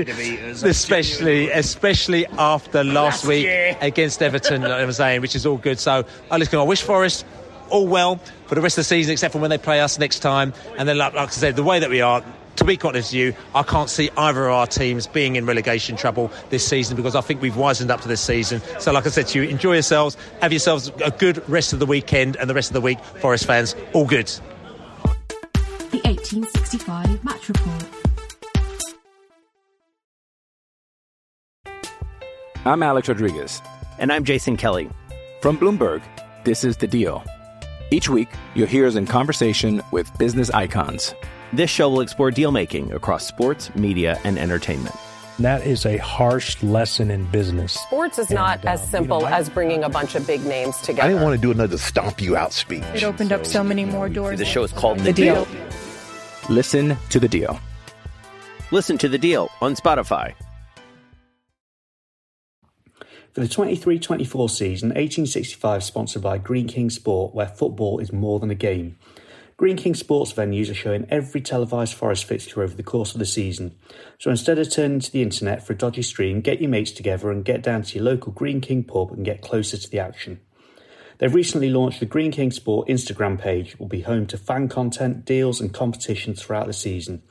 especially, 0.65 1.51
especially 1.51 2.27
after 2.27 2.83
last 2.83 3.27
week 3.27 3.47
against 3.83 4.23
Everton. 4.23 4.63
you 4.63 4.69
I'm 4.69 4.91
saying, 4.91 5.21
which 5.21 5.37
is 5.37 5.45
all 5.45 5.59
good. 5.59 5.79
So, 5.79 6.07
I 6.31 6.39
listen. 6.39 6.59
I 6.59 6.63
wish 6.63 6.81
Forest 6.81 7.27
all 7.69 7.87
well 7.87 8.17
for 8.47 8.55
the 8.55 8.63
rest 8.63 8.79
of 8.79 8.81
the 8.81 8.89
season, 8.89 9.13
except 9.13 9.33
for 9.33 9.41
when 9.41 9.51
they 9.51 9.59
play 9.59 9.81
us 9.83 9.99
next 9.99 10.21
time. 10.21 10.55
And 10.79 10.89
then, 10.89 10.97
like, 10.97 11.13
like 11.13 11.29
I 11.29 11.33
said, 11.33 11.55
the 11.55 11.63
way 11.63 11.81
that 11.81 11.91
we 11.91 12.01
are, 12.01 12.25
to 12.57 12.65
be 12.65 12.77
quite 12.77 12.91
honest 12.91 13.13
with 13.13 13.21
you, 13.21 13.35
I 13.55 13.63
can't 13.63 13.91
see 13.91 14.11
either 14.17 14.47
of 14.47 14.53
our 14.53 14.67
teams 14.67 15.07
being 15.07 15.37
in 15.37 15.47
relegation 15.47 15.97
trouble 15.97 16.31
this 16.51 16.67
season 16.67 16.97
because 16.97 17.15
I 17.17 17.21
think 17.21 17.41
we've 17.43 17.55
wisened 17.55 17.91
up 17.91 18.01
to 18.03 18.09
this 18.09 18.21
season. 18.21 18.61
So, 18.79 18.93
like 18.93 19.07
I 19.07 19.11
said 19.11 19.27
to 19.29 19.43
you, 19.43 19.49
enjoy 19.49 19.75
yourselves, 19.75 20.17
have 20.41 20.53
yourselves 20.53 20.91
a 21.05 21.11
good 21.11 21.47
rest 21.49 21.73
of 21.73 21.79
the 21.79 21.87
weekend 21.87 22.37
and 22.37 22.49
the 22.49 22.55
rest 22.55 22.71
of 22.71 22.75
the 22.75 22.81
week, 22.81 22.99
Forest 23.01 23.47
fans. 23.47 23.75
All 23.93 24.07
good. 24.07 24.27
The 25.91 26.01
1865 26.05 27.25
Match 27.25 27.49
Report. 27.49 27.85
I'm 32.65 32.83
Alex 32.83 33.09
Rodriguez. 33.09 33.61
And 33.99 34.13
I'm 34.13 34.25
Jason 34.25 34.57
Kelly. 34.57 34.89
From 35.41 35.59
Bloomberg, 35.59 36.03
this 36.45 36.65
is 36.65 36.79
The 36.79 36.87
Deal. 36.87 37.23
Each 37.91 38.09
week, 38.09 38.29
you'll 38.55 38.67
hear 38.67 38.87
us 38.87 38.95
in 38.95 39.07
conversation 39.07 39.83
with 39.93 40.11
business 40.19 40.51
icons. 40.51 41.15
This 41.55 41.71
show 41.71 41.89
will 41.89 42.01
explore 42.01 42.33
deal 42.33 42.51
making 42.51 42.93
across 42.93 43.25
sports, 43.29 43.73
media, 43.77 44.19
and 44.25 44.39
entertainment. 44.41 44.97
That 45.39 45.65
is 45.65 45.87
a 45.87 45.99
harsh 45.99 46.61
lesson 46.65 47.13
in 47.13 47.27
business. 47.27 47.75
Sports 47.75 48.19
is 48.19 48.31
not 48.31 48.59
And, 48.61 48.71
as 48.71 48.83
um, 48.83 48.89
simple 48.89 49.19
you 49.19 49.25
know, 49.27 49.31
I- 49.31 49.39
as 49.39 49.49
bringing 49.51 49.85
a 49.85 49.89
bunch 49.89 50.17
of 50.17 50.27
big 50.27 50.45
names 50.45 50.77
together. 50.79 51.03
I 51.03 51.09
didn't 51.09 51.23
want 51.23 51.37
to 51.37 51.41
do 51.41 51.53
another 51.53 51.79
stomp 51.79 52.21
you 52.21 52.37
out 52.37 52.53
speech. 52.53 52.83
It 52.93 53.05
opened 53.05 53.31
up 53.33 53.47
so 53.47 53.63
many 53.63 53.85
more 53.85 54.09
doors. 54.09 54.41
The 54.41 54.45
show 54.45 54.65
is 54.65 54.73
called 54.73 54.99
The 54.99 55.13
Deal. 55.13 55.47
Listen 56.49 56.97
to 57.11 57.21
The 57.21 57.29
Deal. 57.29 57.61
Listen 58.73 58.99
to 58.99 59.09
the 59.09 59.19
deal 59.19 59.49
on 59.61 59.77
Spotify. 59.77 60.35
For 63.33 63.41
the 63.41 63.47
23 63.49 64.01
24 64.01 64.49
season, 64.49 64.89
1865 64.89 65.85
sponsored 65.85 66.23
by 66.23 66.39
Greene 66.39 66.67
King 66.67 66.91
Sport, 66.91 67.33
where 67.35 67.47
football 67.47 68.01
is 68.01 68.13
more 68.13 68.41
than 68.41 68.51
a 68.51 68.55
game. 68.57 68.97
Greene 69.57 69.77
King 69.77 69.95
Sports 69.95 70.33
venues 70.33 70.69
are 70.69 70.75
showing 70.75 71.07
every 71.11 71.41
televised 71.41 71.95
Forest 71.95 72.25
fixture 72.25 72.63
over 72.63 72.75
the 72.75 72.83
course 72.83 73.13
of 73.13 73.21
the 73.21 73.27
season. 73.27 73.77
So 74.19 74.31
instead 74.31 74.59
of 74.59 74.69
turning 74.69 74.99
to 74.99 75.13
the 75.13 75.23
internet 75.23 75.65
for 75.65 75.75
a 75.75 75.77
dodgy 75.77 76.03
stream, 76.03 76.41
get 76.41 76.61
your 76.61 76.71
mates 76.71 76.91
together 76.91 77.31
and 77.31 77.45
get 77.45 77.63
down 77.63 77.83
to 77.83 77.95
your 77.95 78.05
local 78.05 78.33
Greene 78.33 78.61
King 78.61 78.83
pub 78.83 79.13
and 79.13 79.25
get 79.25 79.43
closer 79.43 79.77
to 79.77 79.89
the 79.89 80.01
action. 80.01 80.41
They've 81.19 81.33
recently 81.33 81.71
launched 81.71 82.01
the 82.01 82.07
Greene 82.07 82.33
King 82.33 82.51
Sport 82.51 82.89
Instagram 82.89 83.41
page, 83.41 83.73
which 83.73 83.79
will 83.79 83.87
be 83.87 84.01
home 84.01 84.27
to 84.27 84.37
fan 84.37 84.69
content, 84.69 85.25
deals, 85.25 85.61
and 85.61 85.73
competitions 85.73 86.43
throughout 86.43 86.67
the 86.67 86.73
season. 86.73 87.23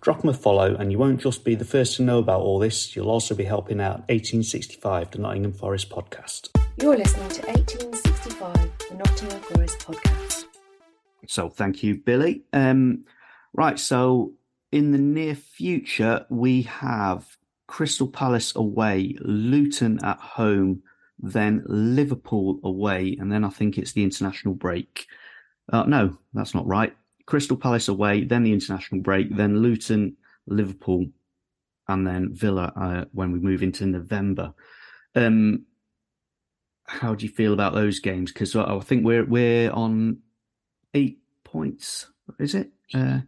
Drop 0.00 0.20
them 0.20 0.30
a 0.30 0.34
follow, 0.34 0.76
and 0.76 0.92
you 0.92 0.98
won't 0.98 1.20
just 1.20 1.44
be 1.44 1.56
the 1.56 1.64
first 1.64 1.96
to 1.96 2.02
know 2.02 2.18
about 2.18 2.40
all 2.40 2.60
this, 2.60 2.94
you'll 2.94 3.10
also 3.10 3.34
be 3.34 3.44
helping 3.44 3.80
out 3.80 3.98
1865, 4.08 5.10
the 5.10 5.18
Nottingham 5.18 5.52
Forest 5.52 5.90
podcast. 5.90 6.48
You're 6.80 6.96
listening 6.96 7.28
to 7.28 7.46
1865, 7.46 8.70
the 8.88 8.94
Nottingham 8.96 9.40
Forest 9.40 9.78
podcast. 9.80 10.41
So 11.26 11.48
thank 11.48 11.82
you, 11.82 11.96
Billy. 11.96 12.42
Um, 12.52 13.04
right, 13.52 13.78
so 13.78 14.32
in 14.70 14.92
the 14.92 14.98
near 14.98 15.34
future, 15.34 16.26
we 16.30 16.62
have 16.62 17.36
Crystal 17.66 18.08
Palace 18.08 18.54
away, 18.56 19.16
Luton 19.20 19.98
at 20.04 20.18
home, 20.18 20.82
then 21.18 21.62
Liverpool 21.66 22.58
away, 22.64 23.16
and 23.20 23.30
then 23.30 23.44
I 23.44 23.50
think 23.50 23.78
it's 23.78 23.92
the 23.92 24.02
international 24.02 24.54
break. 24.54 25.06
Uh, 25.72 25.84
no, 25.84 26.18
that's 26.34 26.54
not 26.54 26.66
right. 26.66 26.94
Crystal 27.26 27.56
Palace 27.56 27.88
away, 27.88 28.24
then 28.24 28.42
the 28.42 28.52
international 28.52 29.00
break, 29.00 29.34
then 29.36 29.62
Luton, 29.62 30.16
Liverpool, 30.46 31.06
and 31.88 32.06
then 32.06 32.34
Villa 32.34 32.72
uh, 32.76 33.04
when 33.12 33.32
we 33.32 33.38
move 33.38 33.62
into 33.62 33.86
November. 33.86 34.52
Um, 35.14 35.66
how 36.86 37.14
do 37.14 37.24
you 37.24 37.32
feel 37.32 37.52
about 37.52 37.74
those 37.74 38.00
games? 38.00 38.32
Because 38.32 38.56
I 38.56 38.78
think 38.80 39.04
we're 39.04 39.24
we're 39.24 39.70
on 39.70 40.18
eight 40.94 41.18
points, 41.44 42.08
is 42.38 42.54
it? 42.54 42.70
Uh, 42.94 43.20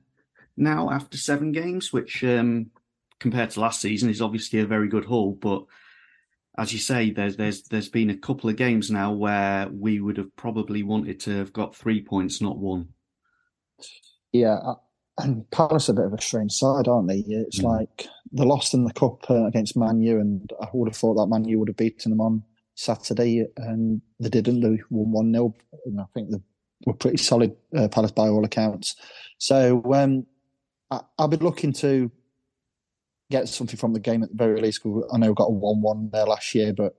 now 0.57 0.90
after 0.90 1.16
seven 1.16 1.53
games, 1.53 1.92
which 1.92 2.22
um, 2.24 2.70
compared 3.18 3.50
to 3.50 3.61
last 3.61 3.81
season 3.81 4.11
is 4.11 4.22
obviously 4.22 4.61
a 4.61 4.66
very 4.66 4.88
good 4.88 5.05
haul. 5.07 5.33
But 5.33 5.64
as 6.57 6.72
you 6.72 6.79
say, 6.79 7.11
there's 7.11 7.37
there's 7.37 7.62
there's 7.64 7.88
been 7.88 8.11
a 8.11 8.16
couple 8.16 8.50
of 8.50 8.57
games 8.57 8.90
now 8.90 9.12
where 9.12 9.68
we 9.68 10.00
would 10.00 10.16
have 10.18 10.35
probably 10.37 10.83
wanted 10.83 11.20
to 11.20 11.38
have 11.38 11.53
got 11.53 11.74
three 11.74 12.03
points, 12.03 12.40
not 12.40 12.59
one. 12.59 12.88
Yeah, 14.33 14.59
and 15.18 15.48
Palace 15.50 15.88
are 15.88 15.92
a 15.92 15.96
bit 15.96 16.07
of 16.07 16.14
a 16.14 16.20
strange 16.20 16.53
side, 16.53 16.88
aren't 16.88 17.09
they? 17.09 17.24
It's 17.27 17.61
like 17.61 18.09
they 18.33 18.44
lost 18.44 18.74
in 18.74 18.85
the 18.85 18.92
cup 18.92 19.31
uh, 19.31 19.46
against 19.46 19.77
Man 19.77 20.00
U, 20.00 20.20
and 20.20 20.50
I 20.61 20.68
would 20.72 20.88
have 20.88 20.96
thought 20.96 21.14
that 21.14 21.27
Man 21.27 21.44
U 21.44 21.59
would 21.59 21.68
have 21.68 21.77
beaten 21.77 22.11
them 22.11 22.20
on 22.20 22.42
Saturday, 22.74 23.46
and 23.57 24.03
they 24.20 24.29
didn't. 24.29 24.61
They 24.61 24.81
won 24.90 25.12
one 25.12 25.33
0 25.33 25.55
and 25.87 26.00
I 26.00 26.05
think 26.14 26.31
they 26.31 26.38
were 26.87 26.94
pretty 26.94 27.18
solid 27.18 27.57
uh, 27.77 27.88
Palace 27.88 28.12
by 28.12 28.29
all 28.29 28.44
accounts. 28.44 28.97
So 29.38 29.83
um, 29.92 30.27
I, 30.90 31.01
I'll 31.18 31.29
be 31.29 31.37
looking 31.37 31.73
to 31.75 32.11
get 33.30 33.49
something 33.49 33.76
from 33.76 33.93
the 33.93 34.01
game 34.01 34.22
at 34.22 34.30
the 34.30 34.37
very 34.37 34.61
least. 34.61 34.82
I 35.12 35.18
know 35.18 35.28
we 35.28 35.35
got 35.35 35.49
a 35.49 35.53
one-one 35.53 36.11
there 36.12 36.26
last 36.26 36.55
year, 36.55 36.72
but 36.72 36.95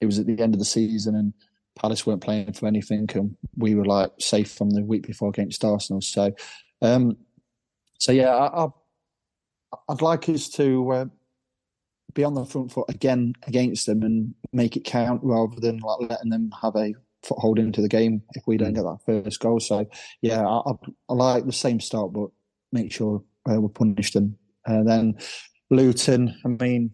it 0.00 0.06
was 0.06 0.18
at 0.18 0.26
the 0.26 0.40
end 0.40 0.54
of 0.54 0.58
the 0.58 0.64
season, 0.64 1.14
and 1.14 1.32
Palace 1.76 2.06
weren't 2.06 2.22
playing 2.22 2.52
for 2.52 2.66
anything, 2.66 3.08
and 3.14 3.36
we 3.56 3.74
were 3.74 3.84
like 3.84 4.10
safe 4.18 4.50
from 4.50 4.70
the 4.70 4.82
week 4.82 5.06
before 5.06 5.28
against 5.28 5.64
Arsenal. 5.64 6.00
So, 6.00 6.32
um, 6.82 7.16
so 7.98 8.12
yeah, 8.12 8.34
I, 8.34 8.66
I'd 9.88 10.02
like 10.02 10.28
us 10.28 10.48
to 10.50 10.90
uh, 10.90 11.04
be 12.14 12.24
on 12.24 12.34
the 12.34 12.44
front 12.44 12.72
foot 12.72 12.86
again 12.88 13.34
against 13.46 13.86
them 13.86 14.02
and 14.02 14.34
make 14.52 14.76
it 14.76 14.84
count 14.84 15.20
rather 15.22 15.60
than 15.60 15.78
like 15.78 16.10
letting 16.10 16.30
them 16.30 16.50
have 16.62 16.76
a 16.76 16.94
foothold 17.22 17.58
into 17.58 17.82
the 17.82 17.88
game 17.88 18.22
if 18.34 18.44
we 18.46 18.56
don't 18.56 18.74
get 18.74 18.84
that 18.84 19.00
first 19.04 19.40
goal. 19.40 19.60
So, 19.60 19.86
yeah, 20.22 20.46
I, 20.46 20.70
I, 20.70 20.72
I 21.08 21.12
like 21.14 21.46
the 21.46 21.52
same 21.52 21.80
start, 21.80 22.12
but 22.12 22.30
make 22.72 22.92
sure 22.92 23.22
uh, 23.50 23.60
we 23.60 23.68
punish 23.68 24.12
them. 24.12 24.36
And 24.66 24.88
then 24.88 25.18
Luton, 25.70 26.38
I 26.44 26.48
mean, 26.48 26.92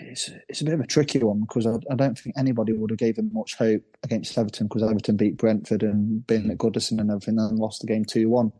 it's 0.00 0.30
it's 0.48 0.60
a 0.60 0.64
bit 0.64 0.74
of 0.74 0.80
a 0.80 0.86
tricky 0.86 1.18
one 1.18 1.40
because 1.40 1.66
I, 1.66 1.74
I 1.90 1.96
don't 1.96 2.18
think 2.18 2.36
anybody 2.38 2.72
would 2.72 2.90
have 2.90 3.16
them 3.16 3.30
much 3.32 3.56
hope 3.56 3.82
against 4.02 4.36
Everton 4.38 4.68
because 4.68 4.82
Everton 4.82 5.16
beat 5.16 5.36
Brentford 5.36 5.82
and 5.82 6.24
been 6.26 6.50
at 6.50 6.58
Goodison 6.58 7.00
and 7.00 7.10
everything 7.10 7.38
and 7.38 7.58
lost 7.58 7.80
the 7.80 7.86
game 7.86 8.04
two 8.04 8.28
one. 8.28 8.52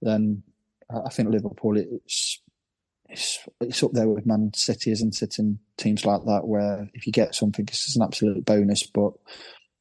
Then 0.00 0.42
I 0.90 1.00
I 1.06 1.08
think 1.08 1.30
Liverpool 1.30 1.76
it's 1.76 2.40
it's 3.08 3.40
it's 3.60 3.82
up 3.82 3.92
there 3.92 4.08
with 4.08 4.26
Man 4.26 4.52
City, 4.54 4.90
isn't 4.92 5.20
it? 5.22 5.38
And 5.38 5.58
teams 5.76 6.04
like 6.04 6.24
that, 6.26 6.46
where 6.46 6.88
if 6.94 7.06
you 7.06 7.12
get 7.12 7.34
something, 7.34 7.64
it's 7.66 7.96
an 7.96 8.02
absolute 8.02 8.44
bonus. 8.44 8.84
But 8.84 9.12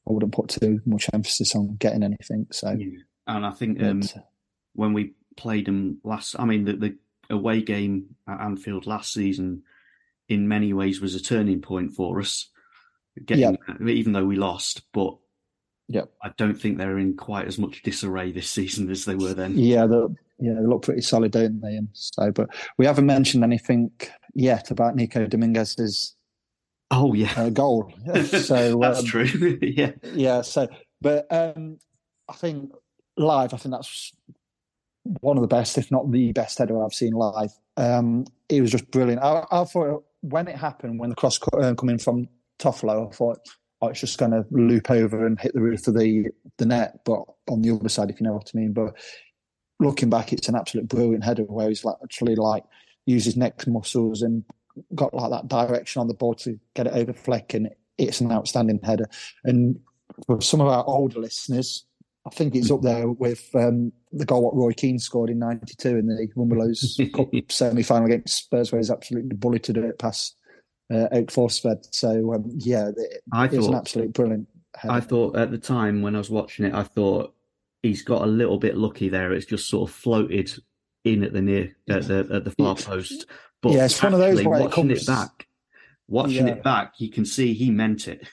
I 0.07 0.11
wouldn't 0.11 0.33
put 0.33 0.49
too 0.49 0.81
much 0.85 1.09
emphasis 1.13 1.55
on 1.55 1.75
getting 1.75 2.03
anything. 2.03 2.47
So, 2.51 2.71
yeah. 2.71 2.99
and 3.27 3.45
I 3.45 3.51
think 3.51 3.81
um, 3.81 4.01
when 4.73 4.93
we 4.93 5.13
played 5.35 5.65
them 5.65 5.99
last, 6.03 6.35
I 6.37 6.45
mean, 6.45 6.65
the, 6.65 6.73
the 6.73 6.97
away 7.29 7.61
game 7.61 8.15
at 8.27 8.39
Anfield 8.39 8.85
last 8.85 9.13
season, 9.13 9.63
in 10.29 10.47
many 10.47 10.73
ways, 10.73 11.01
was 11.01 11.15
a 11.15 11.21
turning 11.21 11.61
point 11.61 11.93
for 11.93 12.19
us. 12.19 12.49
Getting, 13.23 13.57
yeah. 13.67 13.87
even 13.87 14.13
though 14.13 14.25
we 14.25 14.35
lost, 14.35 14.81
but 14.91 15.15
yeah, 15.87 16.03
I 16.21 16.31
don't 16.37 16.59
think 16.59 16.77
they're 16.77 16.97
in 16.97 17.15
quite 17.15 17.47
as 17.47 17.57
much 17.57 17.83
disarray 17.83 18.31
this 18.31 18.49
season 18.51 18.89
as 18.89 19.05
they 19.05 19.15
were 19.15 19.33
then. 19.33 19.57
Yeah, 19.57 19.87
yeah, 20.39 20.53
they 20.53 20.65
look 20.65 20.83
pretty 20.83 21.01
solid, 21.01 21.31
don't 21.31 21.61
they? 21.61 21.75
And 21.75 21.89
so, 21.93 22.31
but 22.31 22.49
we 22.77 22.85
haven't 22.85 23.05
mentioned 23.05 23.43
anything 23.43 23.91
yet 24.33 24.69
about 24.69 24.95
Nico 24.95 25.25
Dominguez's 25.25 26.14
oh 26.91 27.13
yeah 27.13 27.33
uh, 27.35 27.49
goal. 27.49 27.91
so 28.25 28.79
that's 28.79 28.99
um, 28.99 29.05
true. 29.05 29.57
yeah, 29.61 29.91
yeah. 30.13 30.41
So, 30.41 30.67
but 31.01 31.27
um, 31.31 31.79
I 32.27 32.33
think 32.33 32.71
live, 33.17 33.53
I 33.53 33.57
think 33.57 33.73
that's 33.73 34.13
one 35.21 35.37
of 35.37 35.41
the 35.41 35.47
best, 35.47 35.77
if 35.77 35.91
not 35.91 36.11
the 36.11 36.31
best 36.31 36.57
header 36.57 36.83
I've 36.83 36.93
seen 36.93 37.13
live. 37.13 37.51
Um, 37.77 38.25
it 38.49 38.61
was 38.61 38.71
just 38.71 38.89
brilliant. 38.91 39.21
I, 39.21 39.45
I 39.51 39.63
thought 39.65 40.03
when 40.21 40.47
it 40.47 40.55
happened, 40.55 40.99
when 40.99 41.09
the 41.09 41.15
cross 41.15 41.39
uh, 41.53 41.73
coming 41.75 41.97
from 41.97 42.27
Toffolo, 42.59 43.09
I 43.09 43.15
thought 43.15 43.39
oh, 43.81 43.89
it's 43.89 43.99
just 43.99 44.17
going 44.17 44.31
to 44.31 44.45
loop 44.51 44.89
over 44.89 45.25
and 45.25 45.39
hit 45.39 45.53
the 45.53 45.61
roof 45.61 45.87
of 45.87 45.95
the 45.95 46.27
the 46.57 46.65
net, 46.65 46.99
but 47.05 47.23
on 47.49 47.61
the 47.61 47.71
other 47.71 47.89
side, 47.89 48.09
if 48.09 48.19
you 48.19 48.25
know 48.25 48.33
what 48.33 48.51
I 48.53 48.57
mean. 48.57 48.73
But 48.73 48.95
looking 49.79 50.09
back, 50.09 50.33
it's 50.33 50.49
an 50.49 50.55
absolute 50.55 50.87
brilliant 50.87 51.23
header 51.23 51.43
where 51.43 51.69
he's 51.69 51.85
like 51.85 51.97
actually 52.03 52.35
like 52.35 52.63
uses 53.05 53.35
neck 53.35 53.67
muscles 53.67 54.21
and 54.21 54.43
got 54.93 55.13
like 55.13 55.31
that 55.31 55.47
direction 55.47 55.99
on 55.99 56.07
the 56.07 56.13
ball 56.13 56.35
to 56.35 56.59
get 56.73 56.87
it 56.87 56.93
over 56.93 57.13
Fleck, 57.13 57.53
and 57.53 57.69
it's 57.97 58.21
an 58.21 58.31
outstanding 58.31 58.79
header. 58.83 59.09
And 59.43 59.79
for 60.25 60.41
some 60.41 60.61
of 60.61 60.67
our 60.67 60.85
older 60.85 61.19
listeners, 61.19 61.85
I 62.25 62.29
think 62.31 62.55
it's 62.55 62.71
up 62.71 62.81
there 62.81 63.07
with 63.07 63.49
um, 63.53 63.91
the 64.11 64.25
goal 64.25 64.43
what 64.43 64.55
Roy 64.55 64.73
Keane 64.73 64.99
scored 64.99 65.29
in 65.29 65.39
'92 65.39 65.89
in 65.89 66.07
the 66.07 66.27
Rumbelows 66.35 67.13
Cup 67.13 67.51
semi-final 67.51 68.07
against 68.07 68.45
Spurs, 68.45 68.71
where 68.71 68.79
he's 68.79 68.91
absolutely 68.91 69.35
bulleted 69.35 69.77
it 69.77 69.99
past 69.99 70.35
uh, 70.91 71.07
Erik 71.11 71.27
Thorstvedt. 71.27 71.87
So 71.91 72.33
um, 72.33 72.45
yeah, 72.55 72.89
it, 72.95 73.23
I 73.31 73.47
thought, 73.47 73.69
an 73.69 73.75
absolute 73.75 74.13
brilliant. 74.13 74.47
Header. 74.75 74.93
I 74.93 74.99
thought 74.99 75.37
at 75.37 75.51
the 75.51 75.57
time 75.57 76.01
when 76.01 76.15
I 76.15 76.19
was 76.19 76.29
watching 76.29 76.65
it, 76.65 76.73
I 76.73 76.83
thought 76.83 77.33
he's 77.83 78.01
got 78.01 78.23
a 78.23 78.27
little 78.27 78.57
bit 78.57 78.75
lucky 78.75 79.09
there. 79.09 79.31
It's 79.31 79.45
just 79.45 79.69
sort 79.69 79.89
of 79.89 79.95
floated 79.95 80.51
in 81.03 81.23
at 81.23 81.33
the 81.33 81.41
near 81.41 81.75
at 81.89 82.07
the 82.07 82.27
at 82.33 82.43
the 82.43 82.51
far 82.51 82.75
post. 82.75 83.27
But 83.65 83.73
yeah, 83.73 83.85
it's 83.85 84.01
one 84.01 84.13
of 84.13 84.19
those 84.19 84.43
where 84.43 84.61
watching 84.61 84.91
it, 84.91 84.93
comes... 84.93 85.01
it 85.01 85.07
back, 85.07 85.47
watching 86.07 86.47
yeah. 86.47 86.53
it 86.53 86.63
back, 86.63 86.93
you 86.99 87.09
can 87.09 87.25
see 87.25 87.53
he 87.55 87.71
meant 87.71 88.07
it. 88.07 88.27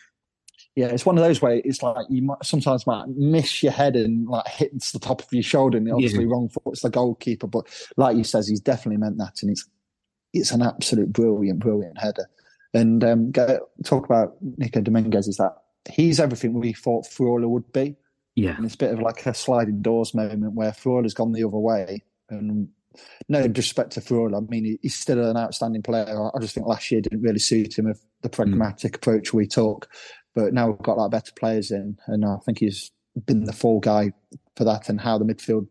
Yeah, 0.76 0.89
it's 0.89 1.07
one 1.07 1.16
of 1.16 1.24
those 1.24 1.41
where 1.41 1.55
it's 1.64 1.83
like 1.83 2.05
you 2.11 2.22
might 2.22 2.45
sometimes 2.45 2.87
might 2.87 3.09
miss 3.09 3.62
your 3.62 3.72
head 3.72 3.97
and 3.97 4.28
like 4.28 4.47
hits 4.47 4.93
the 4.93 4.99
top 4.99 5.22
of 5.22 5.33
your 5.33 5.43
shoulder, 5.43 5.78
and 5.78 5.91
obviously 5.91 6.24
yeah. 6.24 6.30
wrong 6.30 6.51
foot. 6.51 6.72
It's 6.72 6.83
the 6.83 6.91
goalkeeper, 6.91 7.47
but 7.47 7.66
like 7.97 8.14
you 8.14 8.24
says, 8.24 8.47
he's 8.47 8.61
definitely 8.61 8.99
meant 8.99 9.16
that, 9.16 9.41
and 9.41 9.51
it's 9.51 9.66
it's 10.35 10.51
an 10.51 10.61
absolute 10.61 11.12
brilliant, 11.12 11.61
brilliant 11.61 11.99
header. 11.99 12.28
And 12.74 13.03
um, 13.05 13.30
go, 13.30 13.68
talk 13.85 14.05
about 14.05 14.37
Nico 14.59 14.83
Dominguez 14.83 15.28
is 15.28 15.39
that 15.39 15.57
he's 15.91 16.20
everything 16.20 16.53
we 16.53 16.74
thought 16.74 17.07
Freuler 17.07 17.49
would 17.49 17.72
be. 17.72 17.97
Yeah. 18.35 18.57
And 18.57 18.64
it's 18.64 18.74
a 18.74 18.78
bit 18.78 18.93
of 18.93 19.01
like 19.01 19.26
a 19.26 19.35
sliding 19.35 19.83
doors 19.83 20.14
moment 20.14 20.55
where 20.55 20.72
Freuler's 20.72 21.14
gone 21.14 21.33
the 21.33 21.45
other 21.45 21.59
way. 21.59 22.03
And 22.30 22.68
no 23.28 23.47
disrespect 23.47 23.93
to 23.93 24.01
Freuler, 24.01 24.38
I 24.38 24.51
mean, 24.51 24.78
he's 24.82 24.95
still 24.95 25.24
an 25.24 25.36
outstanding 25.36 25.82
player. 25.82 26.07
I 26.34 26.38
just 26.40 26.55
think 26.55 26.66
last 26.66 26.90
year 26.90 27.01
didn't 27.01 27.22
really 27.22 27.38
suit 27.38 27.78
him 27.78 27.86
of 27.86 28.01
the 28.22 28.28
pragmatic 28.28 28.93
mm. 28.93 28.97
approach 28.97 29.32
we 29.32 29.47
took. 29.47 29.88
But 30.34 30.55
now 30.55 30.68
we've 30.68 30.78
got 30.78 30.99
like 30.99 31.11
better 31.11 31.32
players 31.36 31.70
in, 31.70 31.99
and 32.07 32.24
I 32.24 32.36
think 32.45 32.59
he's 32.59 32.90
been 33.26 33.45
the 33.45 33.53
fall 33.53 33.80
guy 33.80 34.12
for 34.57 34.64
that 34.64 34.88
and 34.88 35.01
how 35.01 35.18
the 35.18 35.24
midfield 35.24 35.66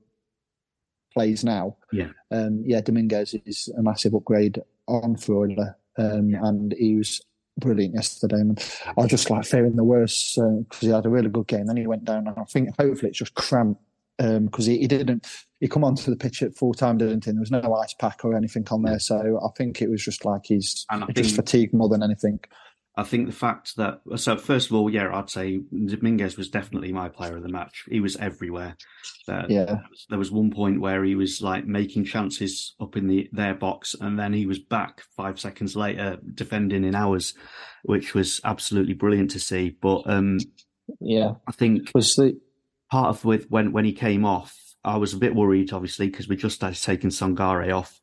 plays 1.14 1.44
now. 1.44 1.78
Yeah. 1.92 2.10
Um, 2.30 2.64
yeah, 2.66 2.82
Dominguez 2.82 3.36
is 3.46 3.70
a 3.78 3.82
massive 3.82 4.14
upgrade 4.14 4.60
on 4.88 5.16
Freuler. 5.16 5.76
Um, 5.98 6.30
yeah. 6.30 6.40
and 6.44 6.74
he 6.78 6.96
was 6.96 7.22
brilliant 7.58 7.96
yesterday. 7.96 8.38
And 8.38 8.64
I 8.86 9.02
was 9.02 9.10
just 9.10 9.30
like 9.30 9.46
fearing 9.46 9.76
the 9.76 9.84
worst 9.84 10.36
because 10.36 10.66
uh, 10.72 10.88
he 10.88 10.88
had 10.88 11.06
a 11.06 11.10
really 11.10 11.30
good 11.30 11.48
game. 11.48 11.66
Then 11.66 11.78
he 11.78 11.88
went 11.88 12.06
down, 12.06 12.28
and 12.28 12.38
I 12.38 12.44
think 12.44 12.70
hopefully 12.80 13.10
it's 13.10 13.20
just 13.20 13.36
cramped 13.36 13.82
because 14.18 14.68
um, 14.68 14.74
he, 14.74 14.80
he, 14.80 14.88
didn't. 14.88 15.28
He 15.60 15.68
come 15.68 15.84
onto 15.84 16.12
the 16.12 16.18
pitch 16.18 16.44
at 16.44 16.56
full 16.56 16.74
time, 16.74 16.98
didn't 16.98 17.26
he? 17.26 17.32
There 17.32 17.40
was 17.40 17.52
no 17.52 17.76
ice 17.76 17.94
pack 17.94 18.24
or 18.24 18.36
anything 18.36 18.68
on 18.72 18.84
there, 18.84 19.00
so 19.00 19.40
I 19.44 19.50
think 19.58 19.82
it 19.82 19.90
was 19.90 20.04
just 20.04 20.26
like 20.26 20.42
he's 20.46 20.86
just 20.90 21.16
think, 21.16 21.36
fatigued 21.36 21.74
more 21.74 21.90
than 21.90 22.04
anything. 22.04 22.40
I 22.96 23.04
think 23.04 23.28
the 23.28 23.34
fact 23.34 23.78
that 23.78 24.02
so 24.18 24.38
first 24.38 24.70
of 24.70 24.76
all, 24.76 24.90
yeah, 24.90 25.10
I'd 25.16 25.30
say 25.30 25.62
Dominguez 25.86 26.36
was 26.36 26.50
definitely 26.50 26.92
my 26.92 27.08
player 27.08 27.38
of 27.38 27.44
the 27.44 27.50
match. 27.50 27.86
He 27.90 28.02
was 28.02 28.18
everywhere. 28.18 28.76
Uh, 29.28 29.44
yeah, 29.48 29.66
there 29.66 29.86
was, 29.90 30.06
there 30.10 30.20
was, 30.20 30.32
one 30.32 30.52
point 30.52 30.82
where 30.82 31.04
he 31.04 31.16
was 31.16 31.42
like 31.42 31.66
making 31.66 32.04
chances 32.04 32.76
up 32.82 32.98
in 32.98 33.08
the 33.08 33.30
their 33.32 33.56
box, 33.56 33.96
and 34.00 34.20
then 34.20 34.34
he 34.34 34.46
was 34.46 34.60
back 34.60 35.04
five 35.16 35.40
seconds 35.40 35.76
later 35.76 36.18
defending 36.34 36.84
in 36.84 36.94
ours, 36.94 37.34
which 37.84 38.14
was 38.14 38.42
absolutely 38.44 38.94
brilliant 38.94 39.32
to 39.32 39.40
see. 39.40 39.76
But 39.82 40.04
um, 40.06 40.40
yeah, 41.00 41.36
I 41.48 41.54
think 41.54 41.92
was 41.96 42.16
the 42.16 42.38
part 42.92 43.10
of 43.10 43.26
with 43.26 43.50
when 43.50 43.72
when 43.72 43.86
he 43.86 43.94
came 43.94 44.26
off, 44.26 44.56
I 44.84 44.98
was 44.98 45.14
a 45.14 45.18
bit 45.18 45.34
worried, 45.34 45.74
obviously, 45.74 46.08
because 46.08 46.28
we 46.28 46.36
just 46.36 46.62
had 46.62 46.76
taken 46.76 47.10
Sangare 47.10 47.76
off 47.76 48.02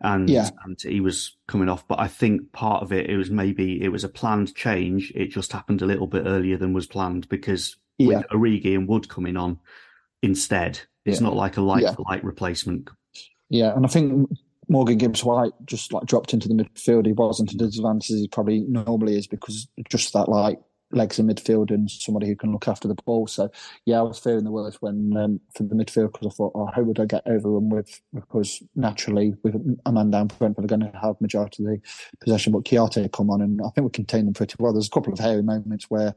and, 0.00 0.28
yeah. 0.28 0.50
and 0.64 0.80
he 0.80 1.00
was 1.00 1.36
coming 1.48 1.68
off. 1.68 1.88
But 1.88 2.00
I 2.00 2.08
think 2.08 2.52
part 2.52 2.82
of 2.82 2.92
it, 2.92 3.08
it 3.08 3.16
was 3.16 3.30
maybe 3.30 3.82
it 3.82 3.88
was 3.88 4.04
a 4.04 4.08
planned 4.08 4.54
change. 4.54 5.12
It 5.14 5.28
just 5.28 5.52
happened 5.52 5.82
a 5.82 5.86
little 5.86 6.06
bit 6.06 6.24
earlier 6.26 6.56
than 6.56 6.72
was 6.72 6.86
planned 6.86 7.28
because 7.28 7.76
yeah. 7.98 8.18
with 8.18 8.28
Origi 8.28 8.74
and 8.74 8.88
Wood 8.88 9.08
coming 9.08 9.36
on 9.36 9.58
instead, 10.22 10.80
it's 11.04 11.20
yeah. 11.20 11.26
not 11.26 11.36
like 11.36 11.56
a 11.56 11.62
light 11.62 11.94
for 11.94 12.04
light 12.08 12.24
replacement. 12.24 12.90
Yeah, 13.48 13.74
and 13.74 13.86
I 13.86 13.88
think 13.88 14.28
Morgan 14.68 14.98
Gibbs 14.98 15.24
White 15.24 15.52
just 15.64 15.92
like 15.92 16.04
dropped 16.04 16.34
into 16.34 16.48
the 16.48 16.54
midfield. 16.54 17.06
He 17.06 17.12
wasn't 17.12 17.60
as 17.60 17.78
advanced 17.78 18.10
as 18.10 18.20
he 18.20 18.28
probably 18.28 18.60
normally 18.60 19.16
is 19.16 19.26
because 19.26 19.68
just 19.88 20.12
that 20.12 20.28
like 20.28 20.58
legs 20.92 21.18
in 21.18 21.26
midfield 21.26 21.70
and 21.70 21.90
somebody 21.90 22.26
who 22.26 22.36
can 22.36 22.52
look 22.52 22.68
after 22.68 22.86
the 22.88 22.94
ball. 22.94 23.26
So 23.26 23.50
yeah, 23.84 23.98
I 23.98 24.02
was 24.02 24.18
fearing 24.18 24.44
the 24.44 24.50
worst 24.50 24.80
when 24.80 25.16
um, 25.16 25.40
for 25.54 25.64
the 25.64 25.74
midfield 25.74 26.12
because 26.12 26.28
I 26.28 26.30
thought, 26.30 26.52
oh, 26.54 26.70
how 26.74 26.82
would 26.82 27.00
I 27.00 27.06
get 27.06 27.26
overrun 27.26 27.68
with? 27.68 28.00
Because 28.14 28.62
naturally, 28.74 29.34
with 29.42 29.78
a 29.84 29.92
man 29.92 30.10
down, 30.10 30.28
Brentford 30.28 30.64
are 30.64 30.68
going 30.68 30.90
to 30.92 30.98
have 30.98 31.20
majority 31.20 31.64
of 31.64 31.70
the 31.70 31.80
possession. 32.20 32.52
But 32.52 32.64
Kouyaté 32.64 33.10
come 33.12 33.30
on, 33.30 33.42
and 33.42 33.60
I 33.60 33.70
think 33.70 33.84
we 33.84 33.90
contained 33.90 34.26
them 34.26 34.34
pretty 34.34 34.56
well. 34.58 34.72
There's 34.72 34.88
a 34.88 34.90
couple 34.90 35.12
of 35.12 35.18
hairy 35.18 35.42
moments 35.42 35.86
where 35.88 36.14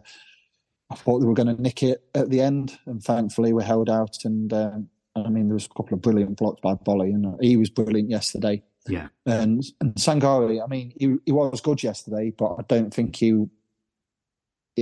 I 0.92 0.96
thought 0.96 1.20
they 1.20 1.28
were 1.28 1.34
going 1.34 1.56
to 1.56 1.62
nick 1.62 1.84
it 1.84 2.04
at 2.16 2.30
the 2.30 2.42
end, 2.42 2.78
and 2.86 3.04
thankfully 3.04 3.54
we 3.54 3.64
held 3.64 3.90
out. 3.90 4.18
And 4.24 4.52
um, 4.54 4.90
I 5.16 5.30
mean, 5.30 5.48
there 5.48 5.56
was 5.56 5.66
a 5.66 5.70
couple 5.70 5.96
of 5.96 6.02
brilliant 6.02 6.38
blocks 6.38 6.62
by 6.62 6.76
Boly, 6.76 7.10
and 7.10 7.36
he 7.42 7.58
was 7.58 7.70
brilliant 7.70 8.10
yesterday. 8.10 8.64
Yeah, 8.88 9.08
and 9.26 9.64
and 9.82 9.94
Sangare, 9.96 10.64
I 10.64 10.68
mean, 10.68 10.94
he 10.98 11.16
he 11.26 11.32
was 11.32 11.62
good 11.62 11.84
yesterday, 11.84 12.32
but 12.36 12.56
I 12.56 12.64
don't 12.68 12.94
think 12.94 13.16
he 13.16 13.46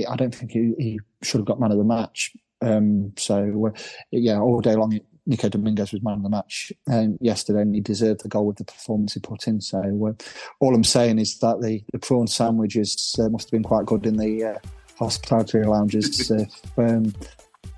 I 0.06 0.16
don't 0.16 0.34
think 0.34 0.52
he, 0.52 0.74
he 0.78 1.00
should 1.22 1.38
have 1.38 1.46
got 1.46 1.60
man 1.60 1.72
of 1.72 1.78
the 1.78 1.84
match. 1.84 2.32
Um, 2.60 3.12
so 3.16 3.66
uh, 3.66 3.80
yeah, 4.10 4.40
all 4.40 4.60
day 4.60 4.74
long, 4.74 4.98
Nico 5.26 5.48
Dominguez 5.48 5.92
was 5.92 6.02
man 6.02 6.14
of 6.14 6.22
the 6.22 6.30
match 6.30 6.72
um, 6.90 7.18
yesterday, 7.20 7.60
and 7.60 7.74
he 7.74 7.80
deserved 7.80 8.22
the 8.22 8.28
goal 8.28 8.46
with 8.46 8.56
the 8.56 8.64
performance 8.64 9.14
he 9.14 9.20
put 9.20 9.46
in. 9.46 9.60
So 9.60 9.78
uh, 9.78 10.24
all 10.60 10.74
I'm 10.74 10.84
saying 10.84 11.18
is 11.18 11.38
that 11.38 11.60
the, 11.60 11.82
the 11.92 11.98
prawn 11.98 12.26
sandwiches 12.26 13.14
uh, 13.18 13.28
must 13.28 13.48
have 13.48 13.52
been 13.52 13.62
quite 13.62 13.86
good 13.86 14.06
in 14.06 14.16
the 14.16 14.44
uh, 14.44 14.58
hospitality 14.98 15.62
lounges. 15.62 16.30
if, 16.30 16.50
um, 16.78 17.12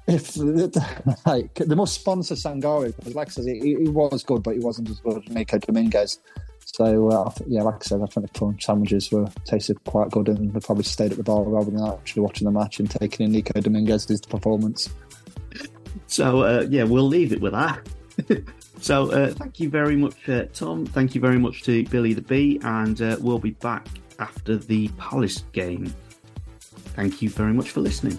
if 0.06 0.36
like, 1.26 1.54
they 1.54 1.74
must 1.74 1.94
sponsor 1.94 2.34
Sangare 2.34 2.94
because, 2.96 3.16
like 3.16 3.28
I 3.28 3.30
said, 3.30 3.46
he, 3.46 3.76
he, 3.80 3.88
was 3.88 4.22
good, 4.22 4.44
but 4.44 4.54
he 4.54 4.60
wasn't 4.60 4.90
as 4.90 5.00
good 5.00 5.22
as 5.24 5.28
Nico 5.28 5.58
Dominguez. 5.58 6.18
So 6.72 7.10
uh, 7.10 7.32
yeah, 7.46 7.62
like 7.62 7.76
I 7.76 7.84
said, 7.84 8.00
I 8.02 8.06
think 8.06 8.26
the 8.26 8.38
prawn 8.38 8.58
sandwiches 8.60 9.10
were 9.10 9.26
tasted 9.44 9.82
quite 9.84 10.10
good, 10.10 10.28
and 10.28 10.52
they 10.52 10.60
probably 10.60 10.84
stayed 10.84 11.10
at 11.10 11.16
the 11.16 11.24
bar 11.24 11.42
rather 11.42 11.70
than 11.70 11.84
actually 11.84 12.22
watching 12.22 12.46
the 12.46 12.52
match 12.52 12.78
and 12.78 12.90
taking 12.90 13.26
in 13.26 13.32
Nico 13.32 13.60
Dominguez's 13.60 14.20
performance. 14.20 14.88
So 16.06 16.42
uh, 16.42 16.66
yeah, 16.68 16.84
we'll 16.84 17.08
leave 17.08 17.32
it 17.32 17.40
with 17.40 17.52
that. 17.52 17.88
so 18.80 19.10
uh, 19.10 19.32
thank 19.32 19.58
you 19.58 19.68
very 19.68 19.96
much, 19.96 20.28
uh, 20.28 20.44
Tom. 20.52 20.86
Thank 20.86 21.14
you 21.14 21.20
very 21.20 21.38
much 21.38 21.62
to 21.64 21.84
Billy 21.86 22.14
the 22.14 22.22
Bee, 22.22 22.60
and 22.62 23.00
uh, 23.02 23.16
we'll 23.20 23.38
be 23.38 23.50
back 23.50 23.88
after 24.18 24.56
the 24.56 24.88
Palace 24.96 25.44
game. 25.52 25.92
Thank 26.94 27.22
you 27.22 27.30
very 27.30 27.52
much 27.52 27.70
for 27.70 27.80
listening. 27.80 28.18